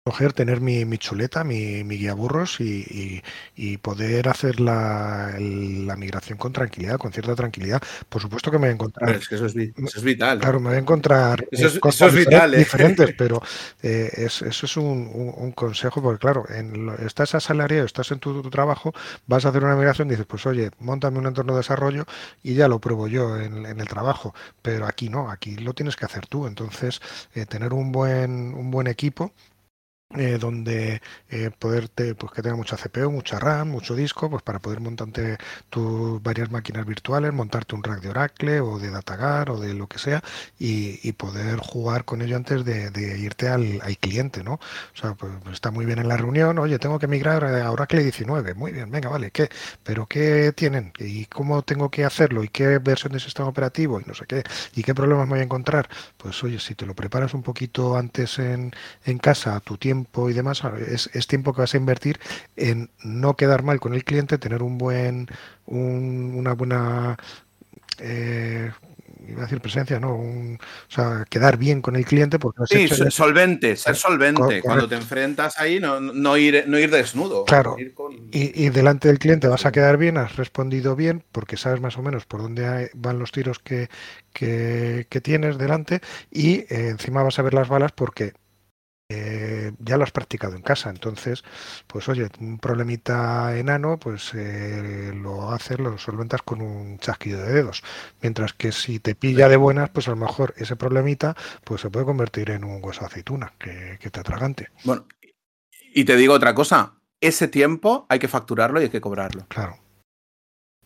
[0.04, 3.22] coger, tener mi, mi chuleta, mi, mi guía burros y, y-
[3.54, 5.32] y poder hacer la,
[5.96, 7.80] migración con tranquilidad, con cierta tranquilidad.
[8.08, 10.02] Por supuesto que me voy a encontrar, Pero es que eso es, vi- eso es
[10.04, 10.38] vital.
[10.40, 12.58] claro, me voy a encontrar Eso eh, es- cosas eso es vital, ¿eh?
[12.58, 13.40] diferentes, pero
[13.82, 18.10] eh, es- eso es un, un- un consejo, porque claro, en lo- estás asalariado, estás
[18.10, 18.92] en tu, tu trabajo,
[19.28, 22.06] vas a hacer una migración, dices, pues oye, montame un entorno de desarrollo
[22.42, 25.94] y ya lo pruebo yo en, en el trabajo, pero aquí no, aquí lo tienes
[25.96, 27.00] que hacer tú, entonces
[27.34, 29.32] eh, tener un buen, un buen equipo
[30.16, 34.59] eh, donde eh, poderte, pues que tenga mucha CPU, mucha RAM, mucho disco, pues para
[34.59, 35.39] poder montarte
[35.70, 39.86] tus varias máquinas virtuales, montarte un rack de Oracle o de DataGar o de lo
[39.86, 40.22] que sea
[40.59, 44.55] y, poder jugar con ello antes de, irte al, al cliente, ¿no?
[44.55, 44.60] O
[44.94, 48.55] sea, pues está muy bien en la reunión, oye, tengo que migrar a Oracle 19,
[48.55, 49.48] muy bien, venga, vale, ¿qué?
[49.84, 50.93] ¿Pero qué tienen?
[50.98, 52.43] ¿Y cómo tengo que hacerlo?
[52.44, 54.01] ¿Y qué versión de sistema operativo?
[54.01, 54.43] Y no sé qué,
[54.74, 55.89] ¿y qué problemas me voy a encontrar?
[56.16, 58.72] Pues oye, si te lo preparas un poquito antes en,
[59.05, 62.18] en casa, tu tiempo y demás, es, es tiempo que vas a invertir
[62.56, 65.28] en no quedar mal con el cliente, tener un buen,
[65.66, 67.16] un- una buena,
[67.98, 68.70] eh,
[69.28, 70.16] iba a decir presencia, ¿no?
[70.16, 74.40] Un- o sea, quedar bien con el cliente porque Sí, so- solvente, ser solvente.
[74.42, 74.66] correcto.
[74.66, 77.44] Cuando te enfrentas ahí, no, no, ir, no ir desnudo.
[77.44, 77.76] Claro.
[77.78, 81.56] ir con- Y, y delante del cliente vas a quedar bien, has respondido bien, porque
[81.56, 83.88] sabes más o menos por dónde van los tiros que,
[84.32, 86.00] que- que tienes delante,
[86.32, 88.32] y eh, encima vas a ver las balas porque
[89.14, 90.90] eh, ya lo has practicado en casa.
[90.90, 91.44] Entonces,
[91.86, 97.52] pues oye, un problemita enano, pues eh, lo haces, lo solventas con un chasquido de
[97.52, 97.82] dedos.
[98.20, 101.90] Mientras que si te pilla de buenas, pues a lo mejor ese problemita pues se
[101.90, 104.70] puede convertir en un hueso de aceituna que, que te atragante.
[104.84, 105.06] Bueno,
[105.94, 106.94] y te digo otra cosa.
[107.20, 109.47] Ese tiempo hay que facturarlo y hay que cobrarlo.
[109.48, 109.81] Claro.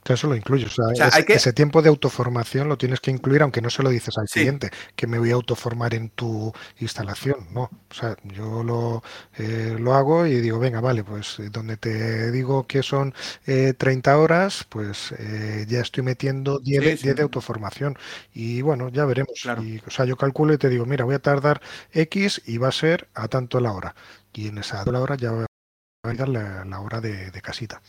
[0.08, 0.68] Eso lo incluyes.
[0.68, 3.42] O sea, O sea, ese, hay que- ese tiempo de autoformación lo tienes que incluir,
[3.42, 4.40] aunque no se lo dices al Sí.
[4.40, 7.48] cliente, que me voy a autoformar en tu instalación.
[7.52, 7.62] No.
[7.90, 9.02] O sea, yo lo,
[9.36, 13.14] eh, lo hago y digo, venga, vale, pues eh, donde te digo que son
[13.46, 17.02] eh, 30 horas, pues eh, ya estoy metiendo 10, Sí, de, sí.
[17.04, 17.96] 10 de autoformación.
[18.32, 19.32] Y bueno, ya veremos.
[19.42, 19.62] Claro.
[19.62, 21.60] Y, o sea, yo calculo y te digo, mira, voy a tardar
[21.92, 23.94] X y va a ser a tanto la hora.
[24.32, 25.46] Y en esa la hora ya va
[26.04, 27.80] a dar la, la hora de, de casita.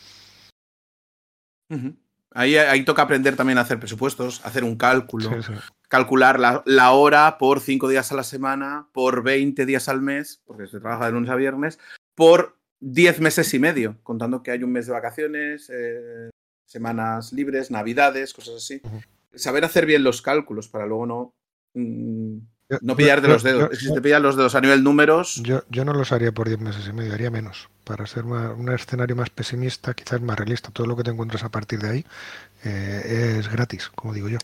[2.32, 5.52] Ahí, ahí toca aprender también a hacer presupuestos, hacer un cálculo, Sí, sí.
[5.88, 10.42] calcular la, la hora por 5 días a la semana, por 20 días al mes,
[10.44, 11.78] porque se trabaja de lunes a viernes,
[12.14, 16.30] por 10 meses y medio, contando que hay un mes de vacaciones, eh,
[16.66, 18.82] semanas libres, navidades, cosas así.
[19.34, 21.34] Saber hacer bien los cálculos para luego no
[22.68, 23.78] mm, no pillar de los dedos.
[23.78, 25.36] si te pillan los dedos a nivel números.
[25.42, 27.68] Yo, yo no los haría por 10 meses y medio, haría menos.
[27.84, 30.70] Para ser un escenario más pesimista, quizás más realista.
[30.70, 32.06] Todo lo que te encuentras a partir de ahí
[32.64, 34.38] eh, es gratis, como digo yo.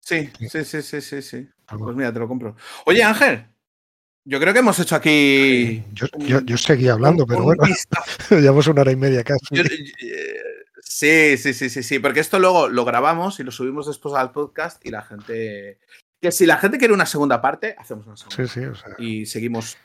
[0.00, 1.48] Sí, sí, sí, sí, sí, sí.
[1.66, 2.56] Pues mira, te lo compro.
[2.84, 3.46] Oye, Ángel,
[4.26, 5.82] yo creo que hemos hecho aquí.
[5.92, 6.06] Yo,
[6.40, 7.62] yo, seguía hablando, pero bueno,
[8.30, 9.44] llevamos una hora y media casi.
[9.52, 9.66] Eh,
[10.82, 14.32] sí, sí, sí, sí, sí, porque esto luego lo grabamos y lo subimos después al
[14.32, 15.78] podcast y la gente.
[16.24, 18.36] Que si la gente quiere una segunda parte, hacemos una segunda.
[18.36, 18.94] Sí, sí, o sea...
[18.96, 19.76] Y seguimos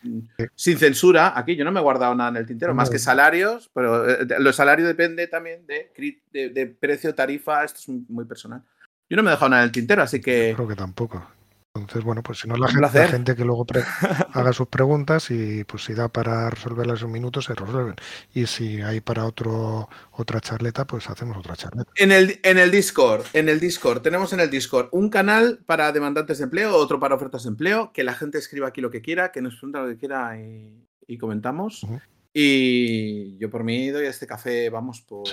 [0.55, 1.33] sin censura.
[1.37, 4.25] Aquí yo no me he guardado nada en el tintero, más que salarios, pero eh,
[4.39, 5.91] los salarios depende también de,
[6.31, 8.63] de precio, tarifa, esto es muy personal.
[9.09, 10.53] Yo no me he dejado nada en el tintero, así que.
[10.55, 11.27] creo que tampoco.
[11.81, 13.65] Entonces, bueno, pues si no la gente, la gente, que luego
[14.33, 17.95] haga sus preguntas y pues si da para resolverlas en un minuto, se resuelven.
[18.33, 21.91] Y si hay para otro otra charleta, pues hacemos otra charleta.
[21.95, 25.91] En el, en el Discord, en el Discord, tenemos en el Discord un canal para
[25.91, 29.01] demandantes de empleo, otro para ofertas de empleo, que la gente escriba aquí lo que
[29.01, 31.85] quiera, que nos pregunta lo que quiera y, comentamos.
[32.31, 35.27] Y yo por mí doy a este café, vamos, por,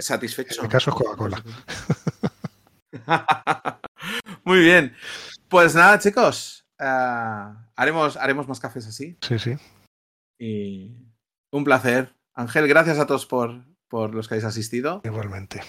[0.00, 0.60] satisfecho.
[0.60, 1.42] En mi caso es Coca-Cola.
[4.44, 4.94] Muy bien.
[5.48, 6.66] Pues nada, chicos.
[6.78, 9.16] Eh, haremos, haremos más cafés así.
[9.20, 9.56] Sí, sí.
[10.38, 10.96] Y
[11.50, 12.14] un placer.
[12.34, 15.00] Ángel, gracias a todos por, por los que habéis asistido.
[15.04, 15.62] Igualmente.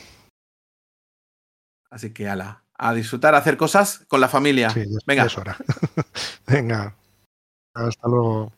[1.90, 4.70] Así que ala, a disfrutar, a hacer cosas con la familia.
[4.72, 5.26] Sí, Venga.
[5.26, 5.58] Es hora.
[6.48, 6.96] Venga.
[7.74, 8.52] Hasta luego.